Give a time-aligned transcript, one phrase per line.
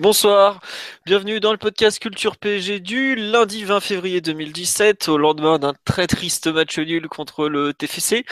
[0.00, 0.60] Bonsoir,
[1.06, 6.06] bienvenue dans le podcast Culture PSG du lundi 20 février 2017, au lendemain d'un très
[6.06, 8.24] triste match nul contre le TFC.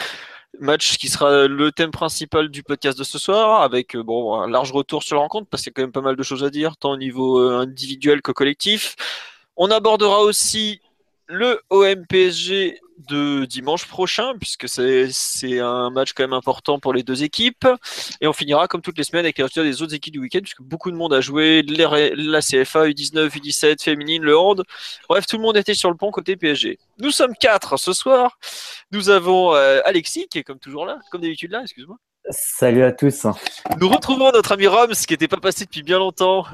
[0.61, 4.49] Match qui sera le thème principal du podcast de ce soir, avec euh, bon un
[4.49, 6.45] large retour sur la rencontre, parce qu'il y a quand même pas mal de choses
[6.45, 8.95] à dire, tant au niveau euh, individuel que collectif.
[9.57, 10.79] On abordera aussi
[11.27, 17.03] le OM PSG de dimanche prochain, puisque c'est un match quand même important pour les
[17.03, 17.67] deux équipes.
[18.21, 20.39] Et on finira comme toutes les semaines avec les résultats des autres équipes du week-end,
[20.41, 24.63] puisque beaucoup de monde a joué, la CFA, U19, U17, féminine, le hand.
[25.09, 26.79] Bref, tout le monde était sur le pont côté PSG.
[26.99, 28.37] Nous sommes quatre ce soir.
[28.91, 31.97] Nous avons euh, Alexis, qui est comme toujours là, comme d'habitude là, excuse-moi.
[32.29, 33.25] Salut à tous.
[33.79, 36.45] Nous retrouvons notre ami Roms, qui n'était pas passé depuis bien longtemps.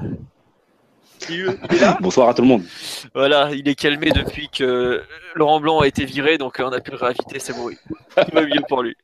[2.00, 2.62] Bonsoir à tout le monde.
[3.14, 5.02] Voilà, il est calmé depuis que
[5.34, 7.70] Laurent Blanc a été viré, donc on a pu le réinviter, c'est bon.
[7.70, 8.96] Il va mieux pour lui.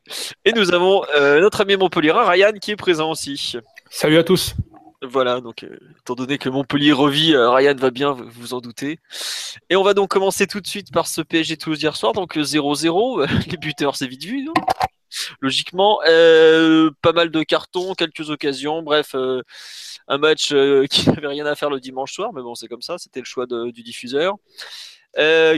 [0.44, 3.56] Et nous avons euh, notre ami Montpellier, Ryan, qui est présent aussi.
[3.90, 4.54] Salut à tous.
[5.02, 8.60] Voilà, donc euh, étant donné que Montpellier revit, euh, Ryan va bien, vous vous en
[8.60, 8.98] doutez.
[9.70, 12.36] Et on va donc commencer tout de suite par ce PSG Toulouse hier soir, donc
[12.36, 13.26] 0-0.
[13.50, 14.52] Les buteurs, c'est vite vu, non?
[15.40, 16.00] Logiquement.
[16.06, 19.42] Euh, pas mal de cartons, quelques occasions, bref, euh,
[20.08, 22.82] un match euh, qui n'avait rien à faire le dimanche soir, mais bon, c'est comme
[22.82, 24.36] ça, c'était le choix du diffuseur.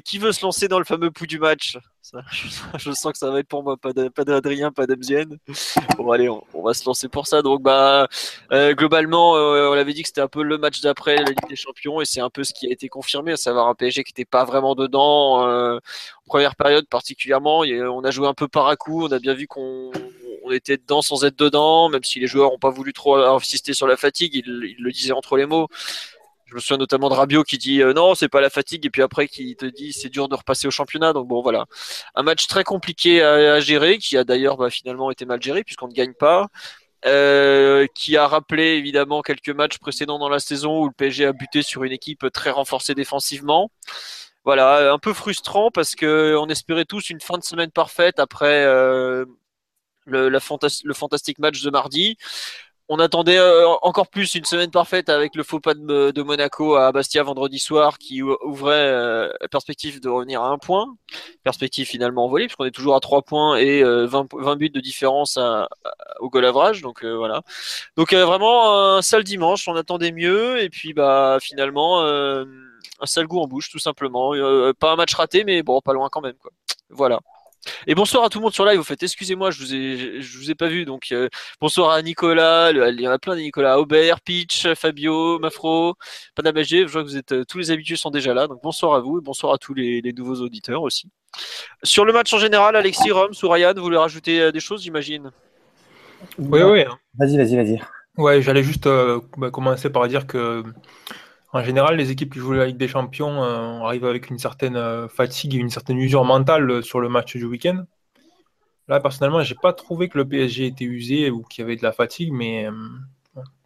[0.05, 1.77] qui veut se lancer dans le fameux pouls du match?
[2.79, 5.39] je, sens que ça va être pour moi, pas d'Adrien, pas d'Amzienne.
[5.97, 7.43] Bon, allez, on, va se lancer pour ça.
[7.43, 8.09] Donc, bah,
[8.51, 12.01] globalement, on avait dit que c'était un peu le match d'après la Ligue des Champions,
[12.01, 14.29] et c'est un peu ce qui a été confirmé, à savoir un PSG qui n'était
[14.29, 15.81] pas vraiment dedans en
[16.27, 17.61] première période particulièrement.
[17.61, 19.91] on a joué un peu par à coup, on a bien vu qu'on
[20.51, 23.87] était dedans sans être dedans, même si les joueurs n'ont pas voulu trop insister sur
[23.87, 25.69] la fatigue, ils le disaient entre les mots.
[26.53, 28.91] Je me souviens notamment de Rabiot qui dit euh, non, c'est pas la fatigue, et
[28.91, 31.15] puis après qui te dit c'est dur de repasser au championnat.
[31.15, 31.65] Donc bon, voilà.
[32.15, 35.89] Un match très compliqué à, gérer, qui a d'ailleurs bah, finalement été mal géré puisqu'on
[35.89, 36.49] ne gagne pas.
[37.07, 41.33] Euh, qui a rappelé évidemment quelques matchs précédents dans la saison où le PSG a
[41.33, 43.71] buté sur une équipe très renforcée défensivement.
[44.45, 48.65] Voilà, un peu frustrant parce que on espérait tous une fin de semaine parfaite après
[48.67, 49.25] euh,
[50.05, 52.19] le, le fantastique match de mardi.
[52.95, 56.93] On attendait euh, encore plus une semaine parfaite avec le faux pas de, Monaco à
[56.93, 60.95] Bastia vendredi soir qui ouvrait euh, la perspective de revenir à un point.
[61.43, 65.39] Perspective finalement envolée puisqu'on est toujours à trois points et 20, euh, buts de différence
[66.21, 66.83] au goal average.
[66.83, 67.41] Donc voilà.
[67.97, 69.67] Donc vraiment un sale dimanche.
[69.69, 74.33] On attendait mieux et puis bah finalement un sale goût en bouche tout simplement.
[74.79, 76.51] pas un match raté mais bon pas loin quand même quoi.
[76.91, 77.21] Voilà.
[77.87, 78.79] Et bonsoir à tout le monde sur live.
[78.79, 80.85] Vous faites, excusez-moi, je vous ai, je vous ai pas vu.
[80.85, 81.29] Donc euh,
[81.61, 82.71] bonsoir à Nicolas.
[82.73, 83.79] il y en a plein de Nicolas.
[83.79, 85.95] Aubert, Pitch, Fabio, Mafro,
[86.35, 86.87] Panamagé.
[86.87, 88.47] Je vois que vous êtes euh, tous les habitués sont déjà là.
[88.47, 91.09] Donc bonsoir à vous et bonsoir à tous les, nouveaux auditeurs aussi.
[91.83, 94.83] Sur le match en général, Alexis, Roms ou Ryan, vous voulez rajouter euh, des choses,
[94.83, 95.31] j'imagine?
[96.39, 96.83] Oui, oui.
[96.83, 96.99] Hein.
[97.19, 97.81] Vas-y, vas-y, vas-y.
[98.19, 98.87] Ouais, j'allais juste
[99.39, 100.63] bah, commencer par dire que
[101.53, 104.77] en général, les équipes qui jouent la Ligue des Champions euh, arrivent avec une certaine
[104.77, 107.85] euh, fatigue et une certaine usure mentale euh, sur le match du week-end.
[108.89, 111.83] Là, personnellement, j'ai pas trouvé que le PSG était usé ou qu'il y avait de
[111.83, 112.69] la fatigue, mais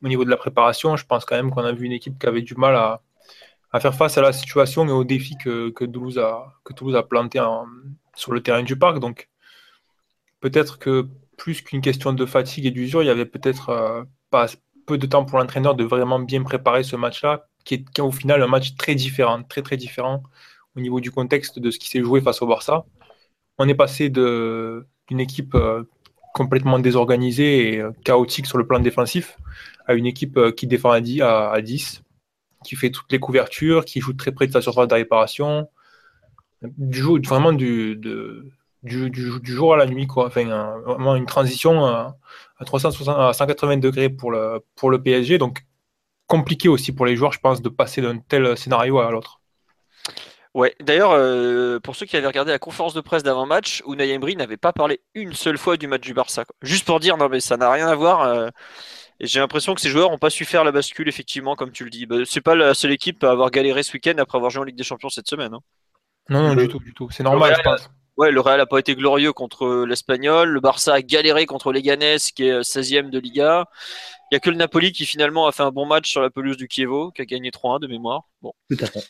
[0.02, 2.26] au niveau de la préparation, je pense quand même qu'on a vu une équipe qui
[2.26, 6.52] avait du mal à, faire face à la situation et aux défis que, Toulouse, a,
[6.64, 7.41] que planté
[8.14, 8.98] sur le terrain du parc.
[8.98, 9.30] Donc,
[10.41, 11.08] peut-être que
[11.38, 14.46] plus qu'une question de fatigue et d'usure, il y avait peut-être pas
[14.86, 18.43] peu de temps pour l'entraîneur de vraiment bien préparer ce match-là qui est, au final
[18.43, 20.22] un match très différent, très très différent
[20.77, 22.87] au niveau du contexte de ce qui s'est joué face au Barça.
[23.59, 25.84] On est passé d'une équipe euh,
[26.32, 29.37] complètement désorganisée et euh, chaotique sur le plan défensif
[29.87, 32.02] à une équipe euh, qui défend à 10, à, 10
[32.64, 35.69] qui fait toutes les couvertures, qui joue très près de sa surface de réparation,
[36.62, 40.29] du, vraiment du, du, jour à la nuit, quoi.
[40.29, 42.17] Vraiment une transition à,
[42.64, 45.38] 360, à 180 degrés pour le, pour le PSG.
[45.38, 45.64] Donc,
[46.26, 49.40] compliqué aussi pour les joueurs, je pense, de passer d'un tel scénario à l'autre.
[50.56, 54.37] Ouais, d'ailleurs, euh, pour ceux qui avaient regardé la conférence de presse d'avant-match, Unai Emery
[54.37, 56.44] n'avait pas parlé une seule fois du match du Barça.
[56.62, 58.23] Juste pour dire, non, mais ça n'a rien à voir.
[58.23, 58.49] Euh,
[59.20, 61.84] et j'ai l'impression que ces joueurs n'ont pas su faire la bascule, effectivement, comme tu
[61.84, 62.06] le dis.
[62.06, 64.64] Bah, c'est pas la seule équipe à avoir galéré ce week-end après avoir joué en
[64.64, 65.52] Ligue des Champions cette semaine.
[65.52, 65.61] Hein.
[66.31, 67.11] Non, non, du tout, du tout.
[67.11, 67.90] C'est normal, je pense.
[68.17, 70.49] Ouais, le Real a pas été glorieux contre l'Espagnol.
[70.49, 73.67] Le Barça a galéré contre Leganés, qui est 16e de Liga.
[74.31, 76.31] Il n'y a que le Napoli qui finalement a fait un bon match sur la
[76.31, 78.25] pelouse du Kievo, qui a gagné 3-1 de mémoire.
[78.43, 78.52] Bon.
[78.69, 79.05] Tout à fait.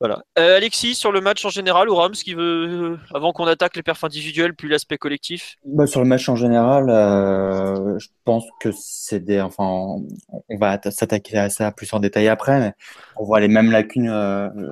[0.00, 0.22] Voilà.
[0.38, 3.76] Euh, Alexis, sur le match en général, ou Rams, qui veut, euh, avant qu'on attaque
[3.76, 5.56] les perfs individuels, puis l'aspect collectif?
[5.64, 9.40] Bah, Sur le match en général, euh, je pense que c'est des.
[9.40, 12.72] Enfin, on va s'attaquer à ça plus en détail après, mais
[13.16, 14.10] on voit les mêmes lacunes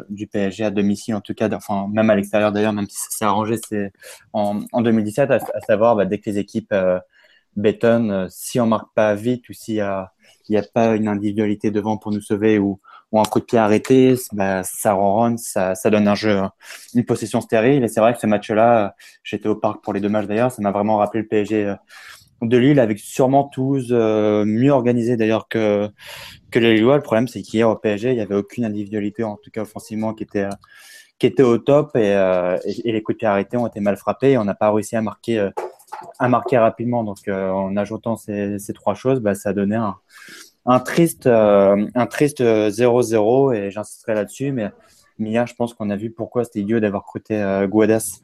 [0.09, 3.11] du PSG à domicile, en tout cas, enfin, même à l'extérieur d'ailleurs, même si ça
[3.11, 3.93] s'est arrangé c'est
[4.33, 6.75] en, en 2017, à, savoir bah, dès que les équipes
[7.57, 10.13] bétonnent, euh, si on marque pas vite ou s'il y a,
[10.55, 12.79] a pas une individualité devant pour nous sauver ou,
[13.13, 16.43] un coup de pied arrêté, bah, ça ronronne, ça, ça donne un jeu,
[16.95, 17.83] une possession stérile.
[17.83, 20.61] Et c'est vrai que ce match-là, j'étais au parc pour les deux matchs d'ailleurs, ça
[20.61, 21.75] m'a vraiment rappelé le PSG euh,
[22.43, 25.89] de Lille avec sûrement tous euh, mieux organisé d'ailleurs que,
[26.55, 26.97] les Lillois.
[26.97, 30.13] Le problème, c'est qu'hier au PSG, il n'y avait aucune individualité, en tout cas offensivement,
[30.13, 30.47] qui était,
[31.19, 32.15] qui était au top et,
[32.85, 35.03] les coups de pied arrêtés ont été mal frappés et on n'a pas réussi à
[35.03, 35.49] marquer
[36.19, 37.05] à marquer rapidement.
[37.05, 39.97] Donc, euh, en ajoutant ces, ces trois choses, bah, ça donnait un,
[40.67, 44.53] un triste, euh, un triste 0-0 et j'insisterai là-dessus.
[44.53, 44.71] Mais
[45.19, 48.21] Mia, je pense qu'on a vu pourquoi c'était idiot d'avoir recruté euh, Guadas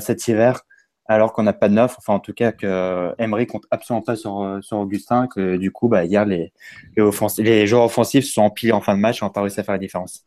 [0.00, 0.60] cet hiver
[1.06, 1.96] alors qu'on n'a pas de neuf.
[1.98, 5.26] Enfin, en tout cas, que Emery compte absolument pas sur, sur Augustin.
[5.26, 6.52] Que du coup, bah, hier, les,
[6.96, 9.64] les, joueurs offensifs se sont empilés en fin de match et n'ont pas réussi à
[9.64, 10.26] faire la différence.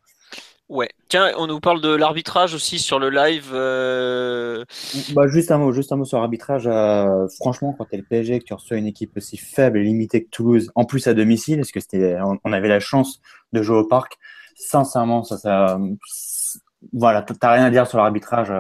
[0.70, 0.90] Ouais.
[1.10, 3.52] Tiens, on nous parle de l'arbitrage aussi sur le live.
[3.54, 4.64] Euh,
[5.14, 6.68] bah, juste un mot, juste un mot sur l'arbitrage.
[6.68, 9.84] Euh, franchement, quand tu es le PSG, que tu reçois une équipe aussi faible et
[9.84, 13.22] limitée que Toulouse, en plus à domicile, parce que c'était, on, avait la chance
[13.52, 14.18] de jouer au parc.
[14.56, 15.80] Sincèrement, ça, ça,
[16.94, 18.52] voilà, t'as rien à dire sur l'arbitrage.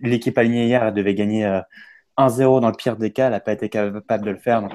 [0.00, 1.44] L'équipe alignée hier, elle devait gagner
[2.16, 4.62] 1-0 euh, dans le pire des cas, elle n'a pas été capable de le faire.
[4.62, 4.72] Donc,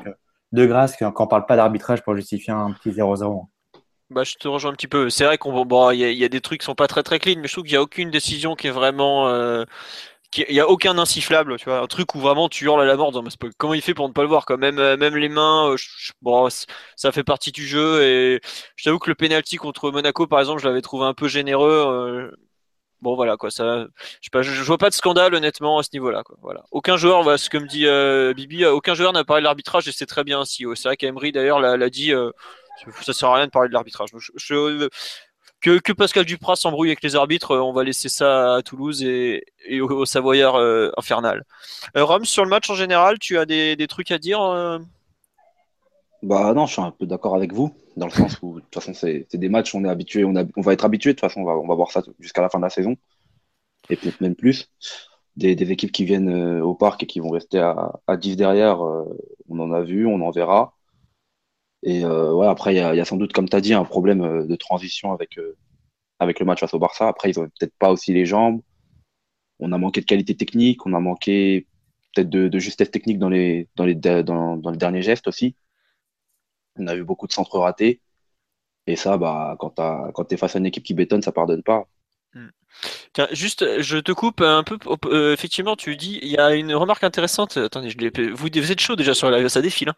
[0.52, 3.48] de grâce, quand on parle pas d'arbitrage pour justifier un petit 0-0.
[4.10, 5.10] Bah, je te rejoins un petit peu.
[5.12, 7.36] C'est vrai qu'on bon, il y, a des trucs qui sont pas très très clean,
[7.40, 9.66] mais je trouve qu'il n'y a aucune décision qui est vraiment, euh,
[10.36, 12.96] il y a aucun insifflable, tu vois, un truc où vraiment tu hurles à la
[12.96, 13.12] mort.
[13.58, 15.76] comment il fait pour ne pas le voir, quand même, euh, même les mains, euh,
[16.24, 16.50] bon,
[16.96, 18.04] ça fait partie du jeu.
[18.04, 18.42] Et
[18.76, 22.32] je t'avoue que le penalty contre Monaco, par exemple, je l'avais trouvé un peu généreux.
[23.02, 23.86] bon voilà quoi, ça,
[24.22, 26.24] je, je, vois pas de scandale honnêtement à ce niveau-là.
[26.42, 26.64] Voilà.
[26.72, 27.86] Aucun joueur, voilà, ce que me dit
[28.36, 30.66] Bibi, aucun joueur n'a parlé de l'arbitrage et c'est très bien ainsi.
[30.76, 32.14] C'est vrai qu'Emery d'ailleurs l'a dit
[33.02, 34.12] ça sert à rien de parler de l'arbitrage.
[35.62, 39.44] que, Pascal Duprat s'embrouille avec les arbitres, on va laisser ça à Toulouse et,
[39.82, 41.44] au, Savoyard euh, infernal.
[41.98, 44.80] Euh, Rome, sur le match en général, tu as des, trucs à dire euh?
[46.22, 48.74] Bah non, je suis un peu d'accord avec vous, dans le sens où de toute
[48.74, 51.68] façon c'est des matchs, on est habitué, on, va être habitué, de toute façon on
[51.68, 52.98] va, voir ça jusqu'à la fin de la saison,
[53.90, 54.70] et peut-être même plus.
[55.38, 59.60] Des, équipes qui viennent au parc et qui vont rester à, à 10 derrière, on
[59.60, 60.76] en a vu, on en verra.
[61.84, 64.22] Et euh, ouais, après, il y, a, sans doute, comme tu as dit, un problème
[64.22, 65.58] euh, de transition avec, euh,
[66.20, 67.08] avec le match face au Barça.
[67.08, 68.62] Après, ils ont peut-être pas aussi les jambes.
[69.60, 71.68] On a manqué de qualité technique, on a manqué
[72.14, 75.56] peut-être de, justesse technique dans les, dans, les, dans, les derniers gestes aussi.
[76.78, 78.02] On a eu beaucoup de centres ratés.
[78.88, 81.88] Et ça, bah, quand tu es face à une équipe qui bétonne, ça pardonne pas.
[82.34, 82.50] Hmm.
[83.14, 84.78] Tiens, juste, je te coupe un peu.
[85.06, 87.58] Euh, effectivement, tu dis, il y a une remarque intéressante.
[87.58, 89.90] Attendez, je vous, vous êtes chaud déjà sur la ça défile.
[89.90, 89.96] Hein.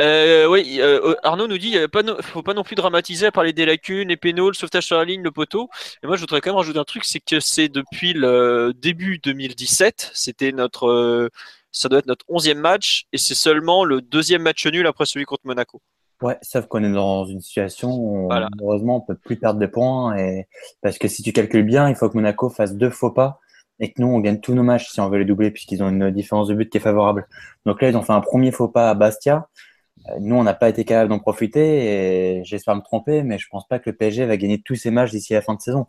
[0.00, 3.52] Euh, oui, euh, Arnaud nous dit, il ne faut pas non plus dramatiser à parler
[3.52, 5.68] des lacunes, les pénaux, le sauvetage sur la ligne, le poteau.
[6.02, 9.18] Et moi, je voudrais quand même rajouter un truc, c'est que c'est depuis le début
[9.18, 11.30] 2017, c'était notre,
[11.70, 15.24] ça doit être notre onzième match, et c'est seulement le deuxième match nul après celui
[15.24, 15.80] contre Monaco.
[16.20, 20.16] Ouais, sauf qu'on est dans une situation où malheureusement on peut plus perdre de points
[20.16, 20.48] et
[20.82, 23.38] parce que si tu calcules bien, il faut que Monaco fasse deux faux pas
[23.78, 25.88] et que nous on gagne tous nos matchs si on veut les doubler puisqu'ils ont
[25.88, 27.28] une différence de but qui est favorable.
[27.66, 29.48] Donc là ils ont fait un premier faux pas à Bastia.
[30.08, 33.46] Euh, nous on n'a pas été capable d'en profiter et j'espère me tromper, mais je
[33.48, 35.86] pense pas que le PSG va gagner tous ses matchs d'ici la fin de saison.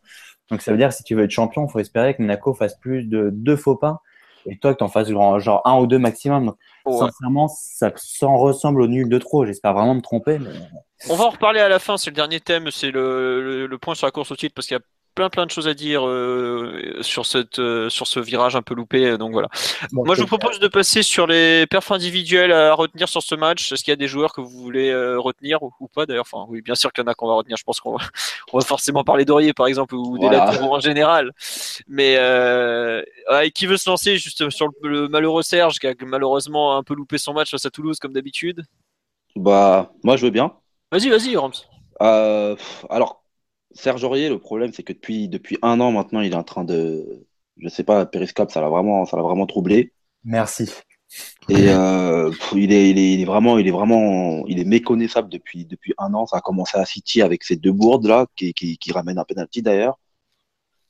[0.51, 2.53] Donc ça veut dire que si tu veux être champion, il faut espérer que Monaco
[2.53, 4.03] fasse plus de deux faux pas
[4.45, 6.53] et toi que tu en fasses genre, un ou deux maximum.
[6.85, 9.45] Sincèrement, ça s'en ressemble au nul de trop.
[9.45, 10.39] J'espère vraiment me tromper.
[11.09, 11.97] On va en reparler à la fin.
[11.97, 12.71] C'est le dernier thème.
[12.71, 14.83] C'est le, le, point sur la course au titre parce qu'il y a
[15.19, 18.73] plein plein de choses à dire euh, sur cette euh, sur ce virage un peu
[18.73, 19.49] loupé donc voilà.
[19.91, 23.69] Moi je vous propose de passer sur les perfs individuels à retenir sur ce match.
[23.69, 26.23] Est-ce qu'il y a des joueurs que vous voulez euh, retenir ou, pas d'ailleurs?
[26.31, 27.57] Enfin oui bien sûr qu'il y en a qu'on va retenir.
[27.57, 28.05] Je pense qu'on va,
[28.53, 31.33] on va forcément parler d'Aurier par exemple ou des latéraux en général.
[31.89, 32.13] Mais
[33.53, 37.17] qui veut se lancer juste sur le, malheureux Serge qui a malheureusement un peu loupé
[37.17, 38.63] son match face à Toulouse comme d'habitude?
[39.35, 40.53] Bah moi je veux bien.
[40.93, 41.51] Vas-y vas-y Rams.
[42.89, 43.19] Alors
[43.71, 46.63] Serge Aurier, le problème, c'est que depuis, depuis un an maintenant, il est en train
[46.63, 47.25] de.
[47.57, 49.93] Je sais pas, Periscope, ça l'a vraiment, ça l'a vraiment troublé.
[50.23, 50.69] Merci.
[51.49, 55.93] Et euh, il, est, il, est, vraiment, il est vraiment, il est méconnaissable depuis, depuis
[55.97, 56.27] un an.
[56.27, 59.23] Ça a commencé à City avec ces deux bourdes là, qui, qui, qui ramènent un
[59.23, 59.99] penalty d'ailleurs.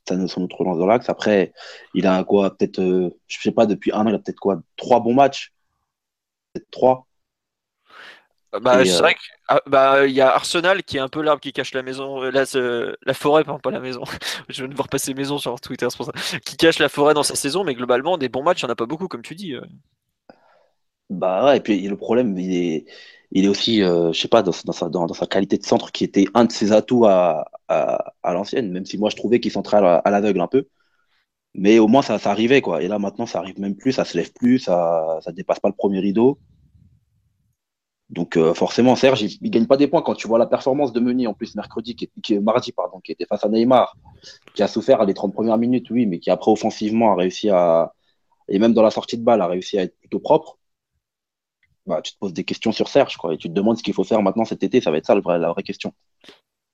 [0.08, 1.08] son autre lance dans l'axe.
[1.08, 1.52] Après,
[1.94, 4.60] il a quoi Peut-être, euh, je sais pas, depuis un an, il a peut-être quoi
[4.76, 5.52] Trois bons matchs?
[6.52, 7.06] Peut-être trois.
[8.52, 11.40] Bah, c'est euh, vrai qu'il bah, il y a Arsenal qui est un peu l'arbre
[11.40, 14.02] qui cache la maison, euh, la, forêt, pardon, pas la maison.
[14.48, 16.12] Je viens de voir passer maison sur Twitter, c'est pour ça.
[16.44, 18.72] Qui cache la forêt dans sa saison, mais globalement, des bons matchs, il n'y en
[18.72, 19.54] a pas beaucoup, comme tu dis.
[19.54, 19.60] euh.
[21.08, 22.86] Bah ouais, et puis le problème, il est,
[23.32, 25.64] il est aussi, euh, je sais pas, dans, dans sa, dans, dans sa qualité de
[25.64, 29.16] centre qui était un de ses atouts à, à, à l'ancienne, même si moi je
[29.16, 30.68] trouvais qu'il centrait à l'aveugle un peu.
[31.54, 32.82] Mais au moins ça, ça arrivait, quoi.
[32.82, 35.68] Et là maintenant, ça arrive même plus, ça se lève plus, ça, ça dépasse pas
[35.68, 36.38] le premier rideau.
[38.10, 40.92] Donc euh, forcément, Serge, il, il gagne pas des points quand tu vois la performance
[40.92, 43.96] de Meunier en plus mercredi, qui, mardi, pardon, qui était face à Neymar,
[44.54, 47.50] qui a souffert à les 30 premières minutes, oui, mais qui après offensivement a réussi
[47.50, 47.92] à,
[48.48, 50.58] et même dans la sortie de balle, a réussi à être plutôt propre.
[51.86, 53.94] Bah, tu te poses des questions sur Serge, quoi, et tu te demandes ce qu'il
[53.94, 55.94] faut faire maintenant cet été, ça va être ça la vraie question.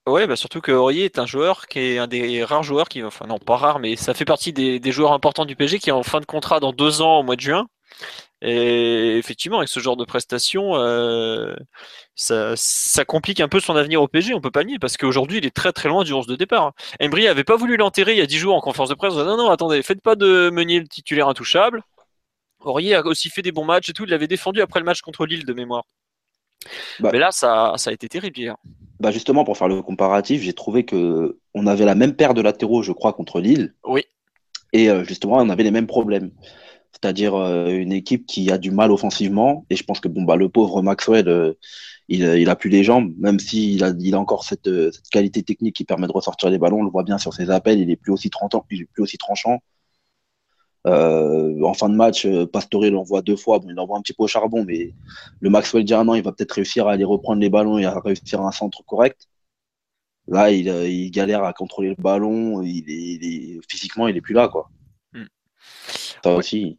[0.09, 3.03] Ouais, bah surtout que Aurier est un joueur qui est un des rares joueurs qui,
[3.03, 5.91] enfin non, pas rare, mais ça fait partie des, des joueurs importants du PSG qui
[5.91, 7.67] est en fin de contrat dans deux ans au mois de juin.
[8.43, 11.55] Et effectivement, avec ce genre de prestations, euh,
[12.15, 14.97] ça, ça complique un peu son avenir au PSG, on peut pas le nier, parce
[14.99, 16.73] qu'aujourd'hui, il est très très loin du 11 de départ.
[17.01, 19.15] Embry avait pas voulu l'enterrer il y a 10 jours en conférence de presse.
[19.15, 21.83] en disant, Non, non, attendez, faites pas de Meunier le titulaire intouchable.
[22.61, 25.01] Aurier a aussi fait des bons matchs et tout, il l'avait défendu après le match
[25.01, 25.85] contre Lille de mémoire.
[27.01, 27.11] Bah.
[27.13, 28.57] Mais là, ça, ça a été terrible hier.
[28.99, 32.41] Bah justement, pour faire le comparatif, j'ai trouvé que on avait la même paire de
[32.41, 34.05] latéraux, je crois, contre Lille, Oui.
[34.73, 36.31] et euh, justement, on avait les mêmes problèmes.
[36.97, 40.37] C'est-à-dire euh, une équipe qui a du mal offensivement, et je pense que bon bah
[40.37, 41.53] le pauvre Maxwell, euh,
[42.09, 45.09] il, il a plus les jambes, même s'il a, il a encore cette, euh, cette
[45.11, 46.81] qualité technique qui permet de ressortir les ballons.
[46.81, 49.03] On le voit bien sur ses appels, il est plus aussi tranchant, il est plus
[49.03, 49.61] aussi tranchant.
[50.87, 54.15] Euh, en fin de match, euh, Pastore l'envoie deux fois, bon, il l'envoie un petit
[54.15, 54.95] peu au charbon, mais
[55.41, 57.85] le Maxwell dit un an, il va peut-être réussir à aller reprendre les ballons et
[57.85, 59.29] à réussir un centre correct.
[60.29, 64.17] Là, il, euh, il galère à contrôler le ballon, il est, il est- physiquement, il
[64.17, 64.71] est plus là, quoi.
[65.13, 65.27] Hmm.
[66.23, 66.79] Ça aussi.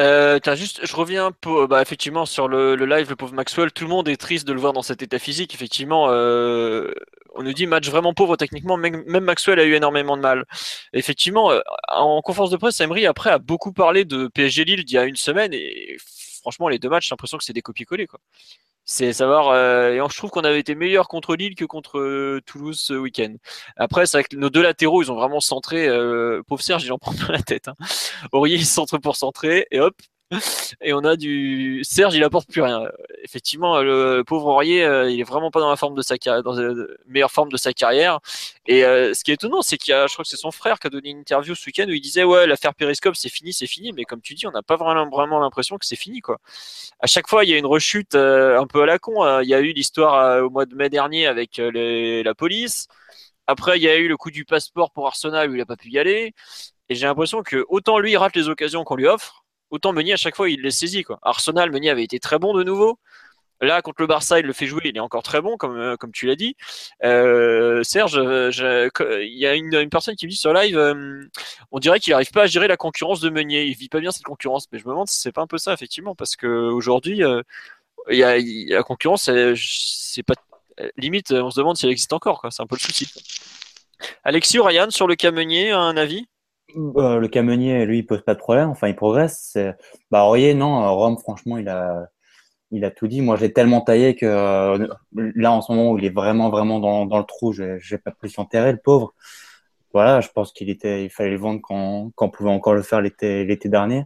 [0.00, 3.72] Euh, juste, je reviens pour, bah, effectivement sur le, live, le pauvre Maxwell.
[3.72, 5.54] Tout le monde est triste de le voir dans cet état physique.
[5.54, 6.92] Effectivement, euh,
[7.34, 8.76] on nous dit match vraiment pauvre techniquement.
[8.76, 10.44] Même, Maxwell a eu énormément de mal.
[10.92, 14.94] Effectivement, euh, en conférence de presse, Emery après a beaucoup parlé de PSG Lille d'il
[14.94, 15.96] y a une semaine et
[16.44, 18.06] franchement, les deux matchs, j'ai l'impression que c'est des copier-coller.
[18.86, 19.48] C'est savoir.
[19.48, 22.92] euh, et je trouve qu'on avait été meilleur contre Lille que contre euh, Toulouse ce
[22.92, 23.34] week-end.
[23.76, 25.88] Après, c'est vrai que nos deux latéraux, ils ont vraiment centré.
[25.88, 27.68] Euh, pauvre Serge, il en prend la tête.
[27.68, 27.74] Hein.
[28.32, 29.94] Aurier, il centre pour centrer et hop.
[30.80, 32.82] Et on a du Serge, il apporte plus rien.
[33.22, 36.42] Effectivement, le pauvre Aurier, euh, il est vraiment pas dans la forme de sa la
[37.06, 38.20] meilleure forme de sa carrière.
[38.66, 40.50] Et euh, ce qui est étonnant, c'est qu'il y a, je crois que c'est son
[40.50, 43.28] frère qui a donné une interview ce week-end où il disait ouais, l'affaire Periscope, c'est
[43.28, 43.92] fini, c'est fini.
[43.92, 46.38] Mais comme tu dis, on n'a pas vraiment, l'impression que c'est fini, quoi.
[47.00, 49.22] À chaque fois, il y a une rechute euh, un peu à la con.
[49.22, 49.42] hein.
[49.42, 52.88] Il y a eu l'histoire euh, au mois de mai dernier avec euh, la police.
[53.46, 55.76] Après, il y a eu le coup du passeport pour Arsenal où il a pas
[55.76, 56.32] pu y aller.
[56.88, 59.43] Et j'ai l'impression que autant lui il rate les occasions qu'on lui offre,
[59.74, 61.18] autant Meunier à chaque fois il les saisit quoi.
[61.22, 62.98] Arsenal, Meunier avait été très bon de nouveau.
[63.60, 65.96] Là contre le Barça, il le fait jouer, il est encore très bon comme euh,
[65.96, 66.56] comme tu l'as dit.
[67.04, 68.50] Euh, Serge, euh,
[69.22, 70.78] il y a une, personne qui me dit sur live,
[71.70, 73.64] on dirait qu'il n'arrive pas à gérer la concurrence de Meunier.
[73.64, 75.58] Il vit pas bien cette concurrence, mais je me demande si c'est pas un peu
[75.58, 77.42] ça effectivement parce que aujourd'hui euh,
[78.10, 78.38] y y a
[78.76, 80.34] la concurrence, c'est pas
[80.96, 82.46] limite, on se demande si elle existe encore.
[82.50, 83.08] C'est un peu le souci.
[84.24, 86.26] Alexis ou Ryan sur le cas Meunier, un avis?
[86.76, 88.70] Euh, le Camenier, lui, il pose pas de problème.
[88.70, 89.56] Enfin, il progresse.
[90.10, 90.82] Bah, Aurier, non.
[90.82, 92.06] euh, Rome, franchement, il a,
[92.70, 93.20] il a tout dit.
[93.20, 96.80] Moi, j'ai tellement taillé que euh, là, en ce moment où il est vraiment, vraiment
[96.80, 99.14] dans, dans le trou, j'ai pas pu s'enterrer, le pauvre.
[99.92, 102.82] Voilà, je pense qu'il était, il fallait le vendre quand, quand on pouvait encore le
[102.82, 104.04] faire l'été, l'été dernier.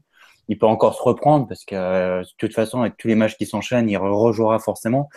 [0.49, 3.47] Il peut encore se reprendre parce que, de toute façon, avec tous les matchs qui
[3.47, 5.09] s'enchaînent, il re- rejouera forcément.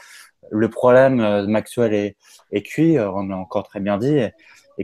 [0.49, 2.17] Le problème, Maxwell est,
[2.51, 4.21] est cuit, on l'a encore très bien dit.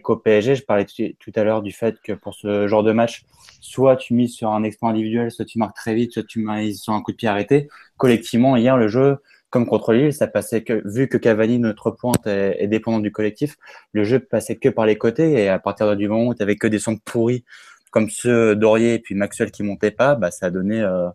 [0.02, 3.24] Qu'au PSG, je parlais tout à l'heure du fait que pour ce genre de match,
[3.62, 6.82] soit tu mises sur un exploit individuel, soit tu marques très vite, soit tu mises
[6.82, 7.68] sur un coup de pied arrêté.
[7.98, 9.18] Collectivement, hier, le jeu,
[9.50, 13.12] comme contre Lille, ça passait que, vu que Cavani, notre pointe, est, est dépendant du
[13.12, 13.56] collectif,
[13.94, 15.32] le jeu passait que par les côtés.
[15.44, 17.44] Et à partir du moment où tu avais que des centres pourris,
[17.92, 21.10] comme ceux d'Aurier et puis Maxwell qui montaient pas, bah, ça a donné, euh,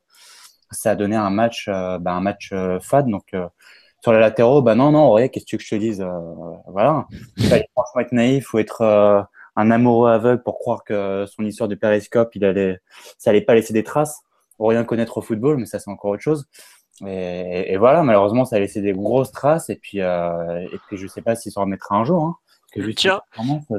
[0.70, 3.06] ça a donné un match, euh, bah, un match euh, fade.
[3.06, 3.34] Donc,
[4.02, 6.00] sur les latéraux, bah non, non, Aurier, qu'est-ce que tu veux que je te dise
[6.00, 6.11] euh,
[6.66, 7.06] Voilà.
[7.37, 9.23] Il fallait franchement être naïf ou être euh,
[9.54, 12.80] un amoureux aveugle pour croire que son histoire de périscope, il allait,
[13.16, 14.23] ça allait pas laisser des traces.
[14.59, 16.47] Ou rien connaître au football, mais ça, c'est encore autre chose.
[17.06, 19.71] Et, et voilà, malheureusement, ça a laissé des grosses traces.
[19.71, 22.25] Et puis, euh, et puis je sais pas s'il s'en remettra un jour.
[22.25, 22.37] Hein.
[22.72, 23.20] Que juste- Tiens.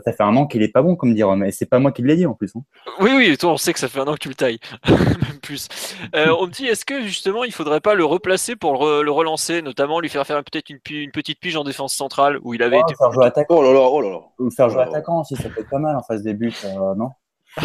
[0.05, 2.01] ça, fait un an qu'il est pas bon, comme dire, mais c'est pas moi qui
[2.03, 2.51] l'ai dit en plus.
[2.55, 2.61] hein.
[2.99, 4.59] Oui, oui, toi, on sait que ça fait un an que tu le tailles.
[4.89, 5.67] Même plus.
[6.15, 9.01] Euh, on me dit, est-ce que justement, il faudrait pas le replacer pour le, re-
[9.01, 12.61] le relancer, notamment lui faire faire peut-être une petite pige en défense centrale où il
[12.63, 12.95] avait Oh, été.
[12.95, 14.19] faire jouer attaquant, Oh là là, oh là là.
[14.39, 14.89] ou faire jouer Oh.
[14.89, 17.11] attaquant aussi, ça peut être pas mal en face des buts, euh, non?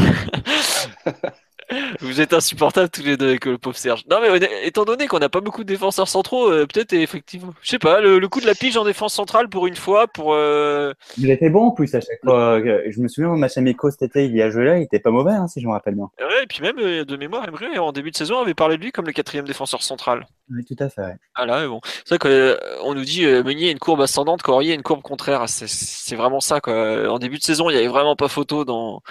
[2.00, 4.04] Vous êtes insupportables tous les deux avec le pauvre Serge.
[4.10, 7.70] Non, mais étant donné qu'on n'a pas beaucoup de défenseurs centraux, euh, peut-être effectivement, je
[7.70, 10.32] sais pas, le, le coup de la pige en défense centrale pour une fois, pour.
[10.34, 12.58] euh, Il était bon en plus à chaque fois.
[12.60, 14.98] Je me souviens au match amico cet été, il y a joué là, il était
[15.00, 16.08] pas mauvais, hein, si je me rappelle bien.
[16.20, 18.82] Ouais, et puis même euh, de mémoire, Emery, en début de saison, avait parlé de
[18.82, 20.26] lui comme le quatrième défenseur central.
[20.50, 21.02] Oui, tout à fait.
[21.02, 21.16] ouais.
[21.34, 21.80] Ah là, bon.
[22.06, 25.02] C'est vrai qu'on nous dit euh, Meunier a une courbe ascendante, Corrier a une courbe
[25.02, 25.46] contraire.
[25.48, 26.60] C'est- C'est vraiment ça.
[26.62, 27.06] Quoi.
[27.12, 29.02] En début de saison, il n'y avait vraiment pas photo dans,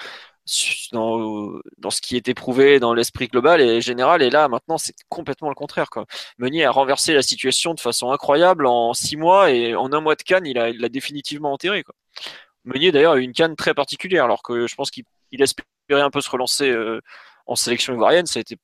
[0.91, 4.21] dans, ce qui était prouvé dans l'esprit global et général.
[4.21, 5.89] Et là, maintenant, c'est complètement le contraire.
[5.89, 6.05] Quoi.
[6.37, 10.15] Meunier a renversé la situation de façon incroyable en six mois et en un mois
[10.15, 11.83] de canne, il l'a définitivement enterré.
[11.83, 11.95] Quoi.
[12.65, 16.01] Meunier, d'ailleurs, a eu une canne très particulière, alors que je pense qu'il il espérait
[16.01, 17.01] un peu se relancer euh,
[17.45, 18.25] en sélection ivoirienne.
[18.25, 18.57] Ça a été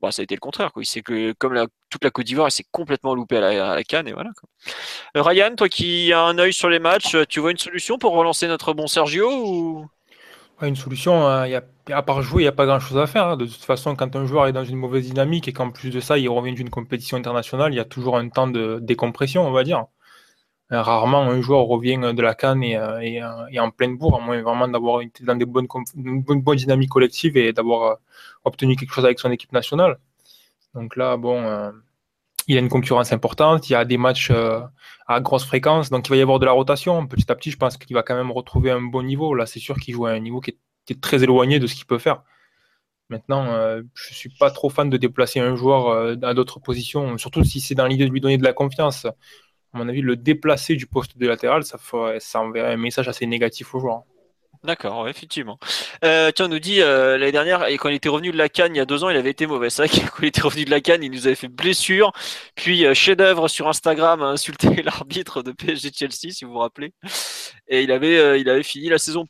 [0.00, 0.72] bah, ça a été le contraire.
[0.72, 0.82] Quoi.
[0.82, 3.82] Il sait que, comme toute la Côte d'Ivoire, il s'est complètement loupé à la, à
[3.82, 4.30] canne et voilà.
[5.16, 8.12] Euh, Ryan, toi qui as un œil sur les matchs, tu vois une solution pour
[8.12, 9.86] relancer notre bon Sergio ou?
[10.62, 13.26] Une solution, hein, y a, à part jouer, il n'y a pas grand-chose à faire.
[13.28, 13.36] hein.
[13.36, 16.00] De toute façon, quand un joueur est dans une mauvaise dynamique et qu'en plus de
[16.00, 19.52] ça, il revient d'une compétition internationale, il y a toujours un temps de décompression, on
[19.52, 19.84] va dire.
[20.72, 24.16] Euh, Rarement un joueur revient de la canne et, euh, euh, et en pleine bourre,
[24.16, 27.98] à moins vraiment d'avoir été dans des bonnes, une bonne, dynamique collective et d'avoir
[28.44, 29.98] obtenu quelque chose avec son équipe nationale.
[30.74, 31.72] Donc là, bon,
[32.46, 34.60] il y a une concurrence importante, il y a des matchs euh,
[35.08, 37.06] à grosse fréquence, donc il va y avoir de la rotation.
[37.06, 39.34] Petit à petit, je pense qu'il va quand même retrouver un bon niveau.
[39.34, 40.52] Là, c'est sûr qu'il joue à un niveau qui
[40.88, 42.22] est, très éloigné de ce qu'il peut faire.
[43.08, 47.18] Maintenant, euh, je suis pas trop fan de déplacer un joueur euh, à d'autres positions,
[47.18, 49.06] surtout si c'est dans l'idée de lui donner de la confiance.
[49.06, 53.26] À mon avis, le déplacer du poste de latéral, ça, ferait, enverrait un message assez
[53.26, 54.04] négatif au joueur.
[54.66, 55.60] D'accord, effectivement.
[56.04, 58.48] Euh, tiens, on nous dit euh, l'année dernière, et quand il était revenu de la
[58.48, 59.70] Cannes il y a deux ans, il avait été mauvais.
[59.70, 62.10] C'est vrai que quand il était revenu de la Cannes, il nous avait fait blessure,
[62.56, 66.92] puis euh, chef-d'œuvre sur Instagram à insulter l'arbitre de PSG Chelsea, si vous vous rappelez.
[67.68, 69.26] Et il avait, il avait fini la saison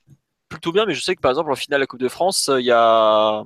[0.49, 2.51] plutôt bien, mais je sais que par exemple en finale de la Coupe de France,
[2.59, 3.45] il y a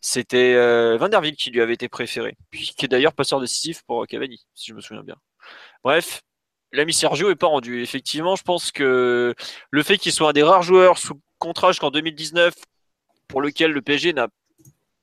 [0.00, 0.54] c'était
[0.98, 4.70] Van der qui lui avait été préféré, qui est d'ailleurs passeur décisif pour Cavani, si
[4.70, 5.16] je me souviens bien.
[5.82, 6.22] Bref,
[6.72, 7.82] l'ami Sergio est pas rendu.
[7.82, 9.34] Effectivement, je pense que
[9.70, 12.54] le fait qu'il soit un des rares joueurs sous contrat jusqu'en 2019
[13.28, 14.28] pour lequel le PSG n'a,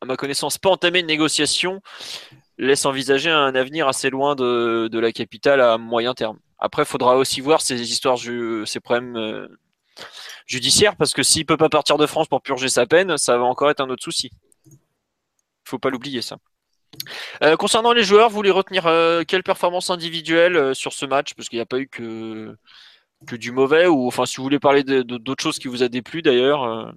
[0.01, 1.81] à ma connaissance, pas entamé une négociation,
[2.57, 6.39] laisse envisager un avenir assez loin de, de la capitale à moyen terme.
[6.59, 9.47] Après, il faudra aussi voir ces histoires, ces problèmes euh,
[10.45, 13.45] judiciaires, parce que s'il peut pas partir de France pour purger sa peine, ça va
[13.45, 14.29] encore être un autre souci.
[15.63, 16.37] Faut pas l'oublier ça.
[17.43, 21.33] Euh, concernant les joueurs, vous voulez retenir euh, quelle performance individuelle euh, sur ce match?
[21.33, 22.55] Parce qu'il n'y a pas eu que,
[23.27, 25.83] que du mauvais, ou enfin si vous voulez parler de- de- d'autres choses qui vous
[25.83, 26.63] a déplu d'ailleurs.
[26.63, 26.91] euh.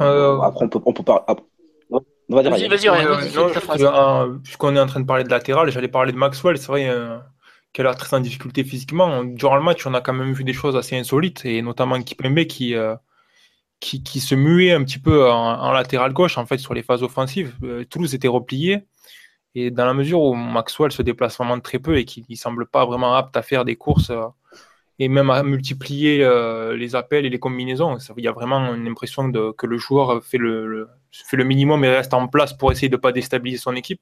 [0.00, 1.24] Euh, Après, on peut, on peut ah,
[2.28, 2.50] ouais, fais
[3.36, 3.84] non, ta juste, phrase.
[3.84, 6.58] euh, puisqu'on est en train de parler de latéral, j'allais parler de Maxwell.
[6.58, 7.16] C'est vrai euh,
[7.72, 9.22] qu'elle a très en difficulté physiquement.
[9.22, 12.44] Durant le match, on a quand même vu des choses assez insolites, et notamment Kipembe
[12.46, 12.96] qui, euh,
[13.80, 17.54] qui, se muait un petit peu en, latéral gauche en fait sur les phases offensives.
[17.62, 18.84] Euh, Toulouse était replié.
[19.54, 22.66] Et dans la mesure où Maxwell se déplace vraiment très peu et qu'il ne semble
[22.66, 24.26] pas vraiment apte à faire des courses euh,
[24.98, 28.88] et même à multiplier euh, les appels et les combinaisons, il y a vraiment une
[28.88, 32.72] impression de, que le joueur fait le, fait le minimum et reste en place pour
[32.72, 34.00] essayer de ne pas déstabiliser son équipe.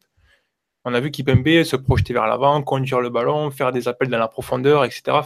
[0.85, 4.19] On a vu Kipembe se projeter vers l'avant, conduire le ballon, faire des appels dans
[4.19, 5.19] la profondeur, etc.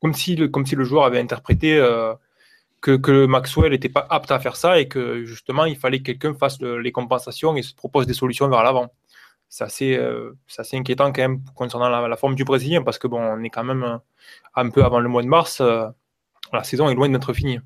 [0.00, 1.78] Comme, si le, comme si le joueur avait interprété
[2.80, 6.04] que, que Maxwell n'était pas apte à faire ça et que justement il fallait que
[6.04, 8.92] quelqu'un fasse le- les compensations et se propose des solutions vers l'avant
[9.48, 13.20] c'est assez, euh, assez inquiétant quand même concernant la, forme du Brésilien parce que bon,
[13.20, 13.96] on est quand même euh,
[14.54, 15.60] un peu avant le mois de mars.
[15.60, 15.86] euh,
[16.52, 17.58] la saison est loin d'être finie.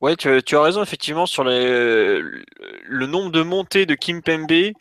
[0.00, 4.72] Ouais, tu, as raison effectivement sur les, le nombre de montées de Kim Pembe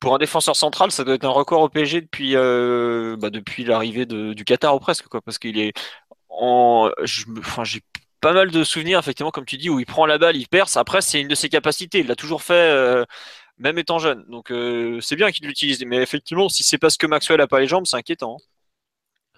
[0.00, 3.64] pour un défenseur central, ça doit être un record au PSG depuis euh, bah, depuis
[3.64, 5.74] l'arrivée du Qatar ou presque quoi, parce qu'il est
[6.30, 6.90] en,
[7.38, 7.80] enfin j'ai
[8.22, 10.78] pas mal de souvenirs effectivement comme tu dis où il prend la balle, il perce.
[10.78, 13.04] Après c'est une de ses capacités, il l'a toujours fait euh,
[13.58, 15.84] même étant jeune, donc euh, c'est bien qu'il l'utilise.
[15.84, 18.38] Mais effectivement, si c'est parce que Maxwell a pas les jambes, c'est inquiétant.
[18.40, 18.44] hein.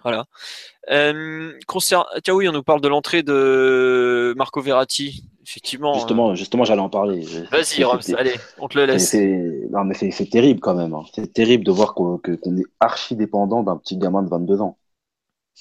[0.03, 0.25] Voilà.
[0.91, 2.05] Euh, concern...
[2.23, 5.23] Tiens, oui, on nous parle de l'entrée de Marco Verratti.
[5.47, 5.91] Effectivement.
[5.93, 7.25] euh, Justement, justement, j'allais en parler.
[7.51, 9.09] Vas-y, Roms, allez, on te le laisse.
[9.09, 10.93] c'est- Non, mais c'est terrible quand même.
[10.93, 11.03] hein.
[11.13, 14.77] C'est terrible de voir qu'on est archi dépendant d'un petit gamin de 22 ans.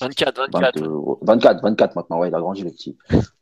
[0.01, 0.81] 24, 24.
[0.81, 0.91] 22,
[1.23, 2.97] 24, 24 maintenant, ouais, il a grandi le petit.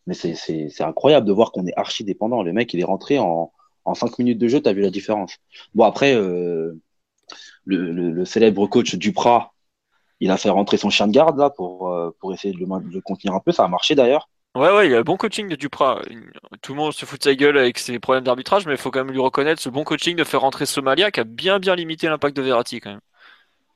[0.07, 2.43] Mais c'est- c'est c'est incroyable de voir qu'on est archi dépendant.
[2.43, 3.53] Le mec, il est rentré en,
[3.85, 5.37] en 5 minutes de jeu, t'as vu la différence.
[5.75, 6.79] Bon, après, euh,
[7.65, 9.53] le, le- le célèbre coach Duprat,
[10.21, 12.67] il a fait rentrer son chien de garde là pour, euh, pour essayer de le,
[12.67, 13.53] de le contenir un peu.
[13.53, 14.29] Ça a marché d'ailleurs.
[14.55, 16.03] Ouais, ouais, il a un bon coaching de Duprat.
[16.61, 18.91] Tout le monde se fout de sa gueule avec ses problèmes d'arbitrage, mais il faut
[18.91, 21.75] quand même lui reconnaître ce bon coaching de faire rentrer Somalia qui a bien bien
[21.75, 23.01] limité l'impact de Verratti quand même.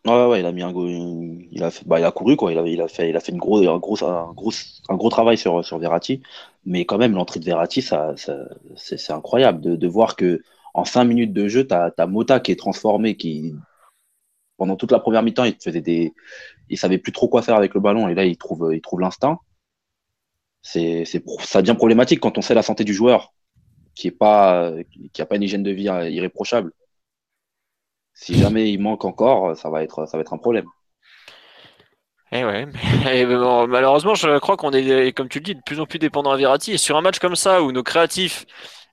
[0.06, 2.52] Ouais, ouais, il a mis un go- il a bah, il a couru quoi.
[2.52, 4.52] Il a, il a fait, il a fait une un gros, un gros,
[4.88, 6.22] un gros travail sur, sur Verratti.
[6.64, 8.14] Mais quand même, l'entrée de Verratti, ça,
[8.76, 10.42] c'est, incroyable de, voir que
[10.74, 13.54] en cinq minutes de jeu, t'as, t'as Mota qui est transformé, qui
[14.58, 16.12] pendant toute la première mi-temps, il faisait des,
[16.70, 19.00] il savait plus trop quoi faire avec le ballon et là, il trouve, il trouve
[19.00, 19.40] l'instinct.
[20.62, 21.04] C'est,
[21.40, 23.32] ça devient problématique quand on sait la santé du joueur,
[23.94, 24.72] qui est pas,
[25.12, 26.72] qui a pas une hygiène de vie irréprochable.
[28.18, 30.64] Si jamais il manque encore, ça va être, ça va être un problème.
[32.32, 32.66] Eh ouais,
[33.12, 35.98] et bon, malheureusement, je crois qu'on est, comme tu le dis, de plus en plus
[35.98, 36.72] dépendant à Verratti.
[36.72, 38.46] Et sur un match comme ça, où nos créatifs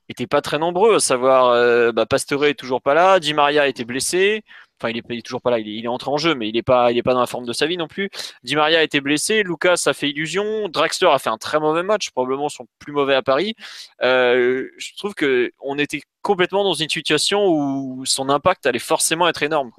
[0.10, 3.68] étaient pas très nombreux, à savoir euh, bah, Pastore est toujours pas là, Di Maria
[3.68, 4.44] était blessé.
[4.84, 6.89] Enfin, il est, toujours pas là, il est, entré en jeu, mais il est pas,
[7.06, 8.10] pas dans la forme de sa vie non plus.
[8.43, 11.84] Di Maria a été blessé, Lucas a fait illusion, Draxler a fait un très mauvais
[11.84, 13.56] match, probablement son plus mauvais à Paris.
[14.02, 19.28] Euh, je trouve que on était complètement dans une situation où son impact allait forcément
[19.30, 19.72] être énorme.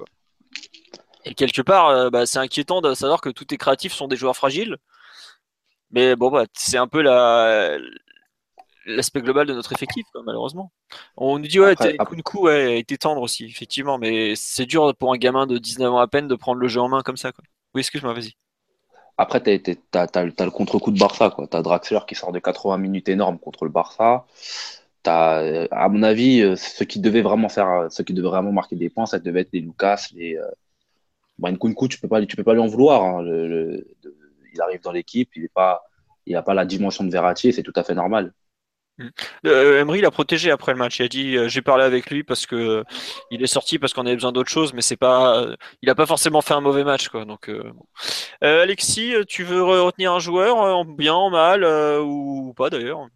[1.25, 4.15] Et quelque part, euh, bah, c'est inquiétant de savoir que tous tes créatifs sont des
[4.15, 4.77] joueurs fragiles.
[5.91, 7.77] Mais bon, bah, c'est un peu la,
[8.85, 10.71] l'aspect global de notre effectif, quoi, malheureusement.
[11.17, 15.13] On nous dit, ouais, Après- Kunku ouais, était tendre aussi, effectivement, mais c'est dur pour
[15.13, 17.31] un gamin de 19 ans à peine de prendre le jeu en main comme ça.
[17.31, 17.43] Quoi.
[17.73, 18.33] Oui, excuse-moi, vas-y.
[19.17, 21.47] Après, t'as, t'as le- contre-coup de Barça, quoi.
[21.47, 24.25] T'as Draxler qui sort de 80 minutes énormes contre le Barça.
[25.03, 28.51] T'as, euh, à mon avis, euh, ceux qui devaient vraiment faire, ceux qui devaient vraiment
[28.51, 30.45] marquer des points, ça devait être les Lucas, les, euh...
[31.37, 33.03] bon, Nkunku, tu peux pas, tu peux pas lui en vouloir.
[33.03, 33.21] hein.
[33.21, 34.15] Le- le- de-
[34.53, 35.83] il arrive dans l'équipe, il est pas,
[36.25, 38.33] il a pas la dimension de Verratti, et c'est tout à fait normal.
[39.45, 40.99] Euh, Emery l'a protégé après le match.
[40.99, 42.83] Il a dit euh, j'ai parlé avec lui parce que euh,
[43.29, 45.95] il est sorti parce qu'on avait besoin d'autre chose, mais c'est pas, euh, il a
[45.95, 47.25] pas forcément fait un mauvais match quoi.
[47.25, 47.51] Donc,
[48.41, 51.65] Alexis, tu veux re- retenir un joueur en bien, en mal
[52.01, 53.07] ou pas d'ailleurs?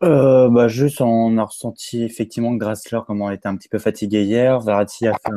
[0.00, 4.60] Bah, juste, on a ressenti effectivement Grassler, comment elle était un petit peu fatigué hier.
[4.60, 5.32] Verratti a fait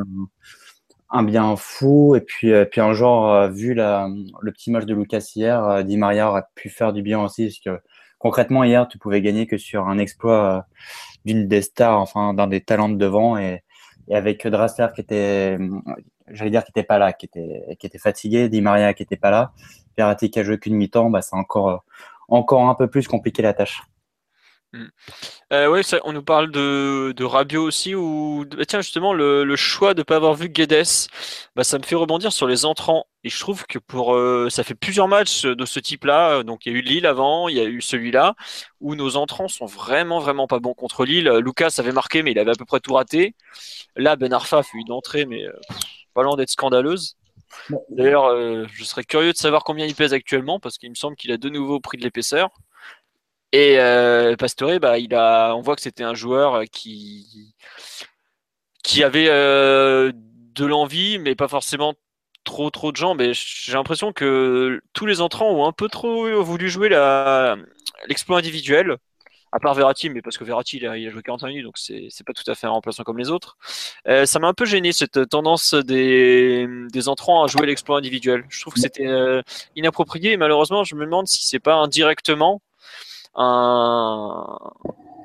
[1.09, 2.15] un, bien fou.
[2.15, 4.07] Et puis, puis un euh, vu la,
[4.41, 7.47] le petit match de Lucas hier, Di Maria aurait pu faire du bien aussi.
[7.47, 7.83] Parce que
[8.19, 10.61] concrètement, hier, tu pouvais gagner que sur un exploit euh,
[11.25, 13.37] d'une des stars, enfin, d'un des talents de devant.
[13.37, 13.63] Et,
[14.07, 15.79] et avec Draxler qui était, euh,
[16.29, 19.17] j'allais dire, qui était pas là, qui était, qui était fatigué, Di Maria qui était
[19.17, 19.51] pas là,
[19.97, 21.77] Verratti qui a joué qu'une mi-temps, bah, c'est encore, euh,
[22.29, 23.81] encore un peu plus compliqué la tâche.
[25.53, 29.43] Euh, ouais, ça, on nous parle de, de Rabiot aussi, ou bah, tiens justement le,
[29.43, 31.09] le choix de pas avoir vu Guedes,
[31.55, 33.05] bah, ça me fait rebondir sur les entrants.
[33.23, 36.43] Et je trouve que pour euh, ça fait plusieurs matchs de ce type-là.
[36.43, 38.35] Donc il y a eu Lille avant, il y a eu celui-là,
[38.79, 41.29] où nos entrants sont vraiment vraiment pas bons contre Lille.
[41.43, 43.35] Lucas avait marqué, mais il avait à peu près tout raté.
[43.95, 45.51] Là, Ben Arfa a fait une entrée, mais euh,
[46.13, 47.17] pas loin d'être scandaleuse.
[47.89, 51.15] D'ailleurs, euh, je serais curieux de savoir combien il pèse actuellement, parce qu'il me semble
[51.15, 52.49] qu'il a de nouveau pris de l'épaisseur.
[53.57, 57.55] Et euh, Pastore, bah, il a, on voit que c'était un joueur qui,
[58.83, 61.95] qui avait euh, de l'envie, mais pas forcément
[62.43, 63.19] trop trop de jambes.
[63.19, 66.89] Et j'ai l'impression que tous les entrants ont un peu trop voulu jouer
[68.07, 68.97] l'exploit individuel,
[69.51, 71.79] à part Verratti, mais parce que Verratti il a, il a joué 45 minutes, donc
[71.79, 73.57] c'est, pas tout à fait un remplaçant comme les autres.
[74.07, 78.45] Euh, ça m'a un peu gêné cette tendance des, des entrants à jouer l'exploit individuel.
[78.49, 79.41] Je trouve que c'était euh,
[79.75, 82.61] inapproprié et malheureusement, je me demande si c'est pas indirectement
[83.35, 84.57] un,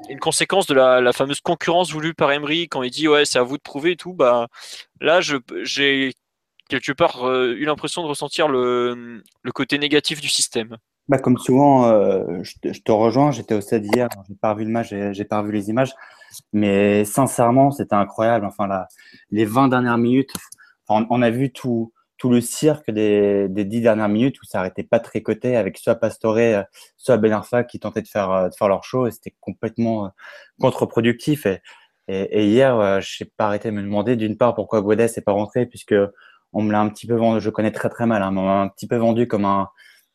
[0.09, 3.39] une conséquence de la, la, fameuse concurrence voulue par Emery quand il dit ouais c'est
[3.39, 4.49] à vous de prouver et tout bah
[5.01, 6.13] là j'ai
[6.69, 9.23] quelque part euh, eu l'impression de ressentir le,
[9.55, 10.77] côté négatif du système.
[11.09, 13.31] Bah, comme souvent, euh, je, te, rejoins.
[13.31, 15.93] J'étais au stade hier, j'ai pas revu le match, j'ai pas revu les images,
[16.53, 18.47] mais sincèrement, c'était incroyable.
[18.47, 18.89] Enfin, là,
[19.31, 20.33] les 20 dernières minutes,
[20.89, 24.85] on a vu tout, tout le cirque des, des dix dernières minutes où ça n'arrêtait
[24.85, 26.39] pas de tricoter avec soit Pastore,
[26.97, 30.09] soit Ben Arfa qui tentaient de faire, de faire leur show et c'était complètement euh,
[30.61, 31.49] contre-productif.
[32.07, 35.23] Et, hier, euh, je n'ai pas arrêté de me demander d'une part pourquoi Guedes n'est
[35.23, 35.97] pas rentré puisque
[36.53, 38.61] on me l'a un petit peu vendu, je connais très très mal, hein, on m'a
[38.61, 39.67] un petit peu vendu comme un,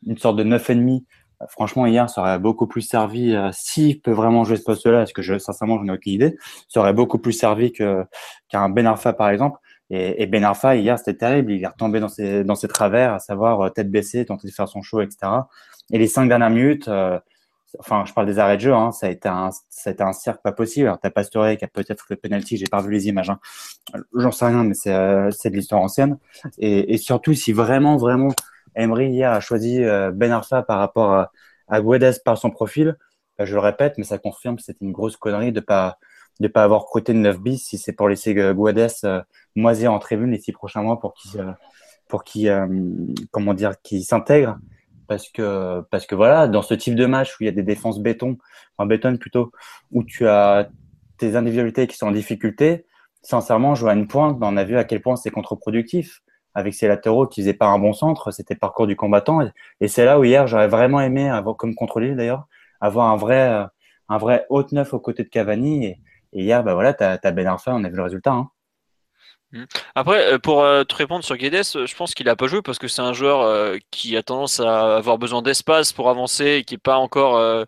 [0.06, 1.04] une sorte de neuf et demi.
[1.50, 5.12] Franchement, hier, ça aurait beaucoup plus servi, euh, s'il peut vraiment jouer ce poste-là, parce
[5.12, 8.06] que je, sincèrement, je n'ai aucune idée, ça aurait beaucoup plus servi qu'un
[8.48, 9.58] qu Ben Arfa, par exemple.
[9.90, 11.52] Et, Ben Arfa, hier, c'était terrible.
[11.52, 14.52] Il est retombé dans ses, dans ses travers, à savoir euh, tête baissée, tenter de
[14.52, 15.32] faire son show, etc.
[15.90, 17.18] Et les cinq dernières minutes, euh,
[17.78, 20.02] enfin, je parle des arrêts de jeu, hein, ça, a été un, ça a été
[20.02, 20.86] un cirque pas possible.
[20.86, 23.30] Alors, t'as Pastore qui a peut-être le penalty, j'ai pas vu les images.
[23.30, 23.38] Hein.
[24.14, 26.18] J'en sais rien, mais c'est euh, de l'histoire ancienne.
[26.58, 28.28] Et, et, surtout, si vraiment, vraiment,
[28.74, 31.12] Emery hier a choisi euh, Ben Arfa par rapport
[31.68, 32.96] à, Guedes par son profil,
[33.38, 35.98] bah, je le répète, mais ça confirme que c'était une grosse connerie de pas
[36.40, 39.22] de pas avoir recruté de 9 bis si c'est pour laisser Guedes euh,
[39.56, 41.52] moisir en tribune les six prochains mois pour qu'il euh,
[42.08, 42.50] pour qu'il,
[43.30, 44.58] comment dire, qu'il s'intègre
[45.08, 47.62] parce que, parce que voilà, dans ce type de match où il y a des
[47.62, 48.38] défenses béton,
[48.76, 49.50] en béton plutôt,
[49.90, 50.68] où tu as
[51.16, 52.86] tes individualités qui sont en difficulté,
[53.22, 56.22] sincèrement, jouer à une pointe, on a vu à quel point c'est contre-productif.
[56.54, 59.40] Avec ses latéraux qui faisaient pas un bon centre, c'était parcours du combattant.
[59.80, 62.48] Et, c'est là où hier, j'aurais vraiment aimé, avoir, comme contrôler d'ailleurs,
[62.80, 63.66] avoir un vrai,
[64.08, 65.96] un vrai haut neuf aux côtés de Cavani.
[66.32, 68.32] Hier, ben voilà, tu as, Ben Arfa, on a vu le résultat.
[68.32, 68.50] Hein.
[69.52, 69.64] Mmh.
[69.94, 72.60] Après, euh, pour euh, te répondre sur Guedes, euh, je pense qu'il a pas joué
[72.60, 76.64] parce que c'est un joueur qui a tendance à avoir besoin d'espace pour avancer et
[76.64, 77.66] qui est pas encore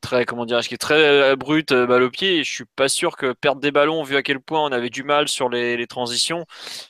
[0.00, 2.38] très, comment dire, qui est très brut, balle au pied.
[2.38, 4.90] Et je suis pas sûr que perdre des ballons, vu à quel point on avait
[4.90, 6.44] du mal sur les, transitions,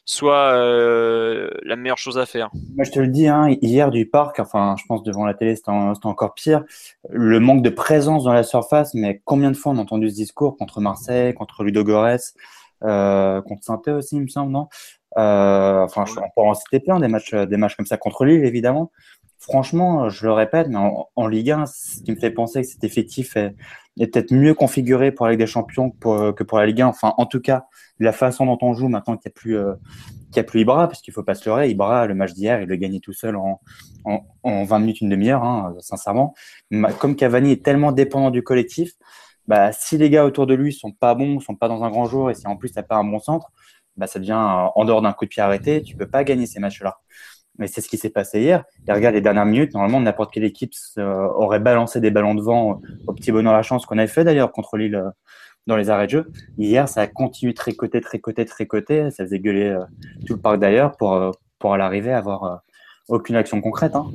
[0.04, 2.50] soit la meilleure chose à faire.
[2.74, 5.56] Moi, je te le dis, hein, hier du parc, enfin, je pense devant la télé,
[5.56, 6.64] c'était encore pire.
[7.08, 10.14] Le manque de présence dans la surface, mais combien de fois on a entendu ce
[10.14, 12.34] discours contre Marseille, contre Ludo Gores
[12.82, 14.68] euh, contre saint aussi, il me semble, non?
[15.18, 18.44] Euh, Enfin, on peut en citer plein des matchs, des matchs comme ça contre Lille,
[18.44, 18.90] évidemment.
[19.40, 20.78] Franchement, je le répète, mais
[21.16, 23.54] en, Ligue 1, ce qui me fait penser que cet effectif est,
[23.96, 26.88] peut-être mieux configuré pour la Ligue des Champions que pour, pour la Ligue 1.
[26.88, 27.64] Enfin, en tout cas,
[27.98, 29.74] la façon dont on joue maintenant qu'il n'y a plus, euh,
[30.36, 32.68] a plus Ibra, parce qu'il ne faut pas se leurrer, Ibra, le match d'hier, il
[32.68, 33.60] le gagnait tout seul en,
[34.04, 36.34] en, 20 minutes, une demi-heure, hein, sincèrement.
[36.98, 38.92] Comme Cavani est tellement dépendant du collectif,
[39.46, 42.04] bah, si les gars autour de lui sont pas bons, sont pas dans un grand
[42.04, 43.50] jour, et si en plus t'as pas un bon centre,
[43.96, 46.46] bah, ça devient euh, en dehors d'un coup de pied arrêté, tu peux pas gagner
[46.46, 46.98] ces matchs-là.
[47.58, 48.64] Mais c'est ce qui s'est passé hier.
[48.88, 52.72] Et regarde les dernières minutes, normalement n'importe quelle équipe euh, aurait balancé des ballons devant
[52.72, 52.74] euh,
[53.06, 55.02] au petit bonheur la chance qu'on avait fait d'ailleurs contre Lille
[55.66, 56.32] dans les arrêts de jeu.
[56.56, 59.10] Hier, ça a continué de tricoter, tricoter, tricoter.
[59.10, 59.76] Ça faisait gueuler
[60.26, 62.62] tout le parc d'ailleurs pour, pour l'arrivée à avoir
[63.08, 63.94] aucune action concrète.
[63.94, 64.10] Hein.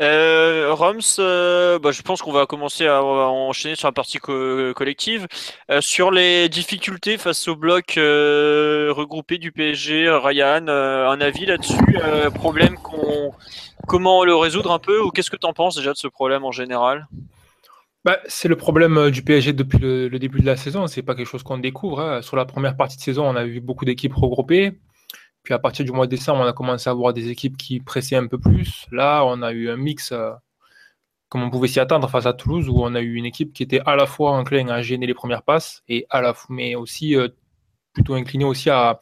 [0.00, 5.26] Euh, Roms, euh, bah, je pense qu'on va commencer à, enchaîner sur la partie collective.
[5.70, 11.76] Euh, sur les difficultés face au bloc regroupé du PSG, Ryan, un avis là-dessus
[12.34, 13.32] Problème qu'on,
[13.86, 16.44] comment le résoudre un peu ou qu'est-ce que tu en penses déjà de ce problème
[16.44, 17.08] en général?
[18.04, 20.86] Bah, c'est le problème du PSG depuis le, début de la saison.
[20.86, 22.00] C'est pas quelque chose qu'on découvre.
[22.00, 22.22] Hein.
[22.22, 24.78] Sur la première partie de saison, on a vu beaucoup d'équipes regroupées.
[25.42, 27.80] Puis à partir du mois de décembre, on a commencé à voir des équipes qui
[27.80, 28.86] pressaient un peu plus.
[28.92, 30.32] Là, on a eu un mix, euh,
[31.28, 33.62] comme on pouvait s'y attendre face à Toulouse, où on a eu une équipe qui
[33.62, 37.16] était à la fois encline à gêner les premières passes, et à la mais aussi
[37.16, 37.28] euh,
[37.92, 39.00] plutôt inclinée aussi à,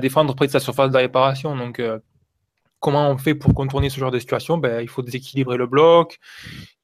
[0.00, 1.56] défendre près de sa surface de réparation.
[1.56, 1.98] Donc, euh,
[2.80, 4.58] comment on fait pour contourner ce genre de situation?
[4.58, 6.18] Ben, Il faut déséquilibrer le bloc.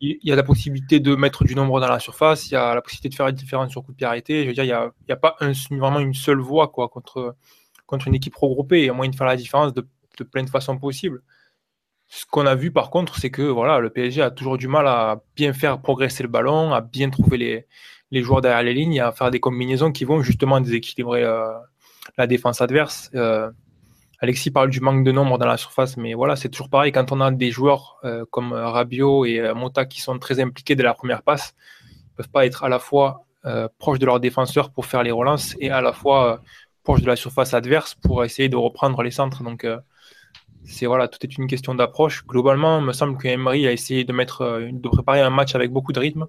[0.00, 2.48] Il y a la possibilité de mettre du nombre dans la surface.
[2.48, 4.42] Il y a la possibilité de faire une différence sur coup de pied.
[4.42, 5.36] Je veux dire, il n'y a, a, pas
[5.70, 7.36] vraiment une seule voie quoi, contre
[7.86, 9.86] contre une équipe regroupée et à moyen de faire la différence de,
[10.30, 11.22] plein de façons possibles.
[12.08, 14.86] Ce qu'on a vu par contre, c'est que voilà, le PSG a toujours du mal
[14.86, 17.66] à bien faire progresser le ballon, à bien trouver les,
[18.10, 21.52] les joueurs derrière les lignes, à faire des combinaisons qui vont justement déséquilibrer euh,
[22.16, 23.10] la défense adverse.
[23.14, 23.50] Euh,
[24.20, 27.12] Alexis parle du manque de nombre dans la surface, mais voilà, c'est toujours pareil quand
[27.12, 30.94] on a des joueurs euh, comme Rabiot et Mota qui sont très impliqués dès la
[30.94, 31.54] première passe,
[31.90, 33.22] ils ne peuvent pas être à la fois
[33.78, 36.42] proches de leurs défenseurs pour faire les relances et à la fois
[36.86, 39.42] proche de la surface adverse pour essayer de reprendre les centres.
[39.42, 39.78] Donc, euh,
[40.64, 42.24] c'est voilà, tout est une question d'approche.
[42.24, 45.72] Globalement, me semble que Emery a essayé de mettre, euh, de préparer un match avec
[45.72, 46.26] beaucoup de rythme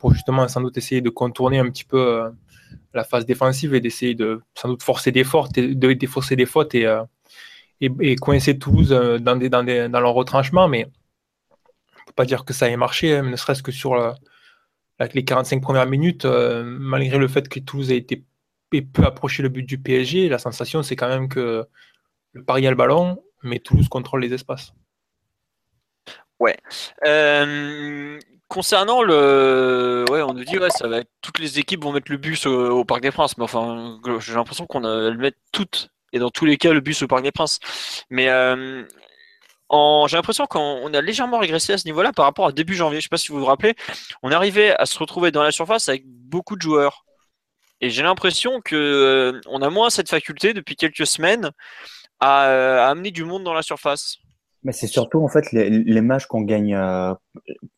[0.00, 2.30] pour justement sans doute essayer de contourner un petit peu euh,
[2.94, 6.74] la phase défensive et d'essayer de sans doute forcer des fautes, de défausser des fautes
[6.74, 6.86] et,
[7.80, 10.66] et, coincer Toulouse dans, des, dans, des, dans leur retranchement.
[10.66, 10.82] Mais
[11.54, 13.92] on peut pas dire que ça ait marché, hein, ne serait-ce que sur
[15.14, 18.24] les 45 premières minutes, malgré le fait que Toulouse a été
[18.72, 21.64] et peut approcher le but du PSG, la sensation c'est quand même que
[22.32, 24.72] le Paris a le ballon, mais Toulouse contrôle les espaces.
[26.38, 26.56] Ouais.
[27.06, 31.92] Euh, concernant le, ouais, on nous dit ouais, ça va être toutes les équipes vont
[31.92, 35.88] mettre le bus au, Parc des Princes, mais enfin, j'ai l'impression qu'on le met toutes
[36.12, 37.58] et dans tous les cas le bus au Parc des Princes.
[38.10, 38.84] Mais euh,
[39.70, 43.00] j'ai l'impression qu'on a légèrement régressé à ce niveau-là par rapport à début janvier.
[43.00, 43.74] Je sais pas si vous vous rappelez,
[44.22, 47.05] on arrivait à se retrouver dans la surface avec beaucoup de joueurs.
[47.80, 51.50] Et j'ai l'impression que euh, on a moins cette faculté depuis quelques semaines
[52.20, 54.18] à, euh, amener du monde dans la surface.
[54.62, 57.14] Mais c'est surtout en fait les, matchs qu'on gagne euh,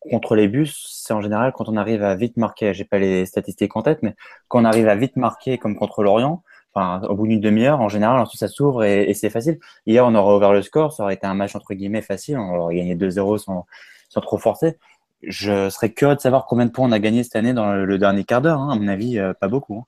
[0.00, 2.72] contre les bus, c'est en général quand on arrive à vite marquer.
[2.72, 4.14] J'ai pas les statistiques en tête, mais
[4.46, 7.90] quand on arrive à vite marquer, comme contre l'Orient, enfin au bout d'une demi-heure, en
[7.90, 9.58] général, ensuite ça s'ouvre et, c'est facile.
[9.84, 12.56] Hier, on aurait ouvert le score, ça aurait été un match entre guillemets facile, on
[12.56, 13.66] aurait gagné 2-0 sans,
[14.08, 14.78] sans trop forcer
[15.22, 17.98] je serais curieux de savoir combien de points on a gagné cette année dans le,
[17.98, 18.60] dernier quart d'heure.
[18.60, 18.70] Hein.
[18.72, 19.78] À mon avis, euh, pas beaucoup.
[19.78, 19.84] Hein.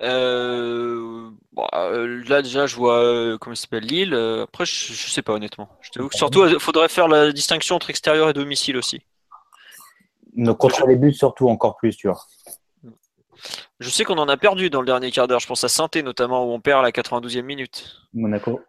[0.00, 1.30] Euh,
[1.74, 4.14] euh, là déjà je vois comment il s'appelle Lille.
[4.14, 5.68] après je, sais pas honnêtement.
[6.12, 9.00] surtout il faudrait faire la distinction entre extérieur et domicile aussi.
[10.56, 12.20] contre les buts surtout encore plus tu vois.
[13.80, 15.40] Je sais qu'on en a perdu dans le dernier quart d'heure.
[15.40, 17.86] Je pense à saint notamment, où on perd à la 92e minute.
[18.12, 18.60] Monaco.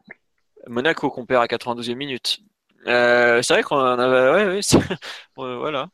[0.68, 2.39] Monaco qu'on perd à 92e minute.
[2.88, 4.56] Euh, c'est vrai qu'on en avait.
[4.56, 4.62] Ouais,
[5.36, 5.89] voilà.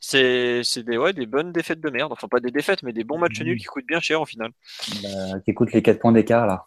[0.00, 2.12] C'est des, ouais, des bonnes défaites de merde.
[2.12, 4.50] Enfin, pas des défaites, mais des bons matchs nuls qui coûtent bien cher au final.
[5.02, 6.66] Bah, qui coûtent les 4 points d'écart là.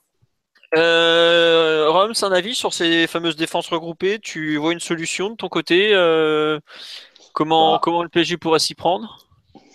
[0.75, 4.19] Euh, Rome, c'est un avis sur ces fameuses défenses regroupées?
[4.19, 5.93] Tu vois une solution de ton côté?
[5.93, 6.60] Euh,
[7.34, 7.79] comment, bah.
[7.81, 9.27] comment le PSG pourrait s'y prendre?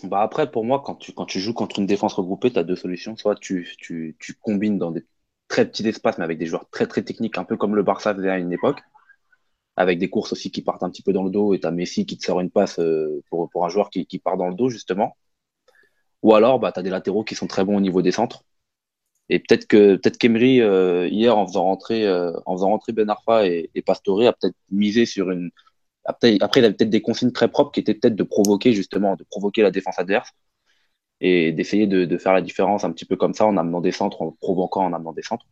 [0.02, 2.64] Bah Après, pour moi, quand tu, quand tu joues contre une défense regroupée, tu as
[2.64, 3.16] deux solutions.
[3.16, 5.04] Soit tu, tu, tu, combines dans des
[5.48, 8.14] très petits espaces, mais avec des joueurs très très techniques, un peu comme le Barça
[8.14, 8.80] faisait à une époque,
[9.80, 11.70] avec des courses aussi qui partent un petit peu dans le dos, et tu as
[11.70, 14.48] Messi qui te sort une passe euh, pour, pour un joueur qui, qui part dans
[14.48, 15.16] le dos, justement.
[16.22, 18.44] Ou alors, bah, tu as des latéraux qui sont très bons au niveau des centres.
[19.30, 23.08] Et peut-être que peut-être qu'Emery euh, hier en faisant rentrer euh, en faisant rentrer Ben
[23.08, 25.50] Arfa et, et Pastore a peut-être misé sur une
[26.04, 29.24] après, il avait peut-être des consignes très propres qui étaient peut-être de provoquer justement de
[29.24, 30.32] provoquer la défense adverse
[31.20, 33.92] et d'essayer de, de, faire la différence un petit peu comme ça en amenant des
[33.92, 35.46] centres en provoquant en amenant des centres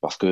[0.00, 0.26] parce que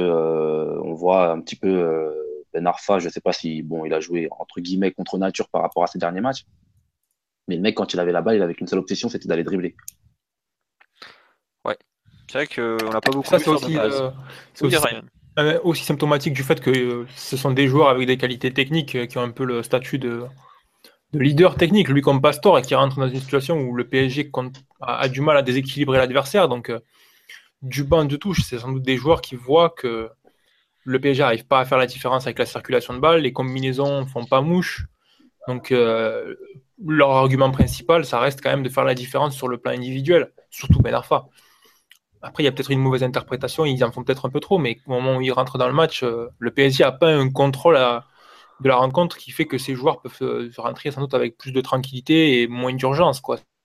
[0.84, 2.14] on voit un petit peu
[2.52, 5.62] Ben Arfa je sais pas si bon il a joué entre guillemets contre nature par
[5.62, 6.46] rapport à ses derniers matchs.
[7.48, 9.44] Mais le mec quand il avait la balle il avait qu'une seule obsession c'était d'aller
[9.44, 9.76] dribbler.
[12.30, 13.28] C'est vrai qu'on n'a pas beaucoup.
[13.28, 14.10] Ça, c'est aussi, euh,
[15.40, 19.08] euh, aussi, symptomatique du fait que euh, ce sont des joueurs avec des qualités techniques
[19.08, 20.22] qui ont un peu le statut de,
[21.12, 24.30] de leader technique, lui comme Pastor, et qui rentre dans une situation où le PSG
[24.80, 26.48] a, du mal à déséquilibrer l'adversaire.
[26.48, 26.72] Donc,
[27.62, 30.08] du banc de touche, c'est sans doute des joueurs qui voient que
[30.90, 34.00] le PSG n'arrive pas à faire la différence avec la circulation de balles, les combinaisons
[34.00, 34.86] ne font pas mouche.
[35.48, 35.72] Donc,
[36.86, 40.32] leur argument principal, ça reste quand même de faire la différence sur le plan individuel,
[40.50, 41.26] surtout Ben Arfa.
[42.22, 44.58] Après, il y a peut-être une mauvaise interprétation, ils en font peut-être un peu trop,
[44.58, 47.30] mais au moment où ils rentrent dans le match, euh, le PSG n'a pas un
[47.30, 51.38] contrôle de la rencontre qui fait que ces joueurs peuvent euh, rentrer sans doute avec
[51.38, 53.22] plus de tranquillité et moins d'urgence.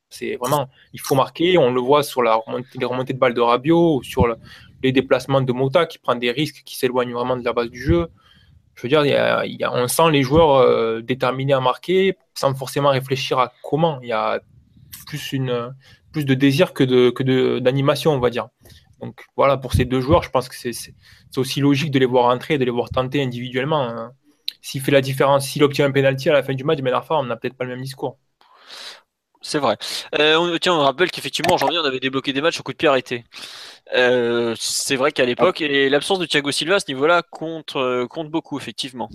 [0.10, 4.02] C'est vraiment, il faut marquer, on le voit sur les remontées de balles de Rabiot,
[4.04, 4.28] sur
[4.86, 7.82] les déplacements de Mota qui prend des risques, qui s'éloignent vraiment de la base du
[7.82, 8.08] jeu.
[8.76, 12.54] Je veux dire, il y a, on sent les joueurs euh, déterminés à marquer sans
[12.54, 14.00] forcément réfléchir à comment.
[14.02, 14.41] Il y a
[15.08, 15.74] plus une,
[16.12, 18.48] plus de désir que de que d'animation, on va dire.
[19.02, 20.93] Donc voilà, pour ces deux joueurs, je pense que c'est
[21.38, 23.84] aussi logique de les voir entrer de les voir tenter individuellement.
[23.84, 24.12] Hein.
[24.62, 27.15] S'il fait la différence, s'il obtient un penalty à la fin du match, Ben Arfa,
[27.15, 28.17] on n'a peut-être pas le même discours.
[29.41, 29.78] C'est vrai.
[30.19, 32.71] Euh, on, tiens, on rappelle qu'effectivement, en janvier, on avait débloqué des matchs au coup
[32.71, 33.26] de pied arrêté.
[33.93, 38.08] Euh, c'est vrai qu'à l'époque, et l'absence de Thiago Silva à ce niveau-là compte, euh,
[38.08, 39.10] compte beaucoup, effectivement.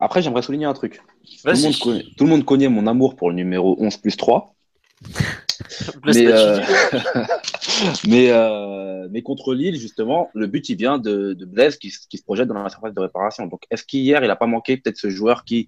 [0.00, 1.00] Après, j'aimerais souligner un truc.
[1.42, 4.16] Tout le, monde connaît, tout le, monde connaît, mon amour pour le numéro 11 plus
[4.16, 4.54] 3.
[6.04, 6.60] mais, euh,
[8.08, 12.18] mais, euh, mais, contre Lille, justement, le but, il vient de, de Blaise qui, qui,
[12.18, 13.46] se projette dans la surface de réparation.
[13.46, 15.66] Donc, est-ce qu'hier, il n'a pas manqué peut-être ce joueur qui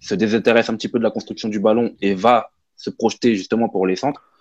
[0.00, 3.68] se désintéresse un petit peu de la construction du ballon et va se projeter justement
[3.68, 4.31] pour les centres?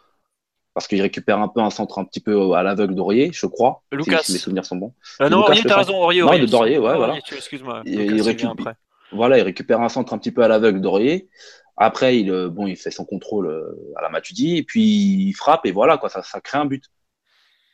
[0.74, 3.84] Parce qu'il récupère un peu un centre un petit peu à l'aveugle d'Aurier, je crois.
[3.92, 4.20] Lucas.
[4.24, 4.94] Si mes souvenirs sont bons.
[5.22, 6.22] Euh, non, Aurier, t'as raison, Aurier.
[6.22, 7.18] Non, de Dorier, ouais, voilà.
[7.18, 7.82] Excuse-moi.
[7.86, 8.76] Il, récupère,
[9.12, 11.30] voilà, il récupère un centre un petit peu à l'aveugle d'Aurier.
[11.78, 14.82] Après, il, euh, bon, il fait son contrôle euh, à la Matuidi, et puis
[15.30, 16.86] il frappe, et voilà, quoi, ça, ça crée un but.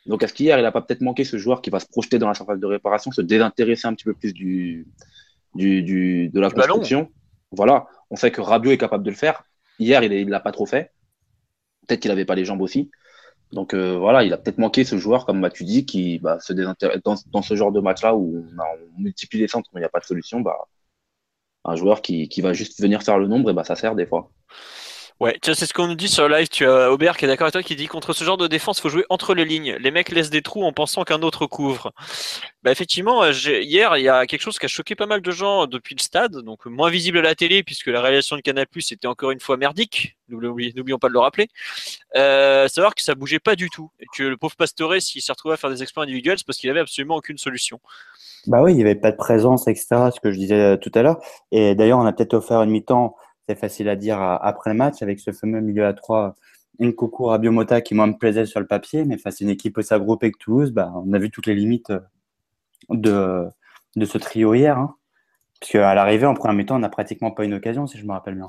[0.06, 2.28] Donc, est-ce qu'hier, il n'a pas peut-être manqué ce joueur qui va se projeter dans
[2.28, 4.86] la surface de réparation, se désintéresser un petit peu plus du,
[5.54, 7.10] du, du de la construction?
[7.52, 9.44] Voilà, on sait que Rabiot est capable de le faire.
[9.78, 10.90] Hier, il ne l'a pas trop fait.
[11.88, 12.90] Peut-être qu'il n'avait pas les jambes aussi.
[13.52, 17.00] Donc euh, voilà, il a peut-être manqué ce joueur, comme Matuidi, qui bah, se désintéresse
[17.02, 19.90] dans, ce genre de match-là où on, on, multiplie les centres, mais il n'y a
[19.90, 20.40] pas de solution.
[20.40, 20.68] Bah,
[21.64, 24.06] un joueur qui, qui, va juste venir faire le nombre, et bah ça sert des
[24.06, 24.30] fois.
[25.20, 26.46] Ouais, c'est ce qu'on nous dit sur live.
[26.48, 28.80] Tu as Aubert qui est d'accord avec toi qui dit contre ce genre de défense,
[28.80, 29.76] faut jouer entre les lignes.
[29.80, 31.92] Les mecs laissent des trous en pensant qu'un autre couvre.
[32.62, 35.66] Bah effectivement, hier, il y a quelque chose qui a choqué pas mal de gens
[35.66, 39.08] depuis le stade, donc moins visible à la télé puisque la réalisation de Canal+ était
[39.08, 40.16] encore une fois merdique.
[40.28, 41.48] N'oublions pas de le rappeler.
[42.14, 45.32] Euh, savoir que ça bougeait pas du tout et que le pauvre Pastore, s'il s'est
[45.32, 47.80] retrouvé à faire des exploits individuels, c'est parce qu'il avait absolument aucune solution.
[48.46, 50.10] Bah oui, il n'y avait pas de présence, etc.
[50.14, 51.18] Ce que je disais euh, tout à l'heure.
[51.50, 53.16] Et d'ailleurs, on a peut-être offert une mi-temps
[53.48, 56.34] c'est facile à dire après le match, avec ce fameux milieu à 3,
[56.78, 59.50] une coucou à Biomota qui, moi, me plaisait sur le papier, mais face à une
[59.50, 62.00] équipe aussi groupée que Toulouse, bah, on a vu toutes les limites euh,
[62.90, 63.46] de,
[63.96, 64.78] de ce trio hier.
[64.78, 64.94] Hein.
[65.60, 68.12] Parce qu'à l'arrivée, en première mi-temps, on n'a pratiquement pas une occasion, si je me
[68.12, 68.46] rappelle bien.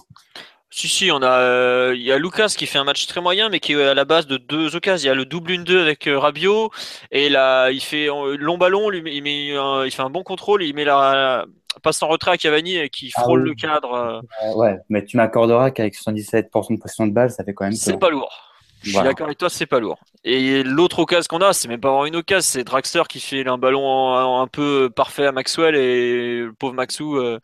[0.69, 3.49] Si, si, on a, euh, il y a Lucas qui fait un match très moyen,
[3.49, 5.05] mais qui est à la base de deux occasions.
[5.05, 6.69] Il y a le double 1-2 avec euh, Rabiot,
[7.09, 8.07] et là, il fait
[8.37, 11.47] long ballon, il, met, il fait un bon contrôle, il met la,
[11.83, 13.93] passe en retrait à Cavani et qui ah frôle le cadre.
[13.93, 14.53] Euh.
[14.55, 17.73] ouais, mais tu m'accorderas qu'avec 77% de possession de balle, ça fait quand même.
[17.73, 18.49] C'est pas lourd.
[18.81, 19.99] Je suis d'accord avec toi, c'est pas lourd.
[20.23, 23.45] Et l'autre occasion qu'on a, c'est même pas vraiment une occasion, c'est Draxler qui fait
[23.45, 27.39] un ballon un, peu parfait à Maxwell et le pauvre Maxou, euh,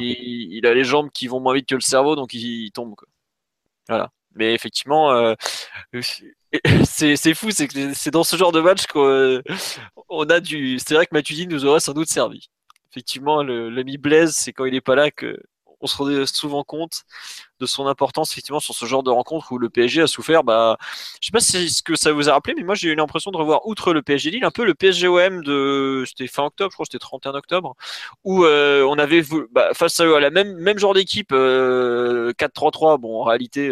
[0.00, 2.94] il, a les jambes qui vont moins vite que le cerveau, donc il, tombe.
[3.86, 4.10] Voilà.
[4.34, 5.34] Mais effectivement, euh,
[6.84, 10.78] c'est fou, c'est dans ce genre de match qu'on a du.
[10.78, 12.48] C'est vrai que Matuidi nous aurait sans doute servi.
[12.92, 15.38] Effectivement, l'ami Blaise, c'est quand il n'est pas là que
[15.82, 17.02] on se rend souvent compte
[17.60, 20.44] de son importance effectivement sur ce genre de rencontre où le PSG a souffert.
[20.44, 20.78] Bah,
[21.20, 23.30] je sais pas si ce que ça vous a rappelé, mais moi j'ai eu l'impression
[23.30, 26.76] de revoir outre le PSG Lille un peu le PSGOM de c'était fin octobre, je
[26.76, 27.74] crois c'était 31 octobre,
[28.24, 32.94] où euh, on avait bah, face à, la même même genre d'équipe 4-3-3.
[32.94, 33.70] Euh, bon, en réalité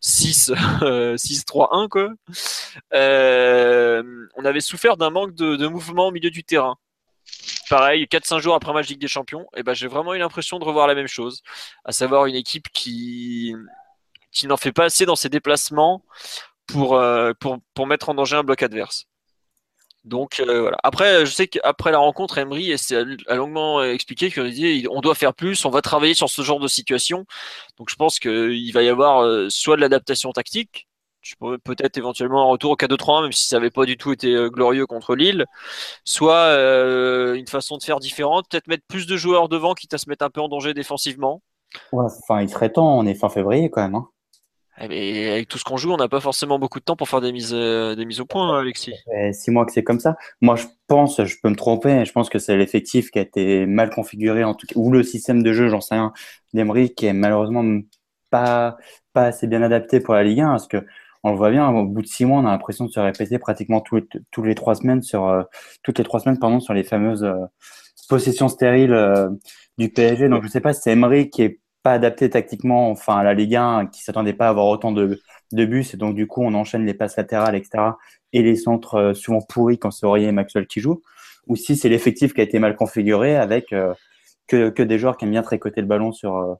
[0.00, 2.10] 6 6-3-1 quoi.
[2.94, 4.02] Euh,
[4.36, 6.76] on avait souffert d'un manque de, de mouvement au milieu du terrain
[7.68, 10.86] pareil, 4-5 jours après Magic des Champions, et ben j'ai vraiment eu l'impression de revoir
[10.86, 11.42] la même chose,
[11.84, 13.54] à savoir une équipe qui,
[14.30, 16.04] qui n'en fait pas assez dans ses déplacements
[16.66, 19.06] pour, euh, pour, pour mettre en danger un bloc adverse.
[20.04, 20.78] Donc euh, voilà.
[20.82, 22.74] Après, je sais qu'après la rencontre, Emery
[23.28, 24.50] a longuement expliqué qu'on
[24.90, 27.24] on doit faire plus, on va travailler sur ce genre de situation.
[27.78, 30.88] Donc je pense qu'il va y avoir euh, soit de l'adaptation tactique,
[31.64, 34.48] peut-être éventuellement un retour au 4-2-3-1, même si ça n'avait pas du tout été euh,
[34.48, 35.46] glorieux contre Lille.
[36.04, 39.98] Soit euh, une façon de faire différente, peut-être mettre plus de joueurs devant, quitte à
[39.98, 41.42] se mettre un peu en danger défensivement.
[41.92, 43.94] enfin, il serait temps, on est fin février quand même.
[43.94, 44.08] Hein.
[44.80, 47.20] Eh, avec tout ce qu'on joue, on n'a pas forcément beaucoup de temps pour faire
[47.20, 48.94] des mises, euh, des mises au point, hein, Alexis.
[49.32, 50.16] six mois que c'est comme ça.
[50.40, 53.66] Moi, je pense, je peux me tromper, je pense que c'est l'effectif qui a été
[53.66, 56.12] mal configuré, en tout cas, ou le système de jeu, j'en sais rien,
[56.54, 57.64] d'Emery, qui est malheureusement
[58.30, 58.78] pas,
[59.12, 60.78] pas assez bien adapté pour la Ligue 1, parce que
[61.24, 63.38] on le voit bien, au bout de six mois, on a l'impression de se répéter
[63.38, 65.42] pratiquement tous les, les trois semaines sur euh,
[65.82, 67.34] toutes les trois semaines pardon sur les fameuses euh,
[68.08, 69.28] possessions stériles euh,
[69.78, 70.28] du PSG.
[70.28, 73.22] Donc je ne sais pas si c'est Emery qui est pas adapté tactiquement, enfin à
[73.24, 75.20] la Ligue 1, qui s'attendait pas à avoir autant de,
[75.52, 77.84] de buts, et donc du coup on enchaîne les passes latérales, etc.
[78.32, 81.02] et les centres souvent pourris quand c'est Aurier et Maxwell qui jouent,
[81.48, 83.74] ou si c'est l'effectif qui a été mal configuré avec
[84.46, 86.58] que, que, des joueurs qui aiment bien tricoter le ballon sur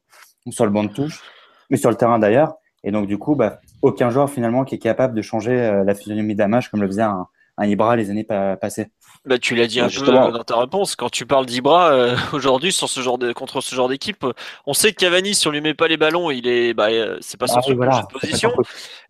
[0.50, 1.22] sur le banc de touche,
[1.70, 2.54] mais sur le terrain d'ailleurs.
[2.84, 5.94] Et donc, du coup, bah, aucun joueur finalement qui est capable de changer euh, la
[5.94, 7.26] physionomie d'un match comme le faisait un,
[7.58, 8.88] un Ibra les années passées.
[9.24, 10.96] Bah, tu l'as dit un peu dans ta réponse.
[10.96, 14.24] Quand tu parles d'Ibra euh, aujourd'hui sur ce genre de contre ce genre d'équipe,
[14.66, 17.18] on sait que Cavani, si on lui met pas les ballons, il est, bah, euh,
[17.20, 18.52] c'est pas son ah position.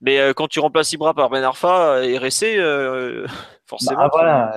[0.01, 2.57] Mais quand tu remplaces Ibra par Ben Arfa et Ressé,
[3.67, 4.01] forcément.
[4.01, 4.53] Bah, voilà.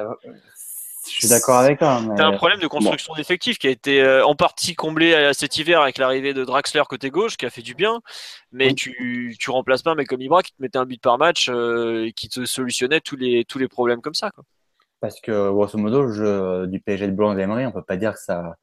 [1.08, 2.01] Je suis d'accord avec toi.
[2.01, 2.16] Mais...
[2.16, 5.58] T'as un problème de construction d'effectifs qui a été euh, en partie comblé à cet
[5.58, 8.01] hiver avec l'arrivée de Draxler côté gauche, qui a fait du bien,
[8.51, 11.18] mais tu, tu remplaces pas un mec comme Ibra qui te mettait un but par
[11.18, 14.32] match euh, et qui te solutionnait tous les, tous les problèmes comme ça.
[14.32, 14.43] Quoi.
[14.99, 18.14] Parce que, grosso modo, le jeu du PSG de Blanc d'Emery, on peut pas dire
[18.14, 18.56] que ça.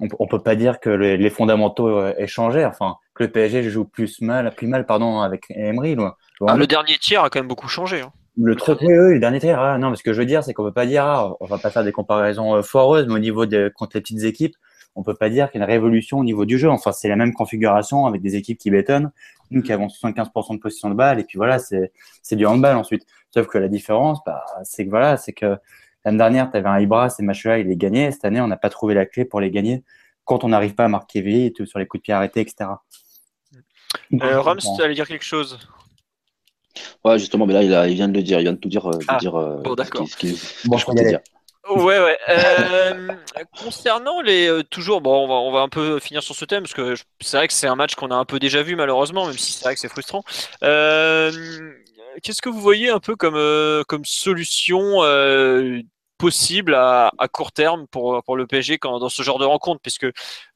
[0.00, 2.66] On, peut pas dire que les, fondamentaux euh, aient changé.
[2.66, 5.96] Enfin, que le PSG joue plus mal, plus mal pardon, avec Emery.
[6.46, 8.02] Ah, le dernier tiers a quand même beaucoup changé.
[8.02, 8.12] Hein.
[8.38, 9.58] Le truc, oui, oui, le dernier tir.
[9.58, 11.46] Ah, non, mais ce que je veux dire, c'est qu'on peut pas dire, ah, on
[11.46, 14.54] va pas faire des comparaisons euh, foireuses, mais au niveau de contre les petites équipes,
[14.94, 16.68] on peut pas dire qu'il y a une révolution au niveau du jeu.
[16.68, 19.10] Enfin, c'est la même configuration avec des équipes qui bétonnent,
[19.50, 22.76] nous qui avons 75% de position de balle, et puis voilà, c'est c'est du handball
[22.76, 23.06] ensuite.
[23.32, 25.56] Sauf que la différence, bah, c'est que voilà, c'est que
[26.04, 28.10] l'année dernière, tu avais un Ibra, ces matchs-là, il les gagnait.
[28.10, 29.82] Cette année, on n'a pas trouvé la clé pour les gagner
[30.24, 32.70] quand on n'arrive pas à marquer vite, sur les coups de pied arrêtés, etc.
[34.20, 35.58] Euh, Rams, tu allais dire quelque chose?
[37.04, 38.86] Ouais, justement, mais là, il, vient de le dire, il vient de tout dire.
[38.86, 40.06] Euh, ah, dire euh, bon, d'accord.
[40.08, 41.20] Ce bon, je dire.
[41.68, 42.18] Ouais, ouais.
[42.28, 43.08] Euh,
[43.62, 46.74] concernant les toujours, bon, on va, on va un peu finir sur ce thème parce
[46.74, 49.36] que c'est vrai que c'est un match qu'on a un peu déjà vu malheureusement, même
[49.36, 50.22] si c'est vrai que c'est frustrant.
[52.22, 55.02] Qu'est-ce que vous voyez un peu comme comme solution
[56.18, 59.80] possible à, à, court terme pour, pour le PSG quand, dans ce genre de rencontre?
[59.82, 60.06] Puisque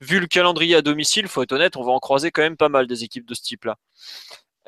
[0.01, 2.68] vu le calendrier à domicile, faut être honnête, on va en croiser quand même pas
[2.68, 3.77] mal des équipes de ce type-là.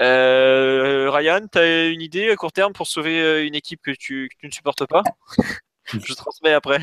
[0.01, 3.91] Euh, Ryan, tu as une idée à court terme pour sauver euh, une équipe que
[3.91, 5.03] tu, ne supportes pas?
[5.85, 6.81] Je transmets après.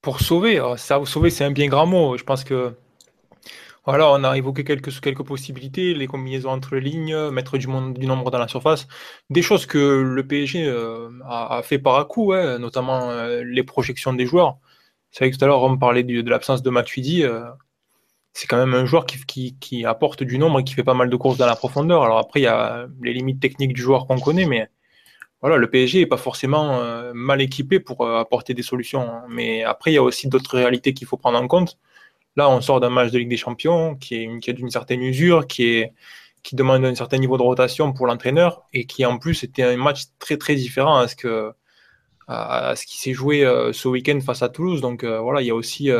[0.00, 2.16] Pour sauver, oh, ça, sauver, c'est un bien grand mot.
[2.16, 2.74] Je pense que
[3.84, 7.96] voilà, on a évoqué quelques, quelques possibilités, les combinaisons entre les lignes, mettre du, monde,
[7.96, 8.88] du nombre dans la surface,
[9.30, 13.12] des choses que le PSG euh, a, fait par à coup, notamment
[13.44, 14.58] les projections des joueurs.
[15.10, 17.24] C'est vrai que tout à l'heure, on parlait de, de l'absence de Matuidi
[18.36, 21.16] c'est quand même un joueur qui, apporte du nombre et qui fait pas mal de
[21.16, 22.02] courses dans la profondeur.
[22.02, 24.68] Alors après, il y a les limites techniques du joueur qu'on connaît, mais
[25.40, 29.00] voilà, le PSG n'est pas forcément euh, mal équipé pour euh, apporter des solutions.
[29.00, 29.24] Hein.
[29.30, 31.78] Mais après, il y a aussi d'autres réalités qu'il faut prendre en compte.
[32.36, 35.86] Là, on sort d'un match de Ligue des Champions qui est, d'une certaine usure, qui,
[36.52, 40.04] demande un certain niveau de rotation pour l'entraîneur et qui en plus était un match
[40.18, 41.52] très très différent à ce, que,
[42.28, 44.82] à, ce qui s'est joué euh, ce week-end face à Toulouse.
[44.82, 45.90] Donc voilà, il y a aussi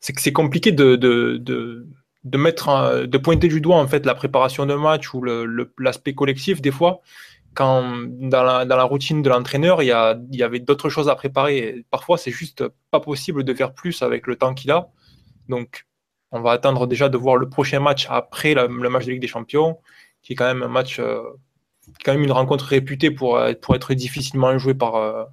[0.00, 1.36] c'est que c'est compliqué de, de,
[2.24, 5.22] de, mettre, de pointer du doigt en fait la préparation de match ou
[5.78, 7.00] l'aspect collectif des fois.
[7.52, 9.94] Quand dans la, dans la routine de l'entraîneur, il y,
[10.32, 11.84] il y avait d'autres choses à préparer.
[11.90, 14.88] Parfois, c'est juste pas possible de faire plus avec le temps qu'il a.
[15.48, 15.86] Donc,
[16.30, 19.26] on va attendre déjà de voir le prochain match après le match de Ligue des
[19.26, 19.78] Champions
[20.22, 21.22] qui est quand même un match, euh,
[22.04, 25.28] quand même une rencontre réputée pour, pour être difficilement jouée par,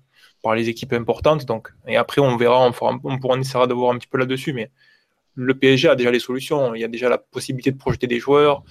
[0.55, 1.45] les équipes importantes.
[1.45, 4.17] Donc, et après, on verra, on, fera, on pourra essayer de voir un petit peu
[4.17, 4.71] là-dessus, mais
[5.35, 6.73] le PSG a déjà les solutions.
[6.75, 8.63] Il y a déjà la possibilité de projeter des joueurs.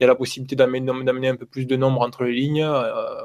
[0.00, 2.66] Il y a la possibilité d'amener un peu plus de nombre entre les lignes.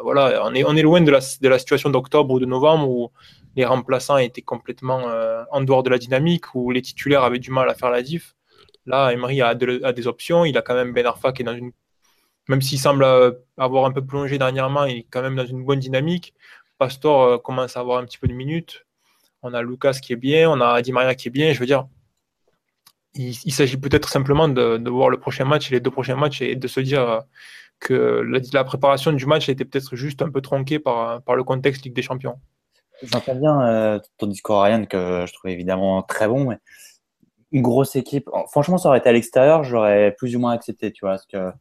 [0.04, 3.12] voilà, on est, loin de la, situation d'octobre ou de novembre où
[3.56, 5.06] les remplaçants étaient complètement
[5.52, 8.36] en dehors de la dynamique, où les titulaires avaient du mal à faire la diff.
[8.88, 10.46] Là, Emery a, des options.
[10.46, 11.72] Il a quand même Ben Arfa qui est dans une.
[12.48, 15.66] Même s'il semble euh, avoir un peu plongé dernièrement, il est quand même dans une
[15.66, 16.34] bonne dynamique.
[16.78, 18.86] Pastor euh, commence à avoir un petit peu de minutes.
[19.44, 21.54] On a Lucas qui est bien, on a Di Maria qui est bien.
[21.54, 21.88] Je veux dire,
[23.14, 26.68] il, s'agit peut-être simplement de, voir le prochain match les deux prochains matchs et de
[26.68, 27.20] se dire euh,
[27.80, 28.24] que
[28.54, 32.02] la, préparation du match était peut-être juste un peu tronquée par, le contexte Ligue des
[32.02, 32.40] Champions.
[33.04, 36.58] J'entends bien ton discours, Ryan, que je trouve évidemment très bon.
[37.52, 38.28] Une grosse équipe.
[38.50, 41.52] Franchement, ça aurait été à l'extérieur, j'aurais plus ou moins accepté, tu vois, que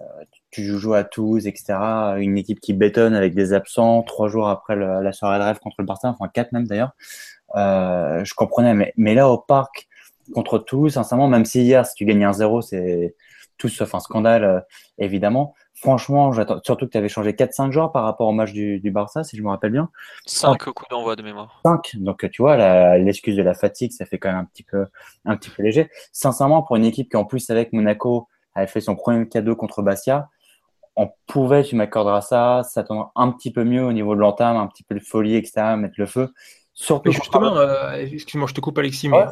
[0.00, 0.24] euh,
[0.54, 1.74] tu joues à Toulouse, etc.
[2.18, 5.76] Une équipe qui bétonne avec des absents trois jours après la soirée de rêve contre
[5.80, 6.92] le Barça, enfin quatre même d'ailleurs.
[7.56, 9.88] Euh, je comprenais, mais, mais là au parc
[10.32, 13.14] contre Toulouse, sincèrement, même si hier, si tu gagnes un 0 c'est
[13.58, 14.60] tout sauf un scandale, euh,
[14.98, 15.54] évidemment.
[15.74, 16.32] Franchement,
[16.64, 19.42] surtout que tu avais changé 4-5 joueurs par rapport au match du, Barça, si je
[19.42, 19.90] me rappelle bien.
[20.24, 21.60] 5 au coup d'envoi de mémoire.
[21.64, 21.96] 5.
[21.96, 24.86] Donc, tu vois, l'excuse de la fatigue, ça fait quand même un petit peu,
[25.24, 25.90] un petit peu léger.
[26.12, 29.82] Sincèrement, pour une équipe qui, en plus, avec Monaco, avait fait son premier cadeau contre
[29.82, 30.28] Bastia,
[30.96, 34.66] on pouvait, tu m'accorderas ça, s'attendre un petit peu mieux au niveau de l'entame, un
[34.66, 36.32] petit peu de folie, etc., mettre le feu.
[36.72, 39.24] Surtout justement, euh, excuse-moi, je te coupe Alexis, mais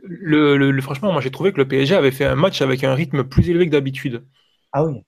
[0.00, 3.24] le, franchement, moi j'ai trouvé que le PSG avait fait un match avec un rythme
[3.24, 4.24] plus élevé que d'habitude.
[4.72, 5.02] Ah oui.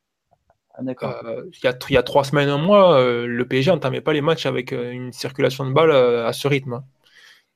[0.74, 0.82] Ah,
[1.24, 4.00] euh, il, y a, il y a trois semaines, un mois, euh, le PSG n'entamait
[4.00, 6.74] pas les matchs avec une circulation de balles à ce rythme.
[6.74, 6.84] Hein.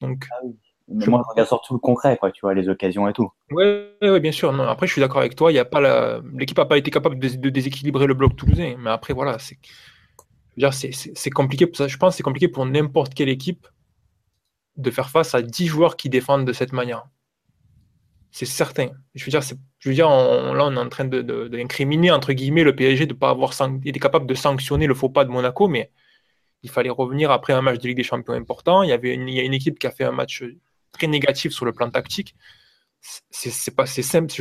[0.01, 0.47] Donc, ah
[0.89, 3.31] moi, je regarde surtout le concret, quoi, tu vois, les occasions et tout.
[3.51, 3.65] Oui,
[4.03, 4.53] ouais, bien sûr.
[4.53, 5.51] Non, après, je suis d'accord avec toi.
[5.51, 6.21] Il y a pas la...
[6.35, 8.77] L'équipe n'a pas été capable de, déséquilibrer le bloc toulousain.
[8.79, 9.57] Mais après, voilà, c'est,
[10.93, 11.67] c'est, compliqué.
[11.73, 13.67] Je pense que c'est compliqué pour n'importe quelle équipe
[14.77, 17.07] de faire face à 10 joueurs qui défendent de cette manière.
[18.31, 18.89] C'est certain.
[19.15, 19.41] Je veux dire,
[19.79, 23.15] je veux dire là, on est en train d'incriminer, de, entre guillemets, le PSG de
[23.15, 23.53] ne pas avoir
[23.85, 25.93] été capable de sanctionner le faux pas de Monaco, mais
[26.63, 28.83] il fallait revenir après un match de Ligue des Champions important.
[28.83, 30.43] Il y, avait une, il y a une équipe qui a fait un match
[30.95, 32.35] très négatif sur le plan tactique.
[33.31, 34.33] C'est pas simple,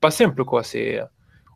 [0.00, 0.44] pas simple.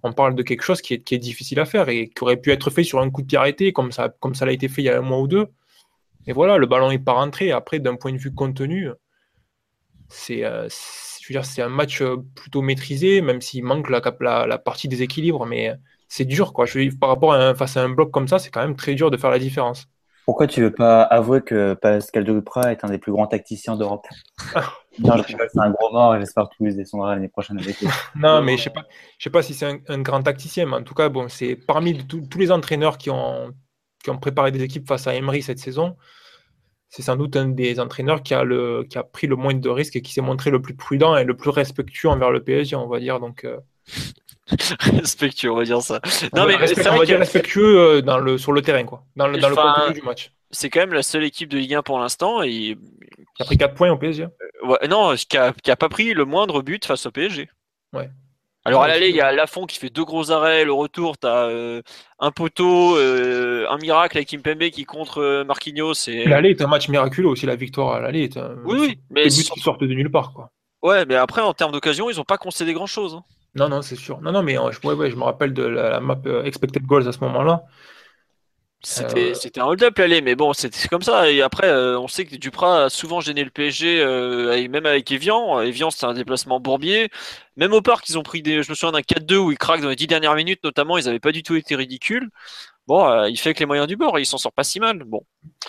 [0.02, 2.70] On parle de quelque chose qui est, difficile à faire et qui aurait pu être
[2.70, 4.84] fait sur un coup de pied arrêté, comme ça, comme ça l'a été fait il
[4.84, 5.48] y a un mois ou deux.
[6.28, 7.50] Et voilà, le ballon n'est pas rentré.
[7.50, 8.90] Après, d'un point de vue contenu,
[10.08, 10.68] c'est euh,
[11.58, 12.02] un match
[12.36, 14.00] plutôt maîtrisé, même s'il manque la,
[14.46, 15.72] la, partie des équilibres, mais
[16.08, 16.66] c'est dur, quoi.
[17.00, 19.16] Par rapport à face à un bloc comme ça, c'est quand même très dur de
[19.16, 19.88] faire la différence.
[20.26, 24.06] Pourquoi tu veux pas avouer que Pascal Duprat est un des plus grands tacticiens d'Europe?
[24.98, 27.86] C'est un gros mort et j'espère que Toulouse descendra l'année prochaine avec lui.
[28.16, 28.84] non, mais je sais pas,
[29.18, 32.06] je sais pas si c'est un, grand tacticien, mais en tout cas, bon, c'est parmi
[32.06, 33.52] tous les entraîneurs qui ont,
[34.02, 35.96] qui ont préparé des équipes face à Emery cette saison
[36.88, 39.68] c'est sans doute un des entraîneurs qui a, le, qui a pris le moins de
[39.68, 42.76] risques et qui s'est montré le plus prudent et le plus respectueux envers le PSG,
[42.76, 43.20] on va dire.
[43.20, 43.58] Donc, euh.
[44.92, 46.00] respectueux, on va dire ça.
[46.34, 49.38] Non, mais on va dire respectueux euh, dans le, sur le terrain, quoi, dans le,
[49.38, 50.32] dans le contenu du match.
[50.50, 52.42] C'est quand même la seule équipe de Ligue 1 pour l'instant.
[52.42, 52.78] Et...
[53.34, 54.22] Qui a pris 4 points au PSG.
[54.22, 57.50] Euh, ouais, non, qui n'a a pas pris le moindre but face au PSG.
[57.92, 58.08] Ouais.
[58.66, 60.64] Alors à l'aller, il y a Lafont qui fait deux gros arrêts.
[60.64, 61.82] Le retour, tu as euh,
[62.18, 66.08] un poteau, euh, un miracle avec Kimpembe qui contre euh, Marquinhos.
[66.08, 67.46] L'aller est un match miraculeux aussi.
[67.46, 68.56] La victoire à l'aller est un.
[68.64, 68.98] Oui, oui.
[69.10, 70.32] Mais buts qui sortent de nulle part.
[70.32, 70.50] Quoi.
[70.82, 73.14] Ouais, mais après, en termes d'occasion, ils n'ont pas concédé grand chose.
[73.14, 73.22] Hein.
[73.56, 74.20] Non, non, c'est sûr.
[74.20, 77.20] Non, non, mais je, ouais, je me rappelle de la map Expected Goals à ce
[77.20, 77.64] moment-là.
[79.00, 81.30] Euh, c'était un hold-up l'aller, mais bon, c'est comme ça.
[81.30, 85.10] Et après, euh, on sait que Duprat a souvent gêné le PSG, euh, même avec
[85.10, 85.60] Evian.
[85.60, 87.10] Evian, c'était un déplacement bourbier.
[87.56, 88.62] Même au parc, ils ont pris des.
[88.62, 90.98] Je me souviens d'un 4-2 où ils craquent dans les 10 dernières minutes, notamment.
[90.98, 92.28] Ils n'avaient pas du tout été ridicules.
[92.86, 95.02] Bon, il fait que les moyens du bord, il s'en sort pas si mal.
[95.04, 95.22] Bon.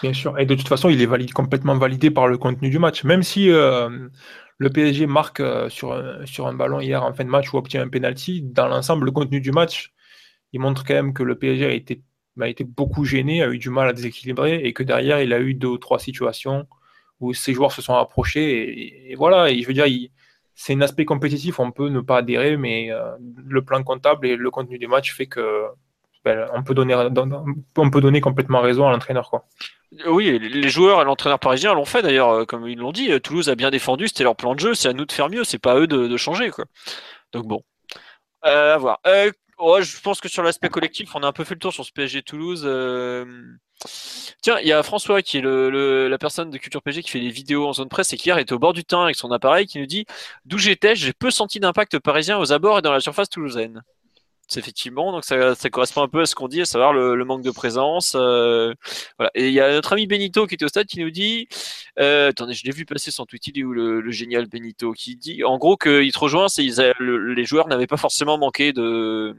[0.04, 0.38] Bien sûr.
[0.38, 3.04] Et de toute façon, il est valide, complètement validé par le contenu du match.
[3.04, 3.50] Même si
[4.58, 7.82] le PSG marque sur, un, sur un ballon hier en fin de match ou obtient
[7.82, 9.94] un penalty, dans l'ensemble, le contenu du match,
[10.54, 12.02] il montre quand même que le PSG a été
[12.42, 15.40] a été beaucoup gêné, a eu du mal à déséquilibrer et que derrière, il a
[15.40, 16.68] eu deux ou trois situations
[17.20, 19.12] où ses joueurs se sont approchés.
[19.12, 19.86] Et, voilà, et je veux dire,
[20.56, 24.36] c'est un aspect compétitif, on peut ne pas adhérer, mais euh, le plan comptable et
[24.36, 25.66] le contenu du match fait que
[26.28, 26.62] ben, on,
[27.90, 29.30] peut donner, complètement raison à l'entraîneur.
[29.30, 29.46] Quoi.
[30.08, 33.10] Oui, les joueurs et l'entraîneur parisien l'ont fait d'ailleurs, euh, comme ils l'ont dit.
[33.22, 35.46] Toulouse a bien défendu, c'était leur plan de jeu, c'est à nous de faire mieux,
[35.46, 36.50] c'est pas à eux de, changer.
[36.50, 36.66] Quoi.
[37.32, 37.64] Donc bon,
[38.46, 39.00] euh, à voir.
[39.06, 41.94] Je pense que sur l'aspect collectif, on a un peu fait le tour sur ce
[41.94, 42.64] PSG Toulouse.
[42.66, 43.26] Euh.
[44.42, 47.30] Tiens, il y a François qui est la personne de Culture PSG qui fait des
[47.30, 49.66] vidéos en zone presse et qui hier était au bord du terrain avec son appareil
[49.66, 50.06] qui nous dit
[50.46, 53.84] D'où j'étais, j'ai peu senti d'impact parisien aux abords et dans la surface toulousaine.
[54.56, 55.12] Effectivement.
[55.12, 58.14] Donc ça, correspond un peu à ce qu'on dit, à savoir le, manque de présence.
[58.16, 58.74] Euh,
[59.18, 59.32] voilà.
[59.36, 61.48] Et il y a notre ami Benito qui est au stade qui nous dit,
[62.00, 65.16] euh, attendez, je l'ai vu passer son tweet, il est où le, génial Benito qui
[65.18, 66.64] dit, en gros qu'il te rejoint, c'est
[67.00, 69.36] les joueurs n'avaient pas forcément manqué de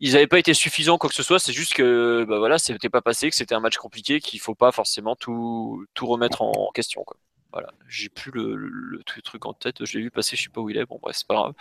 [0.00, 1.38] ils n'avaient pas été suffisants quoi que ce soit.
[1.38, 4.54] C'est juste que bah voilà, c'était pas passé, que c'était un match compliqué, qu'il faut
[4.54, 7.04] pas forcément tout, tout remettre en question.
[7.52, 9.84] Voilà, j'ai plus le, le, truc en tête.
[9.84, 10.86] Je l'ai vu passer, je sais pas où il est.
[10.86, 11.54] Bon bref, c'est pas grave.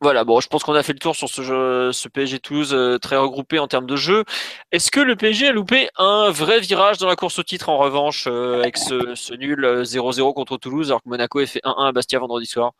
[0.00, 2.74] Voilà, bon, je pense qu'on a fait le tour sur ce, jeu, ce PSG Toulouse
[2.74, 4.24] euh, très regroupé en termes de jeu.
[4.72, 7.78] Est-ce que le PSG a loupé un vrai virage dans la course au titre en
[7.78, 11.60] revanche euh, avec ce, ce nul 0-0 euh, contre Toulouse alors que Monaco a fait
[11.64, 12.72] 1-1 à Bastia vendredi soir?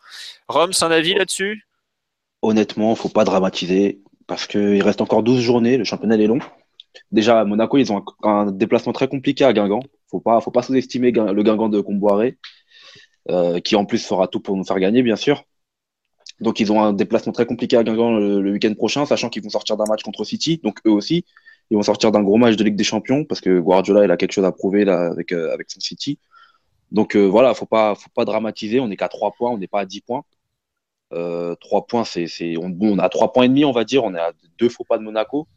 [0.49, 1.67] Rome, c'est un avis là-dessus?
[2.43, 6.41] Honnêtement, faut pas dramatiser parce qu'il reste encore 12 journées, le championnat est long.
[7.11, 9.83] Déjà, à Monaco, ils ont un, déplacement très compliqué à Guingamp.
[10.11, 12.39] Faut pas, faut pas sous-estimer le Guingamp de Comboiré,
[13.65, 15.45] qui en plus fera tout pour nous faire gagner, bien sûr.
[16.45, 19.49] Donc, ils ont un déplacement très compliqué à Guingamp le, week-end prochain, sachant qu'ils vont
[19.49, 20.61] sortir d'un match contre City.
[20.63, 21.25] Donc, eux aussi,
[21.71, 24.19] ils vont sortir d'un gros match de Ligue des Champions parce que Guardiola, il a
[24.19, 26.19] quelque chose à prouver avec, euh, avec son City.
[26.93, 28.79] Donc, euh, voilà, faut pas, faut pas dramatiser.
[28.79, 30.23] On n'est qu'à 3 points, on n'est pas à 10 points.
[31.15, 32.29] Euh, 3 points, c'est,
[32.59, 34.05] on, on, a 3 points et demi, on va dire.
[34.05, 35.49] On est à deux faux pas de Monaco.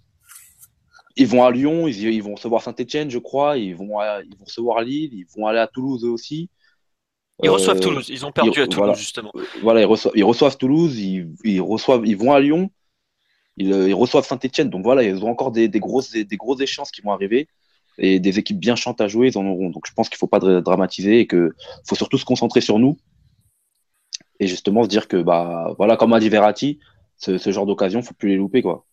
[1.17, 3.57] Ils vont à Lyon, ils, vont recevoir Saint-Etienne, je crois.
[3.57, 6.49] Ils vont, ils vont recevoir Lille, ils vont aller à Toulouse aussi.
[7.43, 9.31] Ils reçoivent euh, Toulouse, ils ont perdu à Toulouse justement.
[9.61, 12.71] Voilà, ils reçoivent, ils reçoivent Toulouse, ils, reçoivent, ils vont à Lyon,
[13.57, 14.69] ils, reçoivent Saint-Etienne.
[14.69, 17.47] Donc voilà, ils ont encore des, grosses, des, grosses échéances qui vont arriver
[17.99, 19.69] et des équipes bien chantes à jouer, ils en auront.
[19.69, 21.51] Donc je pense qu'il ne faut pas dramatiser et qu'il
[21.87, 22.97] faut surtout se concentrer sur nous
[24.39, 26.79] et justement se dire que bah voilà, comme a dit Verratti,
[27.17, 28.85] ce, ce genre d'occasion, faut plus les louper quoi.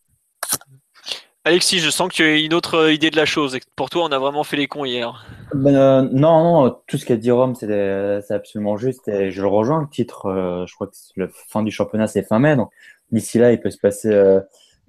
[1.47, 3.55] Alexis, je sens que tu as une autre euh, idée de la chose.
[3.75, 5.27] Pour toi, on a vraiment fait les cons hier.
[5.53, 9.07] Ben, euh, non, non, tout ce qu'a dit Rome, c'est absolument juste.
[9.07, 9.81] Et je le rejoins.
[9.81, 12.55] Le titre, euh, je crois que le fin du championnat, c'est fin mai.
[12.55, 12.71] Donc
[13.11, 14.39] d'ici là, il peut se passer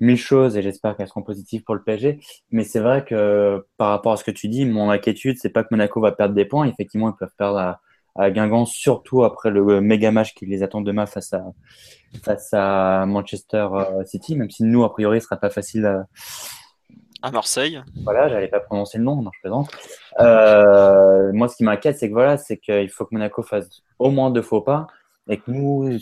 [0.01, 2.21] mille choses et j'espère qu'elles seront positives pour le PSG.
[2.51, 5.63] Mais c'est vrai que par rapport à ce que tu dis, mon inquiétude, c'est pas
[5.63, 6.67] que Monaco va perdre des points.
[6.67, 7.81] Effectivement, ils peuvent perdre à,
[8.19, 11.45] à Guingamp, surtout après le méga match qui les attend demain face à,
[12.23, 16.07] face à Manchester euh, City, même si nous, a priori, ce sera pas facile à,
[17.23, 17.81] à Marseille.
[18.05, 19.71] Voilà, j'allais pas prononcer le nom, non, je plaisante.
[20.21, 24.11] Euh, moi, ce qui m'inquiète, c'est que voilà, c'est qu'il faut que Monaco fasse au
[24.11, 24.87] moins deux faux pas
[25.29, 25.99] et que nous,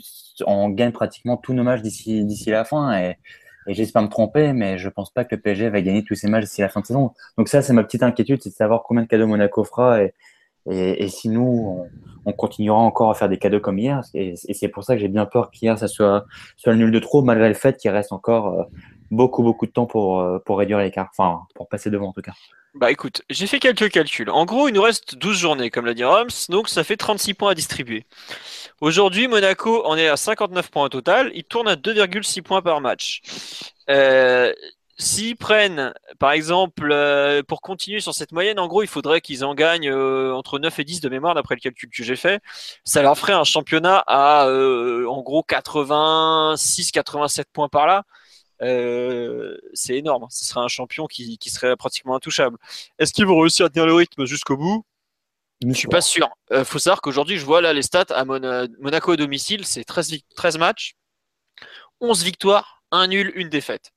[0.46, 2.98] on gagne pratiquement tous nos matchs d'ici d'ici la fin.
[2.98, 3.16] Et,
[3.66, 6.28] et j'espère me tromper, mais je pense pas que le PSG va gagner tous ses
[6.28, 7.12] matchs d'ici la fin de saison.
[7.38, 10.14] Donc ça, c'est ma petite inquiétude, c'est de savoir combien de cadeaux Monaco fera et,
[10.70, 11.86] et, et si nous,
[12.24, 15.08] on, continuera encore à faire des cadeaux comme hier, et, c'est pour ça que j'ai
[15.08, 16.24] bien peur qu'hier, ça soit,
[16.56, 18.62] soit le nul de trop, malgré le fait qu'il reste encore euh,
[19.10, 22.22] beaucoup, beaucoup de temps pour, euh, pour réduire l'écart, enfin, pour passer devant en tout
[22.22, 22.32] cas.
[22.74, 24.28] Bah écoute, j'ai fait quelques calculs.
[24.30, 27.34] En gros, il nous reste 12 journées, comme l'a dit Rams, donc ça fait 36
[27.34, 28.04] points à distribuer.
[28.80, 32.80] Aujourd'hui, Monaco en est à 59 points au total, il tourne à 2,6 points par
[32.80, 33.22] match.
[33.90, 34.52] Euh,
[34.96, 39.44] S'ils prennent, par exemple, euh, pour continuer sur cette moyenne, en gros, il faudrait qu'ils
[39.44, 42.40] en gagnent euh, entre 9 et 10 de mémoire, d'après le calcul que j'ai fait.
[42.84, 48.04] Ça leur ferait un championnat à, euh, en gros, 86, 87 points par là.
[49.74, 50.26] c'est énorme.
[50.30, 52.56] Ce serait un champion qui, qui serait pratiquement intouchable.
[52.98, 54.84] Est-ce qu'ils vont réussir à tenir le rythme jusqu'au bout?
[55.66, 56.28] Je suis pas sûr.
[56.52, 60.14] Il faut savoir qu'aujourd'hui, je vois là les stats à Monaco à domicile, c'est 13,
[60.36, 60.94] 13 matchs,
[62.00, 63.93] 11 victoires, 1 nul, 1 défaite.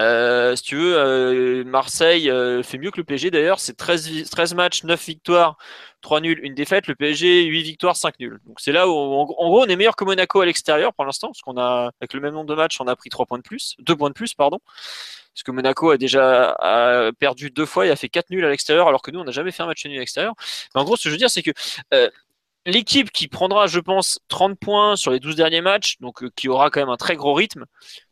[0.00, 3.60] Euh, si tu veux, euh, Marseille euh, fait mieux que le PSG d'ailleurs.
[3.60, 5.56] C'est 13, 13, matchs, 9 victoires,
[6.00, 6.86] 3 nuls, 1 défaite.
[6.86, 8.40] Le PSG, 8 victoires, 5 nuls.
[8.46, 11.28] Donc c'est là où, en, gros, on est meilleur que Monaco à l'extérieur pour l'instant,
[11.28, 13.42] parce qu'on a, avec le même nombre de matchs, on a pris 3 points de
[13.42, 14.58] plus, 2 points de plus, pardon.
[15.34, 16.56] Parce que Monaco a déjà
[17.18, 19.32] perdu deux fois et a fait 4 nuls à l'extérieur, alors que nous, on n'a
[19.32, 20.34] jamais fait un match nul à l'extérieur.
[20.74, 21.52] Mais en gros, ce que je veux dire, c'est que
[22.66, 26.48] l'équipe qui prendra, je pense, 30 points sur les 12 derniers matchs, donc euh, qui
[26.48, 27.64] aura quand même un très gros rythme,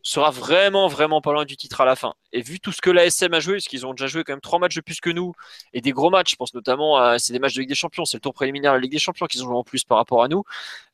[0.03, 2.15] sera vraiment, vraiment pas loin du titre à la fin.
[2.33, 4.41] Et vu tout ce que l'ASM a joué, parce qu'ils ont déjà joué quand même
[4.41, 5.33] 3 matchs de plus que nous,
[5.73, 8.05] et des gros matchs, je pense notamment à c'est des matchs de Ligue des Champions,
[8.05, 9.99] c'est le tour préliminaire de la Ligue des Champions qu'ils ont joué en plus par
[9.99, 10.45] rapport à nous.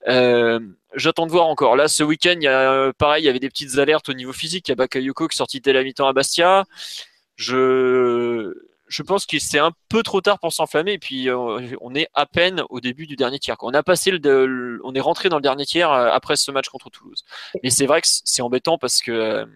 [0.08, 0.60] Euh,
[0.94, 1.76] J'attends de voir encore.
[1.76, 4.68] Là, ce week-end, euh, pareil, il y avait des petites alertes au niveau physique.
[4.68, 6.64] Il y a Bakayoko qui sortit dès la mi-temps à Bastia.
[7.36, 8.54] Je
[8.88, 10.92] je pense que c'est un peu trop tard pour s'enflammer.
[10.92, 13.56] Et puis, euh, on est à peine au début du dernier tiers.
[13.62, 16.68] On a passé le, on est rentré dans le dernier tiers euh, après ce match
[16.68, 17.24] contre Toulouse.
[17.62, 19.46] Et c'est vrai que c'est embêtant parce que euh,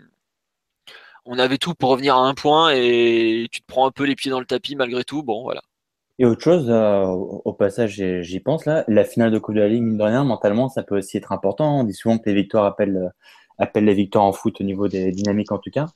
[1.25, 4.17] on avait tout pour revenir à un point et tu te prends un peu les
[4.17, 5.23] pieds dans le tapis malgré tout.
[5.23, 5.63] Bon, voilà.
[6.19, 9.83] Et autre chose, au passage, j'y pense là, la finale de Coupe de la Ligue,
[9.83, 11.81] mine de rien, mentalement, ça peut aussi être important.
[11.81, 13.11] On dit souvent que les victoires appellent,
[13.57, 15.87] appellent les victoires en foot au niveau des dynamiques en tout cas.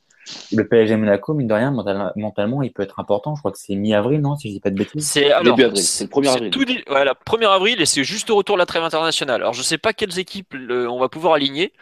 [0.53, 1.71] Le PSG Monaco, mine de rien,
[2.17, 3.35] mentalement, il peut être important.
[3.35, 5.07] Je crois que c'est mi-avril, non Si je dis pas de bêtises?
[5.07, 5.83] C'est début avril.
[5.83, 6.51] C'est le 1er avril.
[6.51, 9.43] Tout dit, voilà, 1er avril et c'est juste au retour de la trêve internationale.
[9.43, 11.73] Alors je sais pas quelles équipes on va pouvoir aligner.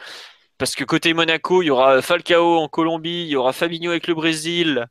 [0.58, 4.06] parce que côté Monaco, il y aura Falcao en Colombie, il y aura Fabinho avec
[4.06, 4.86] le Brésil.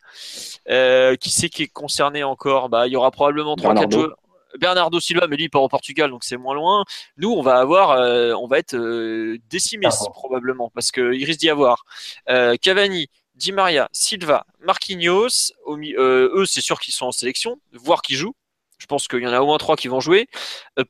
[0.69, 2.69] Euh, qui c'est qui est concerné encore?
[2.69, 4.15] Bah, il y aura probablement trois quatre joueurs.
[4.59, 6.83] Bernardo Silva, mais lui il part au Portugal, donc c'est moins loin.
[7.17, 11.49] Nous, on va avoir, euh, on va être euh, décimés probablement, parce qu'il risque d'y
[11.49, 11.85] avoir
[12.29, 13.07] euh, Cavani,
[13.41, 15.51] Di Maria, Silva, Marquinhos.
[15.67, 18.35] eux, c'est sûr qu'ils sont en sélection, voire qu'ils jouent.
[18.77, 20.27] Je pense qu'il y en a au moins trois qui vont jouer.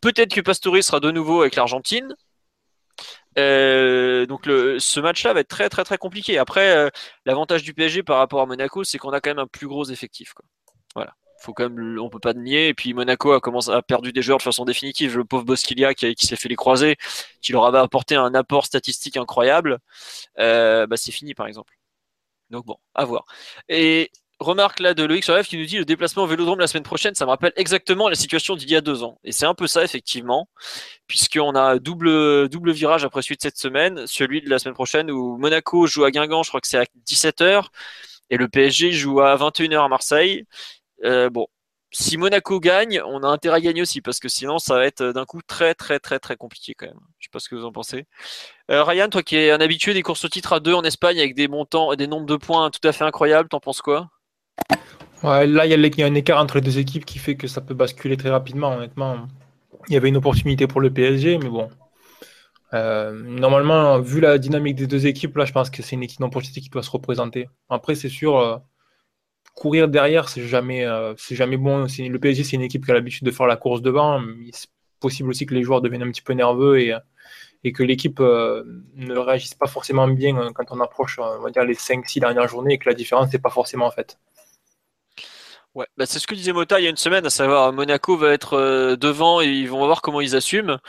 [0.01, 2.13] Peut-être que Pastore sera de nouveau avec l'Argentine.
[3.37, 6.37] donc le, ce match-là va être très très très compliqué.
[6.37, 6.91] Après,
[7.25, 9.85] l'avantage du PSG par rapport à Monaco, c'est qu'on a quand même un plus gros
[9.85, 10.33] effectif.
[10.93, 12.69] Voilà faut quand même, on peut pas nier.
[12.69, 15.17] Et puis Monaco a commencé à perdu des joueurs de façon définitive.
[15.17, 16.97] Le pauvre Bosquilia qui, s'est fait les croiser,
[17.41, 19.79] qui leur avait apporté un apport statistique incroyable,
[20.39, 21.73] euh, bah, c'est fini par exemple.
[22.51, 23.25] Donc bon, à voir.
[23.69, 26.83] Et remarque là de Loïc Sorev qui nous dit le déplacement au Vélodrome la semaine
[26.83, 29.19] prochaine, ça me rappelle exactement la situation d'il y a deux ans.
[29.23, 30.49] Et c'est un peu ça effectivement,
[31.07, 35.37] puisqu'on a double double virage après suite cette semaine, celui de la semaine prochaine où
[35.37, 37.67] Monaco joue à Guingamp, je crois que c'est à 17h,
[38.29, 40.45] et le PSG joue à 21h à Marseille.
[41.03, 41.47] Euh, bon,
[41.91, 45.03] si Monaco gagne, on a intérêt à gagner aussi parce que sinon ça va être
[45.11, 46.99] d'un coup très très très très compliqué quand même.
[47.19, 48.05] Je sais pas ce que vous en pensez.
[48.71, 51.19] Euh, Ryan, toi qui es un habitué des courses au titre à deux en Espagne
[51.19, 54.09] avec des montants, des nombres de points tout à fait incroyables, t'en penses quoi?
[55.23, 57.75] Là, il y, a un écart entre les deux équipes qui fait que ça peut
[57.75, 58.75] basculer très rapidement.
[58.75, 59.27] Honnêtement,
[59.87, 61.69] il y avait une opportunité pour le PSG, mais bon.
[62.73, 66.21] Euh, normalement, vu la dynamique des deux équipes, là, je pense que c'est une équipe
[66.21, 67.49] d'opportunité qui doit se représenter.
[67.69, 68.61] Après, c'est sûr
[69.55, 71.85] courir derrière, c'est jamais, euh, c'est jamais bon.
[71.85, 74.21] Le PSG, c'est une équipe qui a l'habitude de faire la course devant.
[74.51, 76.95] C'est possible aussi que les joueurs deviennent un petit peu nerveux et,
[77.63, 78.63] et que l'équipe euh,
[78.95, 82.47] ne réagisse pas forcément bien euh, quand on approche on va dire, les 5-6 dernières
[82.47, 84.19] journées et que la différence n'est pas forcément faite.
[85.73, 88.17] Ouais, bah c'est ce que disait Mota il y a une semaine, à savoir Monaco
[88.17, 90.79] va être devant et ils vont voir comment ils assument.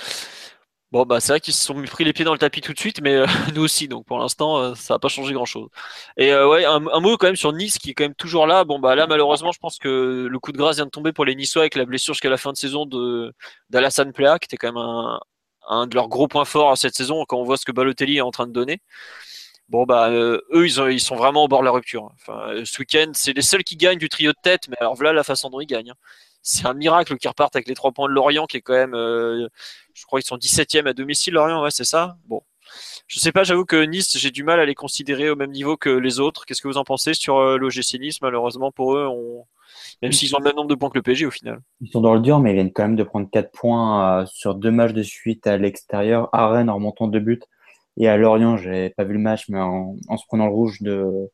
[0.92, 2.78] Bon, bah, c'est vrai qu'ils se sont pris les pieds dans le tapis tout de
[2.78, 3.88] suite, mais euh, nous aussi.
[3.88, 5.70] Donc, pour l'instant, euh, ça n'a pas changé grand-chose.
[6.18, 8.64] Et euh, ouais, un, mot quand même sur Nice qui est quand même toujours là.
[8.64, 11.24] Bon, bah là, malheureusement, je pense que le coup de grâce vient de tomber pour
[11.24, 13.32] les Niçois avec la blessure jusqu'à la fin de saison de
[13.70, 15.18] d'Alassane Plea, qui était quand même un,
[15.68, 18.18] un de leurs gros points forts à cette saison quand on voit ce que Balotelli
[18.18, 18.80] est en train de donner.
[19.68, 22.10] Bon, bah, eux, ils, sont vraiment au bord de la rupture.
[22.26, 25.24] Ce week-end, c'est les seuls qui gagnent du trio de tête, mais alors voilà la
[25.24, 25.92] façon dont ils gagnent.
[25.92, 25.96] Hein
[26.42, 28.94] c'est un miracle qu'ils repartent avec les trois points de Lorient, qui est quand même,
[28.94, 29.48] euh,
[29.94, 32.16] je crois qu'ils sont 17e à domicile, Lorient, ouais, c'est ça.
[32.26, 32.42] Bon.
[33.06, 35.76] Je sais pas, j'avoue que Nice, j'ai du mal à les considérer au même niveau
[35.76, 36.46] que les autres.
[36.46, 38.22] Qu'est-ce que vous en pensez sur euh, l'OGC Nice?
[38.22, 39.44] Malheureusement pour eux, on...
[40.00, 41.60] même s'ils ont le même nombre de points que le PSG au final.
[41.80, 44.26] Ils sont dans le dur, mais ils viennent quand même de prendre 4 points euh,
[44.26, 46.28] sur deux matchs de suite à l'extérieur.
[46.32, 47.40] À Rennes en remontant deux buts.
[47.98, 50.80] Et à Lorient, j'ai pas vu le match, mais en, en se prenant le rouge
[50.80, 51.30] de,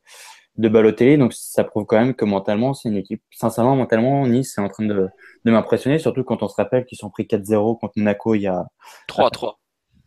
[0.59, 1.17] de Balotelli.
[1.19, 3.23] Donc ça prouve quand même que mentalement, c'est une équipe.
[3.31, 5.09] Sincèrement, mentalement, Nice est en train de,
[5.45, 8.47] de m'impressionner, surtout quand on se rappelle qu'ils sont pris 4-0 contre Monaco il y
[8.47, 8.67] a
[9.09, 9.55] 3-3.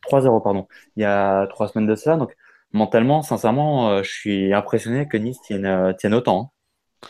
[0.10, 0.68] 3-0, pardon.
[0.96, 2.18] Il y a trois semaines de ça.
[2.18, 2.36] Donc
[2.74, 6.52] mentalement, sincèrement, euh, je suis impressionné que Nice tienne, euh, tienne autant.
[7.04, 7.08] Hein.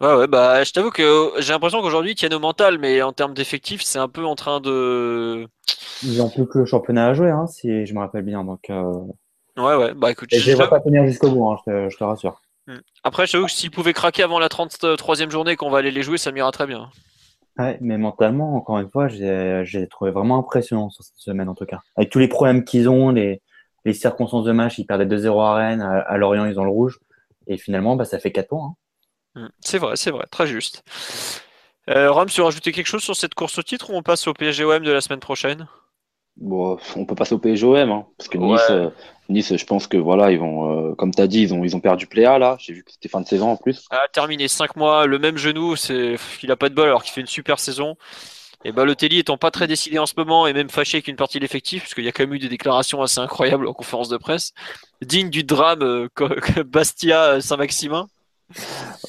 [0.00, 3.12] Ouais, ouais, bah, je t'avoue que j'ai l'impression qu'aujourd'hui, ils tiennent au mental, mais en
[3.12, 5.46] termes d'effectifs, c'est un peu en train de.
[6.02, 8.42] Ils n'ont plus que le championnat à jouer, hein, si je me rappelle bien.
[8.42, 8.94] Donc, euh,
[9.56, 10.28] Ouais, ouais, bah écoute.
[10.32, 12.40] je ne vais pas tenir jusqu'au bout, hein, je, te, rassure.
[12.66, 12.78] Hmm.
[13.02, 16.02] Après, je t'avoue que s'ils pouvaient craquer avant la 33e journée qu'on va aller les
[16.02, 16.90] jouer, ça m'ira très bien.
[17.58, 21.66] Ouais, mais mentalement, encore une fois, j'ai trouvé vraiment impressionnant sur cette semaine en tout
[21.66, 21.80] cas.
[21.96, 23.42] Avec tous les problèmes qu'ils ont, les,
[23.84, 26.98] les, circonstances de match, ils perdaient 2-0 à Rennes, à, Lorient, ils ont le rouge.
[27.46, 28.74] Et finalement, bah, ça fait 4 points.
[29.34, 29.42] Hein.
[29.42, 29.48] Hmm.
[29.60, 30.82] C'est vrai, c'est vrai, très juste.
[31.88, 34.26] Euh, Rome, tu veux rajouter quelque chose sur cette course au titre ou on passe
[34.26, 35.66] au PSGOM de la semaine prochaine?
[36.36, 38.90] Bon, on peut passer au PSGOM, hein, parce que Nice, euh,
[39.30, 41.76] Nice, je pense que voilà, ils vont, euh, comme tu as dit, ils ont, ils
[41.76, 42.56] ont perdu Pléa là.
[42.58, 43.86] J'ai vu que c'était fin de saison en plus.
[43.90, 47.12] Ah, terminé 5 mois, le même genou, c'est, il a pas de bol alors qu'il
[47.12, 47.96] fait une super saison.
[48.64, 51.38] Et Balotelli étant pas très décidé en ce moment et même fâché avec une partie
[51.38, 54.08] de l'effectif, parce qu'il y a quand même eu des déclarations assez incroyables en conférence
[54.08, 54.52] de presse,
[55.00, 56.08] digne du drame euh,
[56.66, 58.08] Bastia Saint-Maximin.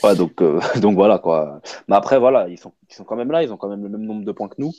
[0.03, 0.41] Ouais, donc,
[0.77, 1.61] donc voilà quoi.
[1.87, 3.89] Mais après, voilà, ils sont, ils sont quand même là, ils ont quand même le
[3.89, 4.71] même nombre de points que nous.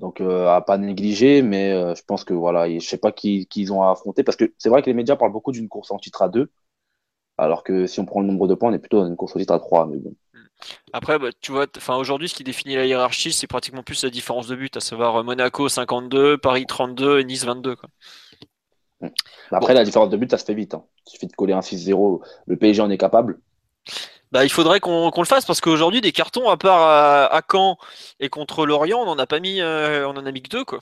[0.00, 3.46] Donc, euh, à pas négliger, mais euh, je pense que voilà, je sais pas qui,
[3.54, 5.90] ils ont à affronter parce que c'est vrai que les médias parlent beaucoup d'une course
[5.90, 6.50] en titre à deux,
[7.36, 9.36] alors que si on prend le nombre de points, on est plutôt dans une course
[9.36, 9.86] en titre à trois.
[9.86, 10.14] Mais bon.
[10.94, 14.10] Après, bah, tu vois, enfin aujourd'hui, ce qui définit la hiérarchie, c'est pratiquement plus la
[14.10, 17.76] différence de but, à savoir euh, Monaco 52, Paris 32 et Nice 22.
[17.76, 17.88] Quoi.
[19.02, 19.08] Mmh.
[19.50, 20.72] Après, la différence de but, ça se fait vite.
[20.72, 20.84] Hein.
[21.06, 22.22] Il suffit de coller un 6-0.
[22.46, 23.38] Le PSG en est capable.
[24.32, 27.76] Bah, il faudrait qu'on le fasse parce qu'aujourd'hui, des cartons, à part à, Caen
[28.20, 30.64] et contre Lorient, on en a pas mis, euh, on en a mis que deux,
[30.64, 30.78] quoi.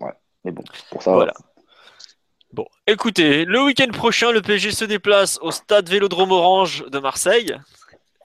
[0.00, 0.12] Ouais,
[0.44, 1.12] mais bon, pour ça.
[1.12, 1.34] Voilà.
[2.52, 7.56] Bon, écoutez, le week-end prochain, le PSG se déplace au stade Vélodrome Orange de Marseille.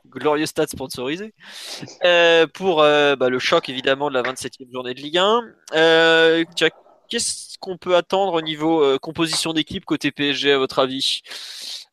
[0.08, 1.34] Glorieux stade sponsorisé.
[2.04, 6.44] Euh, pour euh, bah, le choc, évidemment, de la 27e journée de Ligue 1.
[7.08, 11.22] qu'est-ce qu'on peut attendre au niveau composition d'équipe côté PSG à votre avis?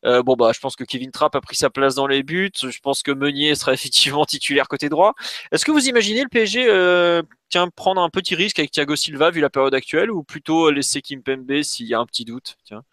[0.05, 2.51] Euh, Bon bah je pense que Kevin Trapp a pris sa place dans les buts.
[2.55, 5.13] Je pense que Meunier sera effectivement titulaire côté droit.
[5.51, 9.31] Est-ce que vous imaginez le PSG euh, tiens, prendre un petit risque avec Thiago Silva
[9.31, 12.83] vu la période actuelle ou plutôt laisser Kimpembe s'il y a un petit doute tiens?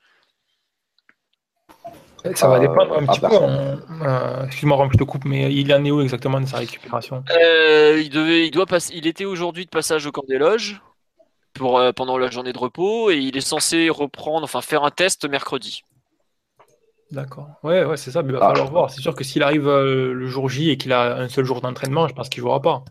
[2.34, 4.46] Ça va dépendre un petit peu.
[4.46, 7.22] Excuse-moi, je te coupe, mais il en est où exactement de sa récupération?
[7.30, 10.80] Il, devait, il, doit passer, il était aujourd'hui de passage au camp des loges
[11.56, 14.90] pour, euh, pendant la journée de repos et il est censé reprendre, enfin faire un
[14.90, 15.82] test mercredi.
[17.10, 17.48] D'accord.
[17.62, 18.22] Ouais, ouais, c'est ça.
[18.22, 18.90] Mais il va falloir voir.
[18.90, 21.60] C'est sûr que s'il arrive euh, le jour J et qu'il a un seul jour
[21.60, 22.84] d'entraînement, je pense qu'il ne jouera pas.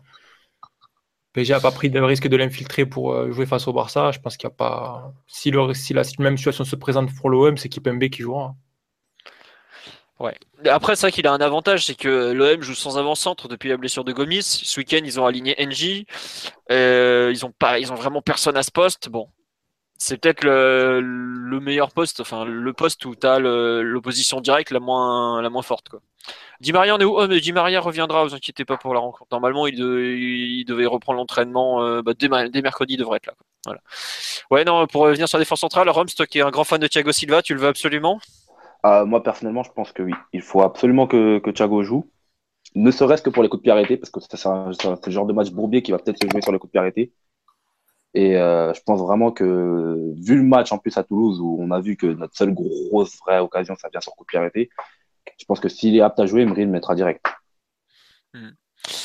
[1.34, 4.10] PSG n'a pas pris le risque de l'infiltrer pour euh, jouer face au Barça.
[4.12, 5.12] Je pense qu'il n'y a pas.
[5.26, 8.54] Si, le, si la même situation se présente pour l'OM, c'est Kipembe qui jouera.
[10.18, 10.34] Ouais.
[10.64, 13.76] Après, c'est vrai qu'il a un avantage, c'est que l'OM joue sans avant-centre depuis la
[13.76, 14.42] blessure de Gomis.
[14.42, 16.06] Ce week-end, ils ont aligné NJ.
[16.70, 19.10] Euh, ils ont pas, ils ont vraiment personne à ce poste.
[19.10, 19.28] Bon,
[19.98, 25.40] c'est peut-être le, meilleur poste, enfin le poste où tu as l'opposition directe la moins,
[25.42, 25.88] la moins forte.
[25.88, 26.00] Quoi.
[26.60, 27.14] Di Maria, on est où?
[27.16, 29.28] Oh, mais Di Maria reviendra, vous inquiétez pas pour la rencontre.
[29.30, 32.28] Normalement, il, devait reprendre l'entraînement euh, bah, dès,
[32.62, 33.34] mercredi, il devrait être là.
[33.64, 33.80] Voilà.
[34.50, 36.86] Ouais, non, pour revenir sur la défense centrale, Roms, qui es un grand fan de
[36.86, 38.20] Thiago Silva, tu le veux absolument?
[38.82, 40.12] Ah, moi, personnellement, je pense que oui.
[40.32, 42.10] Il faut absolument que, que Thiago joue,
[42.74, 45.32] ne serait-ce que pour les coups de pied arrêtés, parce que c'est le genre de
[45.32, 47.12] match bourbier qui va peut-être se jouer sur les coups de pied arrêtés.
[48.16, 51.70] Et euh, je pense vraiment que, vu le match en plus à Toulouse, où on
[51.70, 54.70] a vu que notre seule grosse vraie occasion, ça vient sur coup de pied arrêté,
[55.38, 57.26] je pense que s'il est apte à jouer, Emery le mettra direct.
[58.32, 58.52] Hmm.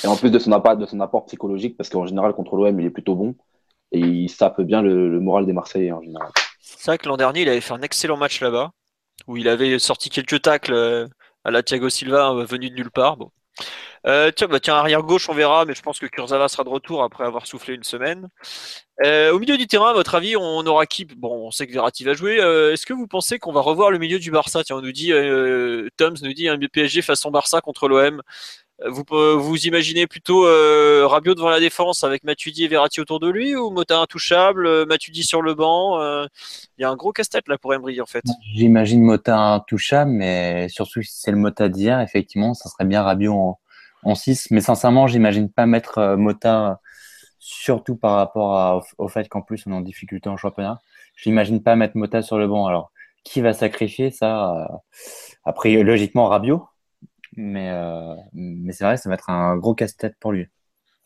[0.05, 2.79] Et en plus de son, apport, de son apport psychologique, parce qu'en général, contre l'OM,
[2.79, 3.35] il est plutôt bon,
[3.91, 6.31] et il sape bien le, le moral des Marseillais en général.
[6.61, 8.71] C'est vrai que l'an dernier, il avait fait un excellent match là-bas
[9.27, 11.05] où il avait sorti quelques tacles euh,
[11.43, 13.17] à la Thiago Silva euh, venu de nulle part.
[13.17, 13.29] Bon.
[14.07, 16.69] Euh, tiens, bah, tiens, arrière gauche, on verra, mais je pense que Kurzawa sera de
[16.69, 18.29] retour après avoir soufflé une semaine.
[19.03, 21.05] au milieu du terrain, à votre avis, on aura qui?
[21.05, 22.35] Bon, on sait que Verratti va jouer.
[22.37, 24.63] Est-ce que vous pensez qu'on va revoir le milieu du Barça?
[24.63, 25.11] Tiens, on nous dit,
[25.97, 28.21] Toms nous dit un PSG façon Barça contre l'OM.
[28.87, 29.03] Vous,
[29.37, 33.55] vous imaginez plutôt euh, Rabiot devant la défense avec Matuidi et Verratti autour de lui
[33.55, 36.25] ou Mota intouchable, euh, Matuidi sur le banc euh,
[36.77, 38.23] Il y a un gros casse-tête là pour Emery en fait.
[38.55, 43.57] J'imagine Mota intouchable, mais surtout si c'est le Mota d'hier, effectivement, ça serait bien Rabiot
[44.03, 44.49] en, 6.
[44.49, 46.79] Mais sincèrement, j'imagine pas mettre Mota,
[47.37, 50.81] surtout par rapport au, fait qu'en plus on est en difficulté en championnat.
[51.15, 52.65] J'imagine pas mettre Mota sur le banc.
[52.65, 52.91] Alors,
[53.23, 54.81] qui va sacrifier ça
[55.43, 56.65] Après, logiquement, Rabiot?
[57.35, 60.47] Mais, euh, mais c'est vrai, ça va être un gros casse-tête pour lui.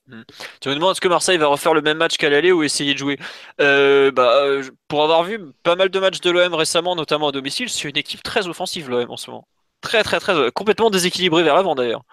[0.08, 0.22] Hmm.
[0.62, 2.94] Tu me demandes est-ce que Marseille va refaire le même match qu'à l'aller ou essayer
[2.94, 3.18] de jouer?
[3.60, 7.32] Euh, bah, euh, Pour avoir vu pas mal de matchs de l'OM récemment, notamment à
[7.32, 9.48] domicile, c'est une équipe très offensive l'OM en ce moment.
[9.82, 12.04] Très très très complètement déséquilibrée vers l'avant d'ailleurs.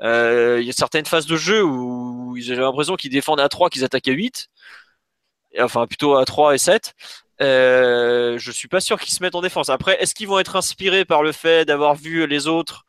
[0.00, 3.84] Il y a certaines phases de jeu où j'ai l'impression qu'ils défendent à 3, qu'ils
[3.84, 4.48] attaquent à 8.
[5.60, 6.94] Enfin plutôt à 3 et 7.
[7.40, 9.68] je suis pas sûr qu'ils se mettent en défense.
[9.68, 12.84] Après, est-ce qu'ils vont être inspirés par le fait d'avoir vu les autres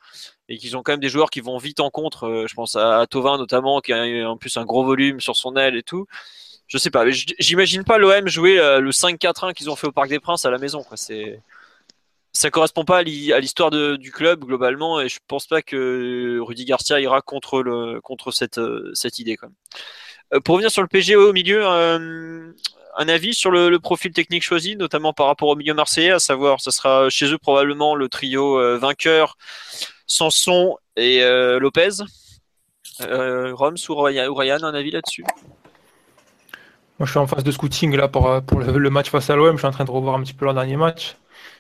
[0.49, 2.27] et qu'ils ont quand même des joueurs qui vont vite en contre.
[2.27, 5.55] Euh, je pense à, Tovin notamment, qui a en plus un gros volume sur son
[5.55, 6.07] aile et tout.
[6.67, 10.09] Je sais pas, j'imagine pas l'OM jouer euh, le 5-4-1 qu'ils ont fait au Parc
[10.09, 10.83] des Princes à la maison.
[10.83, 10.97] Quoi.
[10.97, 11.41] C'est
[12.31, 16.99] ça correspond pas à l'histoire du club globalement et je pense pas que Rudy Garcia
[16.99, 19.35] ira contre euh, cette idée
[20.45, 22.53] pour revenir sur le PG au milieu, un
[23.07, 26.69] avis sur le, profil technique choisi, notamment par rapport au milieu marseillais, à savoir, ce
[26.69, 29.35] sera chez eux probablement le trio vainqueur
[30.10, 32.01] Sanson et euh, Lopez.
[33.01, 35.24] Euh, Roms ou Ryan, un avis là-dessus?
[36.97, 39.53] Moi, je suis en phase de scouting là pour, euh, le, match face à l'OM.
[39.53, 41.16] Je suis en train de revoir un petit peu leur dernier match.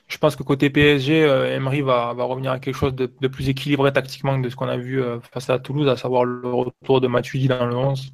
[0.07, 4.37] Je pense que côté PSG, Emery va, revenir à quelque chose de, plus équilibré tactiquement
[4.37, 7.47] que de ce qu'on a vu face à Toulouse, à savoir le retour de Matuidi
[7.47, 8.11] dans le 11,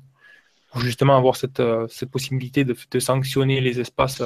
[0.71, 1.61] pour justement avoir cette,
[2.11, 4.21] possibilité de, sanctionner les espaces.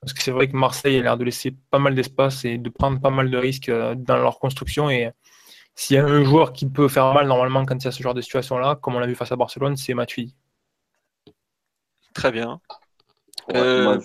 [0.00, 2.68] Parce que c'est vrai que Marseille a l'air de laisser pas mal d'espace et de
[2.70, 4.88] prendre pas mal de risques dans leur construction.
[4.88, 5.10] Et
[5.74, 8.02] s'il y a un joueur qui peut faire mal normalement quand il y a ce
[8.02, 10.34] genre de situation-là, comme on l'a vu face à Barcelone, c'est Matuidi.
[12.14, 12.60] Très bien.
[13.54, 14.00] Euh,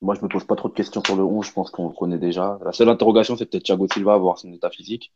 [0.00, 1.88] moi, je, ne me pose pas trop de questions sur le 11, je pense qu'on
[1.88, 2.58] le connaît déjà.
[2.64, 5.12] La seule interrogation, c'est peut-être Thiago Silva, voir son état physique.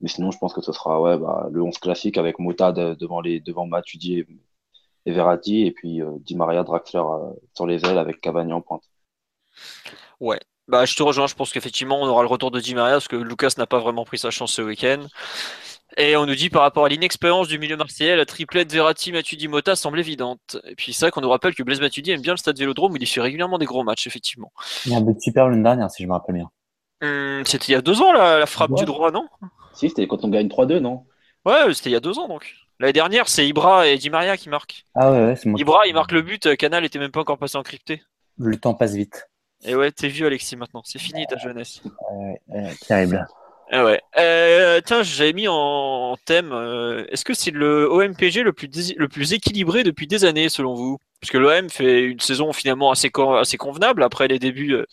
[0.00, 3.20] Mais sinon, je pense que ce sera ouais, bah, le 11 classique avec Mota devant,
[3.20, 4.24] les, devant Matuidi
[5.04, 8.60] et, Verratti, et puis euh, Di Maria Draxler euh, sur les ailes avec Cavani en
[8.60, 8.82] pointe.
[10.20, 12.94] Ouais, bah, je te rejoins, je pense qu'effectivement, on aura le retour de Di Maria
[12.94, 15.06] parce que Lucas n'a pas vraiment pris sa chance ce week-end.
[15.96, 19.48] Et on nous dit par rapport à l'inexpérience du milieu marseillais, la triplette Verratti, Matuidi,
[19.48, 20.58] Mota semble évidente.
[20.64, 22.92] Et puis c'est vrai qu'on nous rappelle que Blaise Matuidi aime bien le stade Vélodrome
[22.92, 24.52] où il fait régulièrement des gros matchs, effectivement.
[24.84, 26.50] Il y a un but super l'année dernière, si je me rappelle bien.
[27.02, 29.26] Hum, c'était il y a deux ans, la, frappe du droit, non?
[29.72, 31.04] Si, c'était quand on gagne 3-2, non?
[31.46, 32.54] Ouais, c'était il y a deux ans donc.
[32.78, 34.84] L'année dernière, c'est Ibra et Di Maria qui marquent.
[34.94, 37.56] Ah ouais, ouais c'est Ibra, il marque le but, Canal était même pas encore passé
[37.56, 38.02] encrypté.
[38.36, 39.28] Le temps passe vite.
[39.64, 40.82] Et ouais, t'es vieux, Alexis, maintenant.
[40.84, 41.82] C'est fini ta jeunesse.
[42.86, 43.26] Terrible.
[43.70, 44.00] Ah ouais.
[44.16, 46.52] Euh, tiens, j'avais mis en thème.
[46.52, 50.48] euh, Est-ce que c'est le OMPG le plus, dés- le plus équilibré depuis des années,
[50.48, 50.98] selon vous?
[51.20, 54.86] Parce que l'OM fait une saison finalement assez, co- assez convenable après les débuts euh,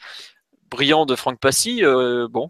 [0.69, 1.83] brillants de Franck Passy.
[2.29, 2.49] bon.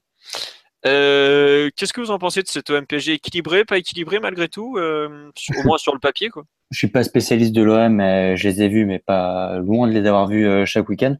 [0.83, 5.77] Qu'est-ce que vous en pensez de cet OMPG équilibré, pas équilibré malgré tout Au moins
[5.77, 6.43] sur le papier, quoi?
[6.71, 10.07] Je suis pas spécialiste de l'OM, je les ai vus, mais pas loin de les
[10.07, 11.15] avoir vus chaque week-end.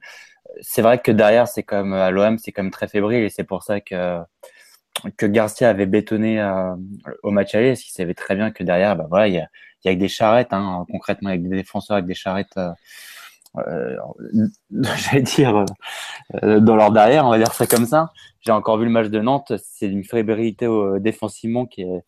[0.62, 3.43] C'est vrai que derrière, c'est comme à l'OM, c'est quand même très fébrile et c'est
[3.43, 4.20] pour ça que
[5.18, 6.74] que Garcia avait bétonné euh,
[7.24, 9.47] au match aller, parce qu'il savait très bien que derrière, bah voilà, il y a,
[9.84, 12.72] y a des charrettes, hein, concrètement avec des défenseurs avec des charrettes, euh,
[13.68, 13.97] euh,
[14.72, 15.66] j'allais dire
[16.43, 18.12] euh, dans leur derrière, on va dire ça comme ça.
[18.41, 22.03] J'ai encore vu le match de Nantes, c'est une fébrilité euh, défensivement qui est,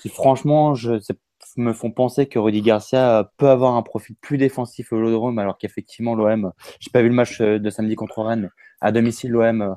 [0.00, 1.14] qui franchement, je sais
[1.56, 5.58] me font penser que Rudy Garcia peut avoir un profil plus défensif au Vélodrome, alors
[5.58, 8.48] qu'effectivement l'OM, j'ai pas vu le match euh, de samedi contre Rennes, mais
[8.80, 9.74] à domicile l'OM, euh,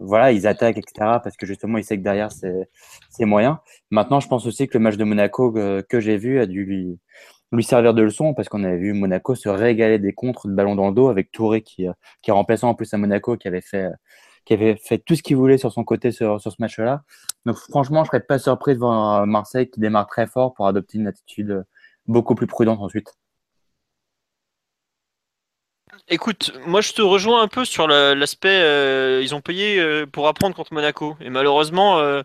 [0.00, 1.18] voilà, ils attaquent, etc.
[1.22, 3.60] Parce que justement, ils savent que derrière c'est moyen.
[3.90, 6.98] Maintenant, je pense aussi que le match de Monaco euh, que j'ai vu a dû
[7.52, 10.74] lui servir de leçon parce qu'on avait vu Monaco se régaler des contres de ballon
[10.74, 11.86] dans le dos avec Touré qui
[12.22, 13.90] qui est remplaçant en plus à Monaco qui avait fait
[14.44, 17.02] qui avait fait tout ce qu'il voulait sur son côté sur, sur ce match-là.
[17.46, 20.98] Donc franchement, je serais pas surpris de voir Marseille qui démarre très fort pour adopter
[20.98, 21.64] une attitude
[22.06, 23.14] beaucoup plus prudente ensuite.
[26.08, 28.48] Écoute, moi je te rejoins un peu sur la- l'aspect.
[28.62, 31.16] euh, ils ont payé euh, pour apprendre contre Monaco.
[31.20, 31.98] Et malheureusement.
[31.98, 32.22] euh,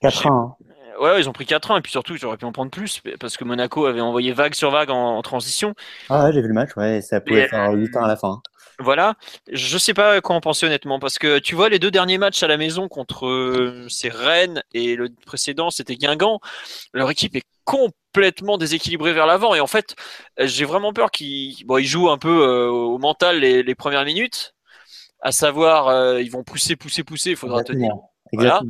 [0.00, 0.56] 4 ans.
[0.60, 0.64] hein.
[1.00, 3.00] Ouais, ils ont pris 4 ans et puis surtout, ils auraient pu en prendre plus
[3.18, 5.74] parce que Monaco avait envoyé vague sur vague en, en transition.
[6.10, 8.42] Ah ouais, j'ai vu le match, ouais, ça pouvait faire 8 ans à la fin.
[8.82, 9.14] Voilà,
[9.52, 12.42] je sais pas quoi en penser honnêtement parce que tu vois les deux derniers matchs
[12.42, 16.40] à la maison contre euh, c'est Rennes et le précédent c'était Guingamp,
[16.94, 19.54] leur équipe est complètement déséquilibrée vers l'avant.
[19.54, 19.96] Et en fait
[20.38, 24.06] j'ai vraiment peur qu'ils bon, ils jouent un peu euh, au mental les, les premières
[24.06, 24.54] minutes,
[25.20, 27.92] à savoir euh, ils vont pousser pousser pousser, il faudra tenir.
[28.32, 28.62] Voilà.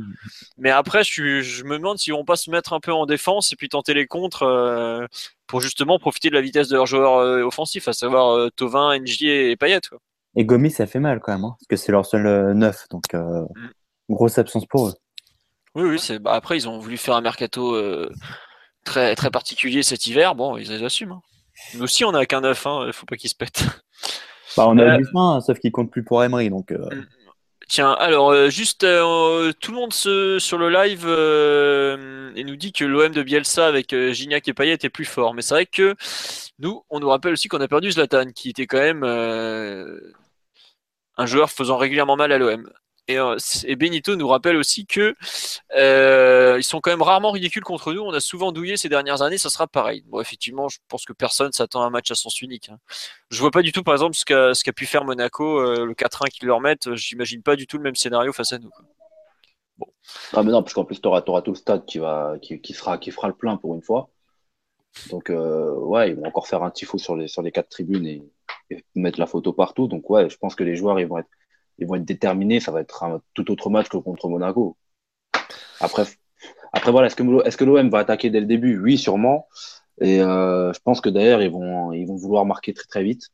[0.57, 3.05] Mais après, je, suis- je me demande s'ils vont pas se mettre un peu en
[3.05, 5.05] défense et puis tenter les contres euh,
[5.47, 8.97] pour justement profiter de la vitesse de leurs joueurs euh, offensifs, à savoir euh, Tovin,
[8.99, 9.81] Ngier et Payet.
[9.89, 9.99] Quoi.
[10.35, 13.03] Et Gomis, ça fait mal quand même, hein, parce que c'est leur seul neuf, donc
[13.13, 13.47] Mm.
[14.09, 14.93] grosse absence pour eux.
[15.75, 15.99] Oui, oui.
[15.99, 16.19] C'est...
[16.19, 17.77] Bah, après, ils ont voulu faire un mercato
[18.83, 20.35] très très particulier cet hiver.
[20.35, 21.13] Bon, ils les assument.
[21.13, 21.21] hein.
[21.75, 22.65] Nous aussi, on a qu'un neuf.
[22.65, 22.85] Hein.
[22.87, 23.63] Il faut pas qu'ils se pètent.
[24.57, 26.89] Bah, on a Augustin, sauf qu'il compte plus pour Emery, donc euh,
[27.71, 32.57] Tiens, alors euh, juste euh, tout le monde se, sur le live euh, et nous
[32.57, 35.33] dit que l'OM de Bielsa avec euh, Gignac et Payet est plus fort.
[35.33, 35.95] Mais c'est vrai que
[36.59, 40.01] nous, on nous rappelle aussi qu'on a perdu Zlatan, qui était quand même euh,
[41.17, 42.69] un joueur faisant régulièrement mal à l'OM.
[43.07, 43.35] Et, euh,
[43.65, 45.15] et Benito nous rappelle aussi que
[45.75, 48.01] euh, ils sont quand même rarement ridicules contre nous.
[48.01, 50.03] On a souvent douillé ces dernières années, ça sera pareil.
[50.07, 52.69] Bon, effectivement, je pense que personne s'attend à un match à sens unique.
[52.69, 52.77] hein.
[53.29, 56.29] Je vois pas du tout, par exemple, ce qu'a pu faire Monaco, euh, le 4-1
[56.29, 56.93] qu'ils leur mettent.
[56.95, 58.71] J'imagine pas du tout le même scénario face à nous.
[60.33, 62.97] Ah, mais non, parce qu'en plus, tu auras, tout le stade qui, va, qui, sera,
[62.97, 64.09] qui fera le plein pour une fois.
[65.09, 68.05] Donc, euh, ouais, ils vont encore faire un tifo sur les, sur les quatre tribunes
[68.05, 68.21] et,
[68.69, 69.87] et mettre la photo partout.
[69.87, 71.29] Donc, ouais, je pense que les joueurs, ils vont être,
[71.81, 72.59] ils vont être déterminés.
[72.59, 74.77] Ça va être un tout autre match que contre Monaco.
[75.81, 76.05] Après,
[76.73, 78.79] après voilà, est-ce que, est-ce que l'OM va attaquer dès le début?
[78.79, 79.47] Oui, sûrement.
[79.99, 83.29] Et euh, je pense que d'ailleurs, ils vont, ils vont vouloir marquer très très vite.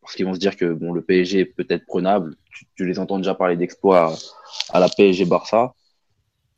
[0.00, 2.36] Parce qu'ils vont se dire que bon, le PSG est peut-être prenable.
[2.76, 4.14] Tu, les entends déjà parler d'exploits
[4.70, 5.74] à, la PSG Barça.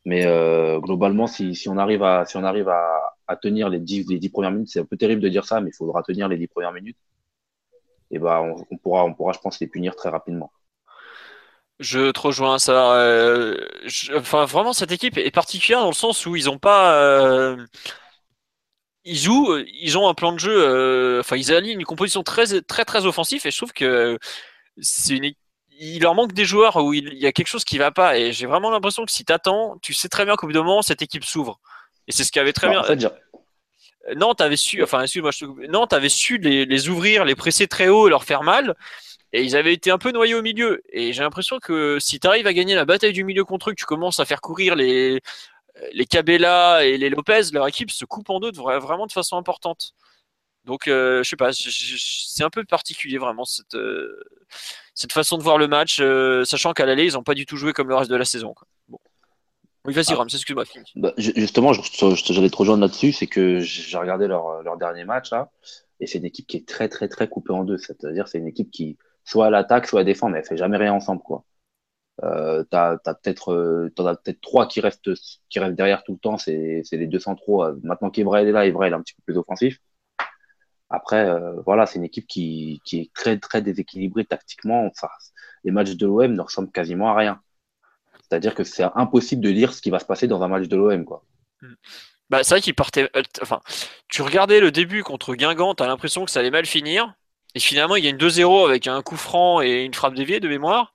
[0.06, 4.06] Mais euh, globalement, si, si on arrive à, si on arrive à, tenir les dix,
[4.08, 6.28] les dix premières minutes, c'est un peu terrible de dire ça, mais il faudra tenir
[6.28, 6.98] les dix premières minutes.
[8.10, 10.52] Et bah, on pourra, on pourra, je pense, les punir très rapidement.
[11.80, 12.94] Je te rejoins ça.
[12.96, 16.94] euh, je- enfin, vraiment, cette équipe est particulière dans le sens où ils ont pas.
[16.96, 17.56] euh,
[19.04, 20.52] ils jouent, ils ont un plan de jeu.
[20.56, 24.18] euh, Enfin, ils alignent une composition très, très, très offensif et je trouve que
[24.80, 25.32] c'est une.
[25.80, 28.16] Il leur manque des joueurs où il il y a quelque chose qui va pas
[28.16, 30.82] et j'ai vraiment l'impression que si t'attends, tu sais très bien qu'au bout d'un moment
[30.82, 31.58] cette équipe s'ouvre.
[32.06, 32.98] Et c'est ce qui avait très Bah, bien.
[32.98, 35.46] j'ai- Nantes avait su, enfin, excuse-moi, je.
[35.68, 38.74] Nantes avait su les, les ouvrir, les presser très haut et leur faire mal.
[39.36, 40.80] Et ils avaient été un peu noyés au milieu.
[40.92, 43.72] Et j'ai l'impression que si tu arrives à gagner la bataille du milieu contre eux,
[43.72, 45.20] que tu commences à faire courir les,
[45.92, 49.12] les Cabella et les Lopez, leur équipe se coupe en deux de vra- vraiment de
[49.12, 49.92] façon importante.
[50.64, 54.22] Donc, euh, je sais pas, c'est un peu particulier vraiment cette, euh,
[54.94, 57.56] cette façon de voir le match, euh, sachant qu'à l'aller, ils n'ont pas du tout
[57.56, 58.54] joué comme le reste de la saison.
[58.54, 58.66] quoi.
[58.88, 58.98] Bon.
[59.84, 60.16] Oui, vas-y, Ah.
[60.16, 60.84] Rams, excuse-moi, fini.
[60.94, 65.32] Bah, ju- justement, j'allais te rejoindre là-dessus, c'est que j'ai regardé leur, leur dernier match
[65.32, 65.50] là,
[66.00, 67.76] et c'est une équipe qui est très très très coupée en deux.
[67.78, 70.76] C'est-à-dire, c'est une équipe qui soit à l'attaque, soit à défendre, mais elle fait jamais
[70.76, 71.44] rien ensemble quoi.
[72.22, 75.10] Euh, t'as, euh, as peut-être trois qui restent,
[75.50, 76.38] derrière tout le temps.
[76.38, 77.64] C'est, les deux centraux.
[77.64, 79.78] Euh, Maintenant qu'Evra est là, Evra il est un petit peu plus offensif.
[80.90, 84.90] Après, euh, voilà, c'est une équipe qui, est très, très déséquilibrée tactiquement.
[85.64, 87.40] Les matchs de l'OM ne ressemblent quasiment à rien.
[88.22, 90.76] C'est-à-dire que c'est impossible de lire ce qui va se passer dans un match de
[90.76, 91.24] l'OM, quoi.
[91.62, 91.74] Hmm.
[92.30, 93.10] Bah, c'est vrai qu'il partait.
[94.08, 97.14] Tu regardais le début contre Guingamp, t'as l'impression que ça allait mal finir.
[97.54, 100.40] Et finalement, il y a une 2-0 avec un coup franc et une frappe déviée
[100.40, 100.92] de mémoire.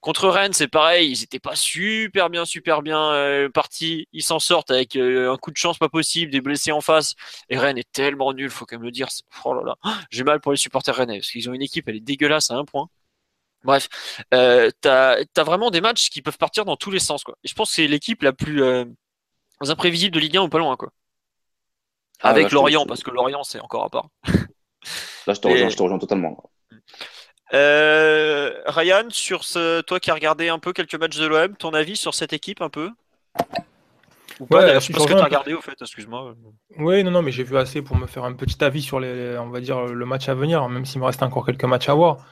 [0.00, 4.08] Contre Rennes, c'est pareil, ils n'étaient pas super bien, super bien euh, partis.
[4.12, 7.14] Ils s'en sortent avec euh, un coup de chance pas possible, des blessés en face.
[7.50, 9.08] Et Rennes est tellement nul, faut quand même le dire.
[9.44, 9.76] Oh là là,
[10.10, 12.54] j'ai mal pour les supporters rennais parce qu'ils ont une équipe, elle est dégueulasse à
[12.54, 12.88] un point.
[13.62, 13.88] Bref,
[14.32, 17.22] euh, t'as as vraiment des matchs qui peuvent partir dans tous les sens.
[17.22, 17.36] Quoi.
[17.44, 18.64] Et je pense que c'est l'équipe la plus
[19.60, 20.76] imprévisible de Ligue 1 ou pas loin.
[20.76, 20.92] Quoi.
[22.22, 24.08] Ah, avec Lorient, parce que Lorient, c'est encore à part.
[25.26, 26.50] Là, je te, rejoins, je te rejoins totalement.
[27.52, 31.74] Euh, Ryan, sur ce, toi qui as regardé un peu quelques matchs de l'OM, ton
[31.74, 32.90] avis sur cette équipe un peu?
[34.38, 36.34] Ou pas, Je que tu as regardé au fait, excuse-moi.
[36.78, 39.36] Oui, non, non, mais j'ai vu assez pour me faire un petit avis sur les,
[39.38, 41.94] on va dire, le match à venir, même s'il me reste encore quelques matchs à
[41.94, 42.24] voir.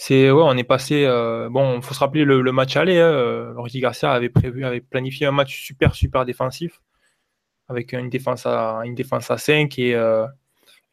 [0.00, 1.04] C'est ouais, on est passé.
[1.04, 3.00] Euh, bon, il faut se rappeler le, match aller.
[3.00, 6.80] Hein, euh, Rudy Garcia avait prévu, avait planifié un match super super défensif
[7.68, 10.24] avec une défense à une défense à 5 et, euh,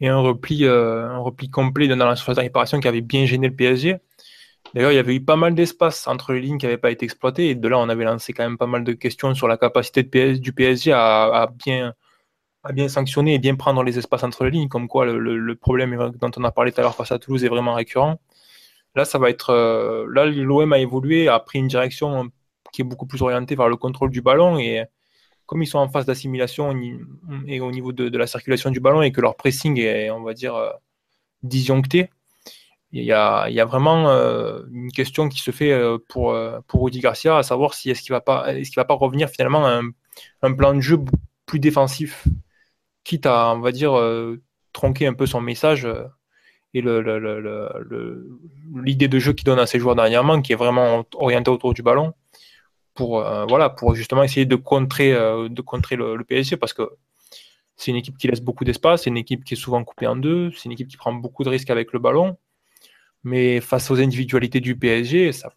[0.01, 3.55] et un repli un repli complet dans la de réparation qui avait bien gêné le
[3.55, 3.97] PSG.
[4.73, 7.05] D'ailleurs, il y avait eu pas mal d'espace entre les lignes qui n'avaient pas été
[7.05, 9.57] exploitées et de là, on avait lancé quand même pas mal de questions sur la
[9.57, 11.49] capacité de PS, du PSG à,
[12.73, 16.11] bien sanctionner et bien prendre les espaces entre les lignes, comme quoi le, le problème
[16.19, 18.19] dont on a parlé tout à l'heure face à Toulouse est vraiment récurrent.
[18.95, 19.49] Là, ça va être.
[19.51, 22.29] Euh, là, l'OM a évolué, a pris une direction
[22.71, 24.57] qui est beaucoup plus orientée vers le contrôle du ballon.
[24.57, 24.83] Et
[25.45, 26.75] comme ils sont en phase d'assimilation
[27.47, 30.33] et au niveau de, la circulation du ballon et que leur pressing est, on va
[30.33, 30.71] dire, euh,
[31.43, 32.09] disjoncté,
[32.91, 35.73] il y a, vraiment euh, une question qui se fait
[36.07, 36.37] pour,
[36.67, 39.29] pour Rudy Garcia, à savoir si est-ce qu'il va pas, est-ce qu'il va pas revenir
[39.29, 39.81] finalement à
[40.41, 40.99] un, plan de jeu
[41.45, 42.25] plus défensif,
[43.03, 43.99] quitte à, on va dire,
[44.71, 45.87] tronquer un peu son message
[46.75, 46.81] et
[48.75, 51.81] l'idée de jeu qu'il donne à ses joueurs dernièrement, qui est vraiment orienté autour du
[51.81, 52.13] ballon,
[52.95, 56.89] pour, euh, voilà, pour justement essayer de contrer, euh, le, PSG, parce que
[57.75, 60.15] c'est une équipe qui laisse beaucoup d'espace, c'est une équipe qui est souvent coupée en
[60.15, 62.37] deux, c'est une équipe qui prend beaucoup de risques avec le ballon,
[63.23, 65.51] mais face aux individualités du PSG, ça,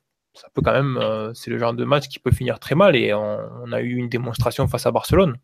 [0.54, 3.14] peut quand même, euh, c'est le genre de match qui peut finir très mal, et
[3.14, 5.36] on a eu une démonstration face à Barcelone.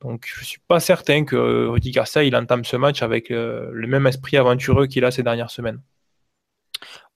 [0.00, 3.86] Donc je ne suis pas certain que Rudy Garcia il entame ce match avec le
[3.86, 5.82] même esprit aventureux qu'il a ces dernières semaines.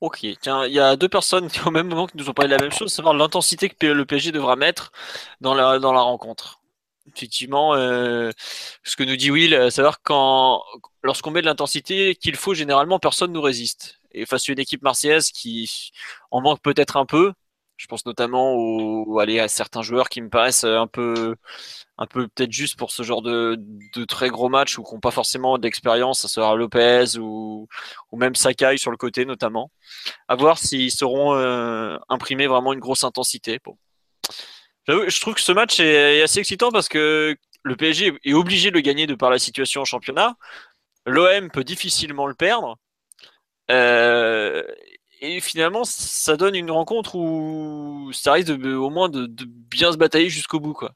[0.05, 2.51] Ok, tiens, il y a deux personnes qui au même moment qui nous ont parlé
[2.51, 4.93] de la même chose, savoir l'intensité que le PSG devra mettre
[5.41, 6.61] dans la, dans la rencontre.
[7.07, 8.31] Effectivement, euh,
[8.83, 10.63] ce que nous dit Will, savoir quand
[11.03, 13.99] lorsqu'on met de l'intensité qu'il faut, généralement personne nous résiste.
[14.13, 15.91] Et face à une équipe marseillaise qui
[16.31, 17.33] en manque peut-être un peu,
[17.85, 18.57] je pense notamment
[19.19, 21.37] à certains joueurs qui me paraissent un peu,
[21.99, 23.59] un peu peut-être juste pour ce genre de,
[24.09, 27.69] très gros matchs ou qui n'ont pas forcément d'expérience, ça sera Lopez ou,
[28.15, 29.71] même Sakai sur le côté notamment.
[30.29, 33.61] À voir s'ils sauront euh, imprimer vraiment une grosse intensité.
[34.89, 38.77] Je trouve que ce match est assez excitant parce que le PSG est obligé de
[38.77, 40.37] le gagner de par la situation en championnat.
[41.05, 42.79] L'OM peut difficilement le perdre.
[43.71, 44.63] Euh,
[45.25, 49.97] et finalement, ça donne une rencontre où ça risque de, au moins de, bien se
[49.97, 50.75] batailler jusqu'au bout.
[50.75, 50.93] Quoi.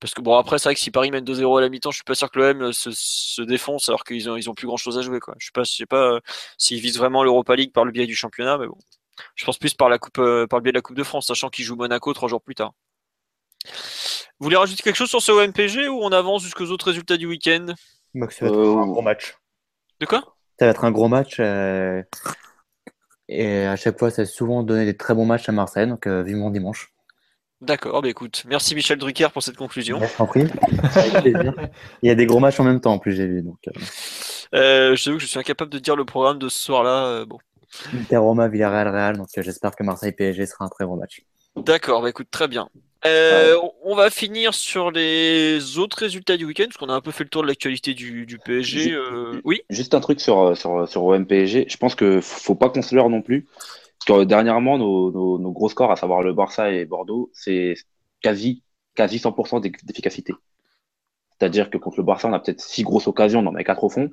[0.00, 1.96] Parce que bon, après, c'est vrai que si Paris mène 2-0 à la mi-temps, je
[1.96, 4.76] suis pas sûr que l'OM se, se défonce alors qu'ils ont, ils ont plus grand
[4.76, 5.18] chose à jouer.
[5.18, 5.34] Quoi.
[5.38, 6.20] Je sais pas, je sais pas euh,
[6.58, 8.76] s'ils visent vraiment l'Europa League par le biais du championnat, mais bon.
[9.36, 11.28] Je pense plus par, la coupe, euh, par le biais de la Coupe de France,
[11.28, 12.72] sachant qu'ils jouent Monaco trois jours plus tard.
[13.64, 17.26] Vous voulez rajouter quelque chose sur ce OMPG ou on avance jusqu'aux autres résultats du
[17.26, 17.66] week-end?
[18.30, 19.36] Ça va être un gros match.
[20.00, 20.36] De quoi?
[20.58, 21.40] Ça va être un gros match.
[23.28, 26.06] Et à chaque fois, ça a souvent donné des très bons matchs à Marseille, donc
[26.06, 26.92] euh, vivement dimanche.
[27.60, 29.98] D'accord, bah écoute, merci Michel Drucker pour cette conclusion.
[30.26, 30.44] prie.
[32.02, 33.42] Il y a des gros matchs en même temps, en plus, j'ai vu.
[33.42, 33.70] Donc, euh...
[34.54, 37.06] Euh, je que je suis incapable de dire le programme de ce soir-là.
[37.06, 37.38] Euh, bon.
[37.94, 41.22] Inter Roma, Villarreal, Real, donc j'espère que Marseille PSG sera un très bon match.
[41.56, 42.68] D'accord, bah écoute, très bien.
[43.06, 47.10] Euh, on va finir sur les autres résultats du week-end, parce qu'on a un peu
[47.10, 48.92] fait le tour de l'actualité du, PSG.
[48.92, 49.60] Euh, oui?
[49.68, 51.66] Juste un truc sur, sur, sur OM PSG.
[51.68, 53.46] Je pense que faut pas qu'on se leurre non plus.
[54.06, 57.74] Parce que dernièrement, nos, nos, gros scores, à savoir le Barça et Bordeaux, c'est
[58.22, 58.62] quasi,
[58.94, 60.32] quasi 100% d'efficacité.
[61.38, 63.84] C'est-à-dire que contre le Barça, on a peut-être six grosses occasions, on en met quatre
[63.84, 64.10] au fond.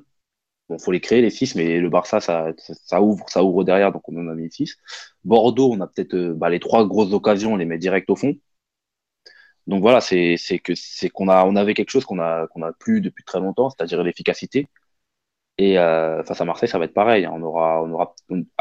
[0.68, 4.08] Bon, faut les créer, les six, mais le Barça, ça, ouvre, ça ouvre derrière, donc
[4.08, 4.76] on en a mis six.
[5.24, 8.16] Bordeaux, on a peut-être euh, bah, les trois grosses occasions, on les met direct au
[8.16, 8.34] fond.
[9.66, 12.72] Donc voilà, c'est que c'est qu'on a on avait quelque chose qu'on a qu'on a
[12.72, 14.68] plus depuis très longtemps, c'est-à-dire l'efficacité.
[15.58, 17.26] Et euh, face à Marseille, ça va être pareil.
[17.28, 18.14] On aura on aura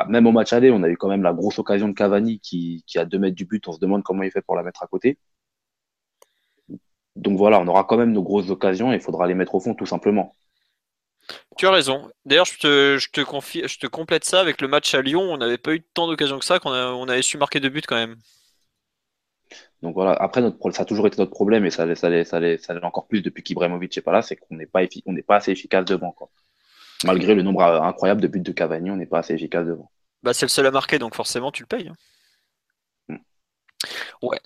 [0.08, 2.84] même au match aller, on a eu quand même la grosse occasion de Cavani qui
[2.88, 3.68] qui a deux mètres du but.
[3.68, 5.18] On se demande comment il fait pour la mettre à côté.
[7.16, 9.60] Donc voilà, on aura quand même nos grosses occasions et il faudra les mettre au
[9.62, 10.36] fond tout simplement.
[11.58, 12.10] Tu as raison.
[12.26, 15.22] D'ailleurs, je te, je, te confie, je te complète ça avec le match à Lyon.
[15.22, 17.82] On n'avait pas eu tant d'occasions que ça, qu'on on avait su marquer deux buts
[17.88, 18.18] quand même.
[19.82, 22.40] Donc voilà, après, notre, ça a toujours été notre problème et ça l'est ça ça
[22.58, 25.52] ça encore plus depuis qu'Ibrahimovic n'est pas là, c'est qu'on n'est pas, on pas assez
[25.52, 26.12] efficace devant.
[26.12, 26.30] Quoi.
[27.04, 29.90] Malgré le nombre incroyable de buts de Cavani, on n'est pas assez efficace devant.
[30.22, 31.88] Bah, c'est le seul à marquer, donc forcément, tu le payes.
[31.90, 31.96] Hein.
[33.10, 34.28] Hmm.
[34.28, 34.40] Ouais.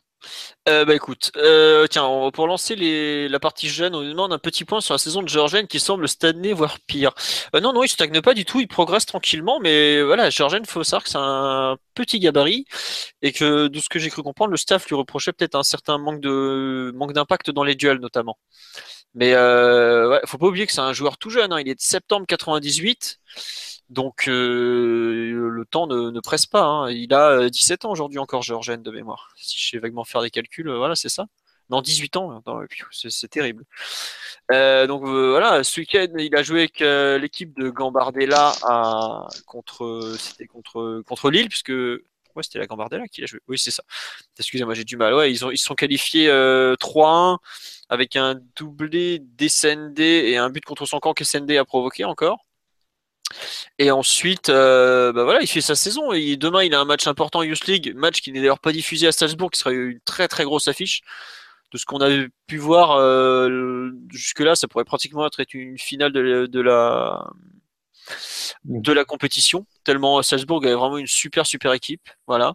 [0.67, 2.75] Euh, bah écoute, euh, tiens, pour lancer
[3.29, 5.79] la partie jeune, on nous demande un petit point sur la saison de Georgène qui
[5.79, 7.13] semble stagner, voire pire.
[7.55, 10.83] Euh, non, non, il stagne pas du tout, il progresse tranquillement, mais voilà, Georgène, faut
[10.83, 12.65] savoir que c'est un petit gabarit
[13.21, 15.97] et que de ce que j'ai cru comprendre, le staff lui reprochait peut-être un certain
[15.99, 16.21] manque
[17.13, 18.37] d'impact dans les duels notamment.
[19.13, 21.81] Mais ouais, faut pas oublier que c'est un joueur tout jeune, hein, il est de
[21.81, 23.19] septembre 98.
[23.89, 26.63] Donc euh, le temps ne, presse pas.
[26.63, 26.91] Hein.
[26.91, 29.31] Il a 17 euh, ans aujourd'hui encore, Georgène de mémoire.
[29.37, 31.27] Si je sais vaguement faire des calculs, euh, voilà, c'est ça.
[31.69, 32.43] Non, 18 ans,
[32.91, 33.65] c'est terrible.
[34.51, 36.79] donc voilà, ce week-end, il a joué avec
[37.19, 38.53] l'équipe de Gambardella
[39.47, 43.39] contre, c'était contre, contre Lille, puisque ouais, c'était la Gambardella qui a joué.
[43.47, 43.81] Oui, c'est ça.
[44.37, 45.15] Excusez-moi, j'ai du mal.
[45.15, 47.39] Ouais, ils ont, ils sont qualifiés 3-1
[47.89, 52.44] avec un doublé d'SND et un but contre son camp qu'SND a provoqué encore.
[53.79, 56.13] Et ensuite, euh, bah voilà, il fait sa saison.
[56.13, 59.07] Et demain, il a un match important Youth League, match qui n'est d'ailleurs pas diffusé
[59.07, 61.01] à Strasbourg, qui sera une très très grosse affiche.
[61.71, 62.09] De ce qu'on a
[62.47, 67.27] pu voir euh, jusque-là, ça pourrait pratiquement être une finale de, la
[68.65, 69.65] de la compétition.
[69.83, 72.07] Tellement Salzbourg avait vraiment une super super équipe.
[72.27, 72.53] Voilà.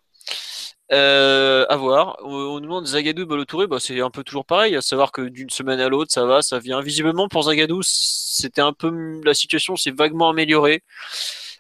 [0.93, 2.17] Euh, à voir.
[2.25, 5.51] On, nous demande Zagadou Balotouré, bah, c'est un peu toujours pareil, à savoir que d'une
[5.51, 6.81] semaine à l'autre, ça va, ça vient.
[6.81, 10.83] Visiblement, pour Zagadou, c'était un peu la situation s'est vaguement améliorée.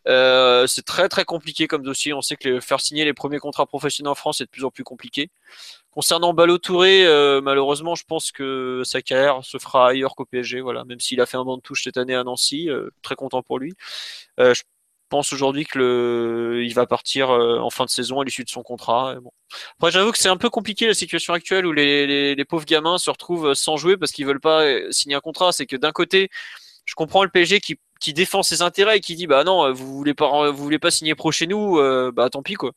[0.08, 2.12] Euh, c'est très très compliqué comme dossier.
[2.12, 4.70] On sait que faire signer les premiers contrats professionnels en France est de plus en
[4.70, 5.30] plus compliqué.
[5.90, 10.60] Concernant Balotouré, euh, malheureusement, je pense que sa carrière se fera ailleurs qu'au PSG.
[10.60, 13.16] Voilà, même s'il a fait un banc de touche cette année à Nancy, euh, très
[13.16, 13.74] content pour lui.
[14.38, 14.54] Euh,
[15.10, 18.48] pense aujourd'hui que le, il va partir euh, en fin de saison à l'issue de
[18.48, 19.16] son contrat.
[19.20, 19.32] Bon.
[19.78, 22.96] Après, j'avoue que c'est un peu compliqué la situation actuelle où les, les, pauvres gamins
[22.96, 25.52] se retrouvent sans jouer parce qu'ils veulent pas euh, signer un contrat.
[25.52, 26.30] C'est que d'un côté,
[26.86, 29.94] je comprends le PSG qui, qui défend ses intérêts et qui dit bah non, vous
[29.96, 32.72] voulez pas, vous voulez pas signer pro chez nous, euh, bah tant pis quoi.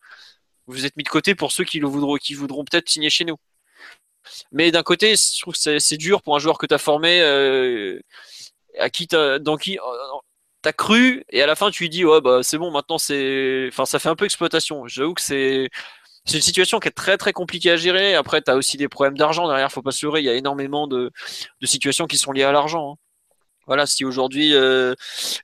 [0.67, 3.25] Vous êtes mis de côté pour ceux qui le voudront, qui voudront peut-être signer chez
[3.25, 3.37] nous.
[4.51, 7.21] Mais d'un côté, je trouve que c'est dur pour un joueur que tu as formé,
[7.21, 7.99] euh,
[8.79, 9.77] à qui dans qui
[10.63, 13.67] t'as cru et à la fin tu lui dis ouais bah c'est bon maintenant c'est
[13.69, 15.69] enfin ça fait un peu exploitation j'avoue que c'est
[16.25, 19.17] c'est une situation qui est très très compliquée à gérer après t'as aussi des problèmes
[19.17, 21.11] d'argent derrière faut pas se leurrer il y a énormément de,
[21.61, 23.02] de situations qui sont liées à l'argent hein.
[23.67, 24.93] Voilà, si aujourd'hui euh,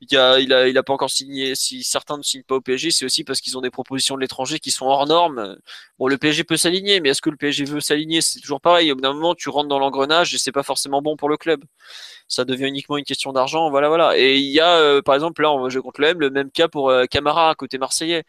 [0.02, 2.62] il, a, il, a, il a pas encore signé, si certains ne signent pas au
[2.62, 5.58] PSG, c'est aussi parce qu'ils ont des propositions de l'étranger qui sont hors normes.
[6.00, 8.22] Bon, le PSG peut s'aligner, mais est-ce que le PSG veut s'aligner?
[8.22, 8.92] C'est toujours pareil.
[8.92, 11.38] Au bout d'un moment, tu rentres dans l'engrenage et c'est pas forcément bon pour le
[11.38, 11.64] club.
[12.28, 13.70] Ça devient uniquement une question d'argent.
[13.70, 14.18] Voilà, voilà.
[14.18, 16.68] Et il y a, euh, par exemple, là, on joue contre le le même cas
[16.68, 18.24] pour euh, Camara, côté marseillais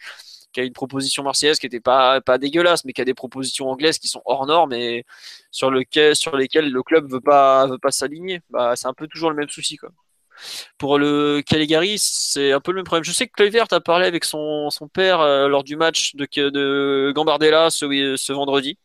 [0.52, 3.70] qui a une proposition marseillaise qui était pas pas dégueulasse, mais qui a des propositions
[3.70, 5.04] anglaises qui sont hors normes et
[5.50, 8.42] sur lequel sur lesquelles le club veut pas veut pas s'aligner.
[8.50, 9.90] Bah, c'est un peu toujours le même souci quoi.
[10.78, 13.04] Pour le Caligari, c'est un peu le même problème.
[13.04, 16.26] Je sais que Kluivert a parlé avec son, son père euh, lors du match de,
[16.48, 18.78] de Gambardella ce, ce vendredi.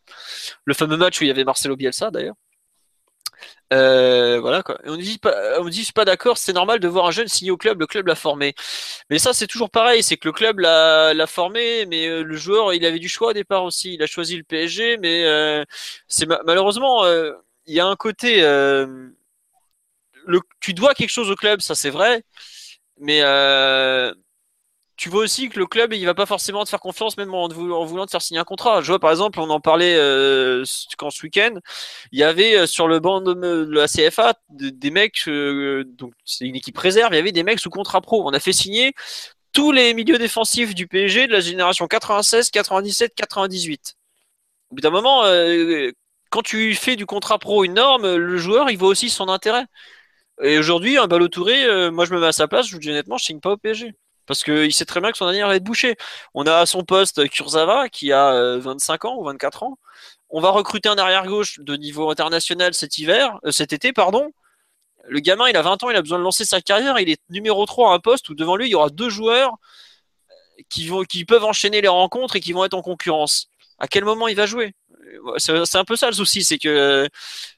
[0.66, 2.36] Le fameux match où il y avait Marcelo Bielsa d'ailleurs.
[3.74, 4.78] Euh, voilà quoi.
[4.86, 7.52] on dit pas, on dit suis pas d'accord, c'est normal de voir un jeune signer
[7.52, 8.54] au club, le club l'a formé.
[9.10, 12.74] Mais ça c'est toujours pareil, c'est que le club l'a formé, mais euh, le joueur
[12.74, 13.96] il avait du choix au départ aussi.
[13.96, 15.64] Il a choisi le PSG, mais euh,
[16.08, 17.06] c'est malheureusement
[17.68, 19.10] il y a un côté, le,
[20.60, 22.24] tu dois quelque chose au club, ça c'est vrai,
[23.00, 23.22] mais
[24.98, 27.48] tu vois aussi que le club il va pas forcément te faire confiance même en,
[27.50, 28.82] voulant te faire signer un contrat.
[28.82, 30.64] Je vois par exemple, on en parlait euh,
[30.98, 31.56] quand ce week-end,
[32.12, 36.46] il y avait euh, sur le banc de, la CFA des mecs, euh, donc c'est
[36.46, 38.28] une équipe réserve, il y avait des mecs sous contrat pro.
[38.28, 38.94] On a fait signer
[39.54, 43.96] tous les milieux défensifs du PSG de la génération 96, 97, 98.
[44.72, 45.24] Au bout d'un moment,
[46.30, 49.66] quand tu fais du contrat pro une norme, le joueur il voit aussi son intérêt.
[50.44, 52.90] Et aujourd'hui, un ballot touré, moi je me mets à sa place, je vous dis
[52.90, 53.94] honnêtement, je signe pas au PSG.
[54.26, 55.96] Parce qu'il sait très bien que son avenir va être bouché.
[56.34, 59.78] On a à son poste Kurzawa qui a 25 euh, ans ou 24 ans.
[60.30, 64.32] On va recruter un arrière-gauche de niveau international cet hiver, euh, cet été, pardon.
[65.08, 67.00] Le gamin, il a 20 ans, il a besoin de lancer sa carrière.
[67.00, 69.56] Il est numéro 3 à un poste où devant lui, il y aura deux joueurs
[70.70, 73.50] qui, vont, qui peuvent enchaîner les rencontres et qui vont être en concurrence.
[73.78, 74.74] À quel moment il va jouer?
[75.38, 77.08] C'est un peu ça le souci, c'est que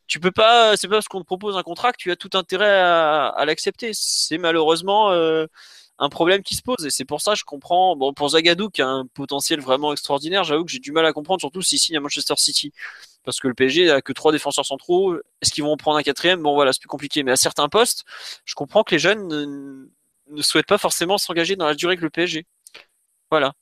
[0.07, 2.29] tu peux pas, c'est pas parce qu'on te propose un contrat que tu as tout
[2.33, 3.91] intérêt à, l'accepter.
[3.93, 5.45] C'est malheureusement euh,
[5.99, 6.85] un problème qui se pose.
[6.85, 7.95] Et c'est pour ça que je comprends.
[7.95, 11.13] Bon, pour Zagadou, qui a un potentiel vraiment extraordinaire, j'avoue que j'ai du mal à
[11.13, 12.71] comprendre, surtout s'il signe à Manchester City.
[13.23, 15.15] parce que le PSG a que trois défenseurs centraux.
[15.41, 16.41] Est-ce qu'ils vont en prendre un quatrième?
[16.41, 17.23] Bon voilà, c'est plus compliqué.
[17.23, 18.05] Mais à certains postes,
[18.45, 19.89] je comprends que les jeunes ne,
[20.29, 22.45] ne souhaitent pas forcément s'engager dans la durée que le PSG.
[23.31, 23.53] Voilà.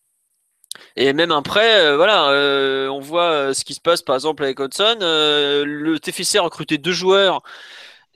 [0.95, 4.43] Et même après, euh, voilà, euh, on voit euh, ce qui se passe par exemple
[4.43, 4.97] avec Hudson.
[4.99, 7.41] le TFC a recruté deux joueurs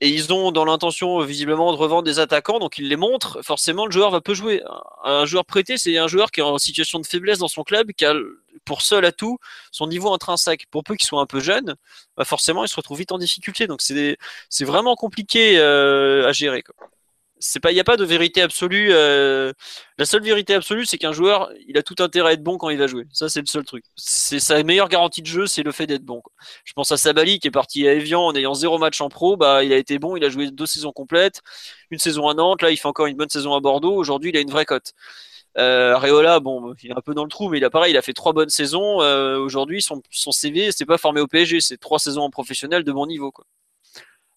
[0.01, 3.41] et ils ont dans l'intention visiblement de revendre des attaquants, donc ils les montrent.
[3.43, 4.63] Forcément, le joueur va peu jouer.
[5.03, 7.91] Un joueur prêté, c'est un joueur qui est en situation de faiblesse dans son club,
[7.91, 8.13] qui a
[8.65, 9.39] pour seul atout
[9.71, 10.67] son niveau intrinsèque.
[10.71, 11.75] Pour peu qu'il soit un peu jeune,
[12.15, 13.67] bah forcément, il se retrouve vite en difficulté.
[13.67, 14.17] Donc c'est
[14.65, 16.63] vraiment compliqué à gérer.
[17.39, 18.89] C'est pas, il n'y a pas de vérité absolue.
[18.91, 19.53] Euh,
[19.97, 22.69] la seule vérité absolue, c'est qu'un joueur, il a tout intérêt à être bon quand
[22.69, 23.05] il va jouer.
[23.13, 23.85] Ça, c'est le seul truc.
[23.95, 26.21] C'est sa meilleure garantie de jeu, c'est le fait d'être bon.
[26.65, 29.37] Je pense à Sabali qui est parti à Evian en ayant zéro match en pro.
[29.37, 31.41] Bah, il a été bon, il a joué deux saisons complètes,
[31.91, 32.61] une saison à Nantes.
[32.61, 33.95] Là, il fait encore une bonne saison à Bordeaux.
[33.95, 34.93] Aujourd'hui, il a une vraie cote.
[35.57, 37.97] Euh, Areola, bon, il est un peu dans le trou, mais il a pareil, il
[37.97, 39.01] a fait trois bonnes saisons.
[39.01, 42.83] Euh, aujourd'hui, son, son CV, c'est pas formé au PSG, c'est trois saisons en professionnel
[42.83, 43.31] de bon niveau.
[43.31, 43.45] Quoi.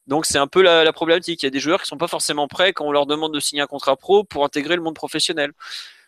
[0.06, 1.42] Donc c'est un peu la, problématique.
[1.42, 3.40] Il y a des joueurs qui sont pas forcément prêts quand on leur demande de
[3.40, 5.52] signer un contrat pro pour intégrer le monde professionnel.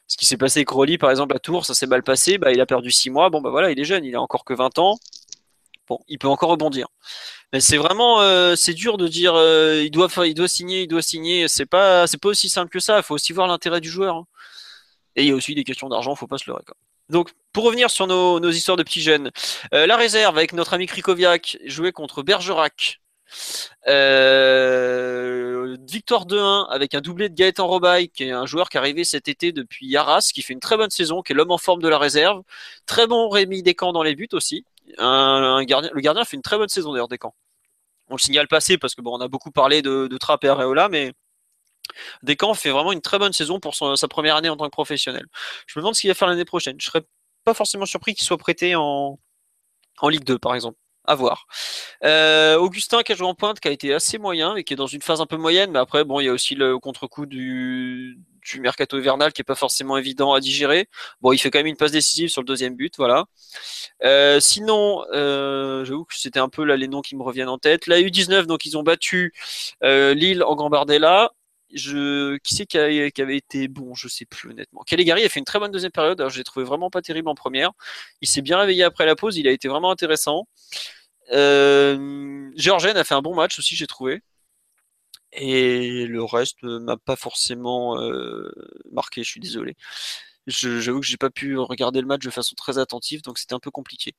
[0.06, 2.36] Ce qui s'est passé avec Rolly, par exemple, à Tours, ça s'est mal passé.
[2.38, 3.30] Bah, il a perdu 6 mois.
[3.30, 4.98] Bon, bah voilà, il est jeune, il a encore que 20 ans.
[5.88, 6.88] Bon, il peut encore rebondir.
[7.52, 10.08] Mais c'est vraiment, euh, c'est dur de dire, euh, il doit,
[10.48, 11.48] signer, il doit signer.
[11.48, 12.98] C'est pas, c'est pas aussi simple que ça.
[12.98, 14.16] Il faut aussi voir l'intérêt du joueur.
[14.16, 14.26] Hein.
[15.16, 16.64] Et il y a aussi des questions d'argent, faut pas se leurrer.
[17.08, 19.30] Donc, pour revenir sur nos, histoires de petits jeunes,
[19.74, 23.00] euh, la réserve avec notre ami Krikoviak jouait contre Bergerac
[23.88, 28.80] euh, victoire 2-1 avec un doublé de Gaëtan Robaille, qui est un joueur qui est
[28.80, 31.58] arrivé cet été depuis Yaras, qui fait une très bonne saison, qui est l'homme en
[31.58, 32.42] forme de la réserve.
[32.86, 34.64] Très bon Rémi Descamps dans les buts aussi.
[34.98, 37.34] Le gardien fait une très bonne saison d'ailleurs Descamps.
[38.08, 40.88] On le signale passé parce que bon, on a beaucoup parlé de, de et Areola,
[40.88, 41.12] mais
[42.22, 45.26] Descamps fait vraiment une très bonne saison pour sa première année en tant que professionnel.
[45.66, 46.76] Je me demande ce qu'il va faire l'année prochaine.
[46.80, 47.02] Je serais
[47.44, 49.18] pas forcément surpris qu'il soit prêté en,
[50.00, 51.46] en Ligue 2 par exemple à voir.
[52.04, 54.76] Euh, Augustin qui a joué en pointe, qui a été assez moyen et qui est
[54.76, 57.26] dans une phase un peu moyenne, mais après bon, il y a aussi le contre-coup
[57.26, 58.18] du,
[58.58, 60.88] mercato hivernal qui est pas forcément évident à digérer.
[61.20, 63.24] Bon, il fait quand même une passe décisive sur le deuxième but, voilà.
[64.04, 67.58] Euh, sinon, euh, j'avoue que c'était un peu là les noms qui me reviennent en
[67.58, 67.86] tête.
[67.86, 69.32] La U19, donc ils ont battu
[69.82, 71.32] euh, Lille en Gambardella.
[71.74, 74.82] Qui c'est qui, avait été bon, je sais plus honnêtement.
[74.82, 76.20] Caligari a fait une très bonne deuxième période.
[76.20, 77.72] Alors, je l'ai trouvé vraiment pas terrible en première.
[78.20, 79.36] Il s'est bien réveillé après la pause.
[79.36, 80.46] Il a été vraiment intéressant.
[81.32, 84.22] Euh, a fait un bon match aussi, j'ai trouvé.
[85.32, 88.52] Et le reste m'a pas forcément euh,
[88.92, 89.74] marqué, je suis désolé.
[90.46, 93.60] J'avoue que j'ai pas pu regarder le match de façon très attentive, donc c'était un
[93.60, 94.12] peu compliqué.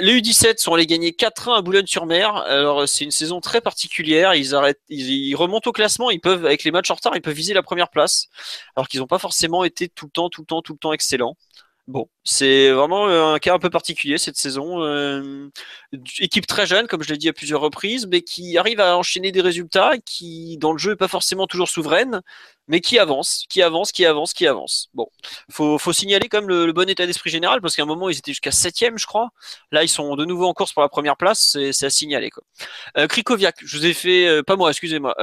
[0.00, 2.36] Les U17 sont allés gagner 4-1 à Boulogne-sur-Mer.
[2.36, 4.34] Alors c'est une saison très particulière.
[4.34, 6.10] Ils, remontent au classement.
[6.10, 8.28] Ils peuvent, avec les matchs en retard, ils peuvent viser la première place,
[8.76, 10.92] alors qu'ils n'ont pas forcément été tout le temps, tout le temps, tout le temps
[10.92, 11.36] excellents.
[11.88, 14.82] Bon, c'est vraiment euh, un cas un peu particulier cette saison.
[14.82, 15.48] Euh,
[16.18, 19.30] équipe très jeune, comme je l'ai dit à plusieurs reprises, mais qui arrive à enchaîner
[19.30, 22.22] des résultats, qui dans le jeu est pas forcément toujours souveraine,
[22.66, 24.88] mais qui avance, qui avance, qui avance, qui avance.
[24.94, 25.06] Bon,
[25.48, 28.18] faut, faut signaler comme le, le, bon état d'esprit général, parce qu'à un moment ils
[28.18, 29.28] étaient jusqu'à septième, je crois.
[29.70, 32.42] Là, ils sont de nouveau en course pour la première place, c'est à signaler quoi.
[32.98, 35.14] Euh, Krikoviak, je vous ai fait, euh, pas moi, excusez-moi.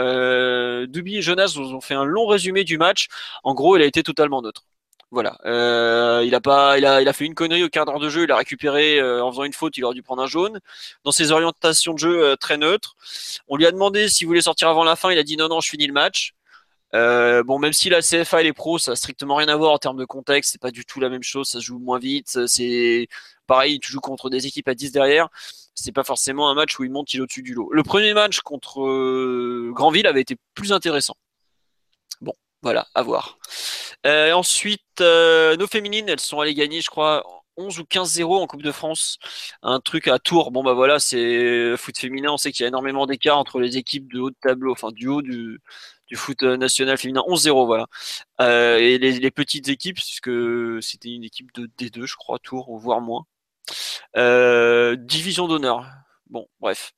[0.87, 3.07] Duby et Jonas vous ont fait un long résumé du match.
[3.43, 4.63] En gros, il a été totalement neutre.
[5.13, 5.37] Voilà.
[5.45, 8.09] Euh, il a pas, il a, il a fait une connerie au quart d'heure de
[8.09, 8.23] jeu.
[8.23, 9.77] Il a récupéré euh, en faisant une faute.
[9.77, 10.59] Il aurait dû prendre un jaune.
[11.03, 12.95] Dans ses orientations de jeu euh, très neutres.
[13.47, 15.11] On lui a demandé s'il voulait sortir avant la fin.
[15.11, 16.33] Il a dit non, non, je finis le match.
[16.93, 19.77] bon, même si la CFA et les pros, ça a strictement rien à voir en
[19.77, 20.51] termes de contexte.
[20.53, 21.47] C'est pas du tout la même chose.
[21.47, 22.47] Ça joue moins vite.
[22.47, 23.07] C'est
[23.45, 23.79] pareil.
[23.79, 25.29] Tu joues contre des équipes à 10 derrière.
[25.75, 27.69] C'est pas forcément un match où il monte il au-dessus du lot.
[27.71, 31.15] Le premier match contre Granville avait été plus intéressant.
[32.63, 33.37] Voilà, à voir.
[34.05, 37.25] Euh, ensuite, euh, nos féminines, elles sont allées gagner, je crois,
[37.57, 39.19] 11 ou 15-0 en Coupe de France.
[39.63, 40.51] Un truc à Tours.
[40.51, 42.31] Bon, bah voilà, c'est foot féminin.
[42.31, 44.91] On sait qu'il y a énormément d'écart entre les équipes de haut de tableau, enfin
[44.91, 45.59] du haut du,
[46.15, 47.23] foot national féminin.
[47.27, 47.87] 11-0, voilà.
[48.41, 50.31] Euh, et les, les, petites équipes, puisque
[50.81, 53.25] c'était une équipe de D2, je crois, Tours, voire moins.
[54.17, 55.85] Euh, division d'honneur.
[56.29, 56.93] Bon, bref.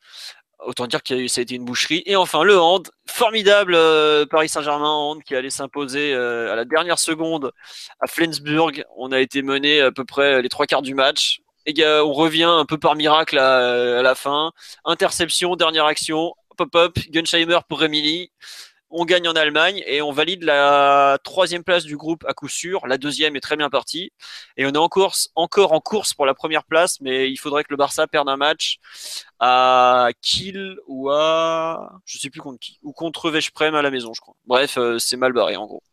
[0.65, 2.03] Autant dire que ça a été une boucherie.
[2.05, 6.65] Et enfin, le hand, formidable euh, Paris Saint-Germain hand qui allait s'imposer euh, à la
[6.65, 7.51] dernière seconde
[7.99, 8.83] à Flensburg.
[8.97, 11.41] On a été mené à peu près les trois quarts du match.
[11.67, 14.51] Et on revient un peu par miracle à, la fin.
[14.85, 16.33] Interception, dernière action.
[16.59, 16.99] Hop.
[17.09, 18.31] Gunsheimer pour Emily
[18.97, 22.87] on gagne en Allemagne et on valide la troisième place du groupe à coup sûr.
[22.87, 24.11] La deuxième est très bien partie.
[24.55, 27.65] Et on est en course, encore en course pour la première place, mais il faudrait
[27.65, 28.77] que le Barça perde un match
[29.39, 34.13] à Kiel ou à, je sais plus contre qui, ou contre Veszprem à la maison,
[34.15, 34.35] je crois.
[34.45, 35.83] Bref, euh, c'est mal barré en gros.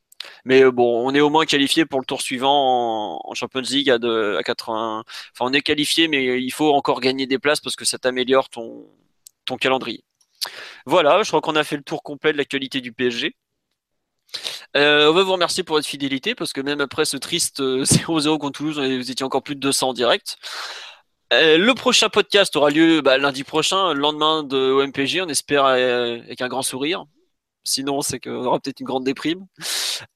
[0.44, 3.98] Mais bon, on est au moins qualifié pour le tour suivant en, Champions League à,
[3.98, 5.02] de, à 80.
[5.34, 8.48] Enfin, on est qualifié, mais il faut encore gagner des places parce que ça t'améliore
[8.48, 8.86] ton
[9.58, 10.04] calendrier.
[10.86, 13.34] Voilà, je crois qu'on a fait le tour complet de l'actualité du PSG.
[14.76, 18.26] Euh, on va vous remercier pour votre fidélité parce que même après ce triste 0-0
[18.26, 20.36] euh, contre Toulouse, vous étiez encore plus de 200 en direct.
[21.32, 25.64] Euh, le prochain podcast aura lieu bah, lundi prochain, le lendemain de OMPG, on espère
[25.64, 27.04] avec un grand sourire.
[27.64, 29.46] Sinon, c'est qu'on aura peut-être une grande déprime.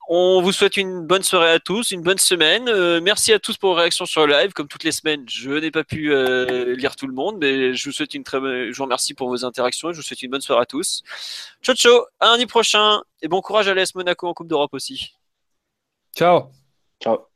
[0.08, 2.68] On vous souhaite une bonne soirée à tous, une bonne semaine.
[2.68, 4.52] Euh, merci à tous pour vos réactions sur le live.
[4.52, 7.84] Comme toutes les semaines, je n'ai pas pu euh, lire tout le monde, mais je
[7.88, 8.72] vous souhaite une très bonne...
[8.72, 9.92] je vous remercie pour vos interactions.
[9.92, 11.02] Je vous souhaite une bonne soirée à tous.
[11.62, 15.14] Ciao ciao, à lundi prochain et bon courage à l'AS Monaco en Coupe d'Europe aussi.
[16.16, 16.50] Ciao.
[17.00, 17.35] Ciao.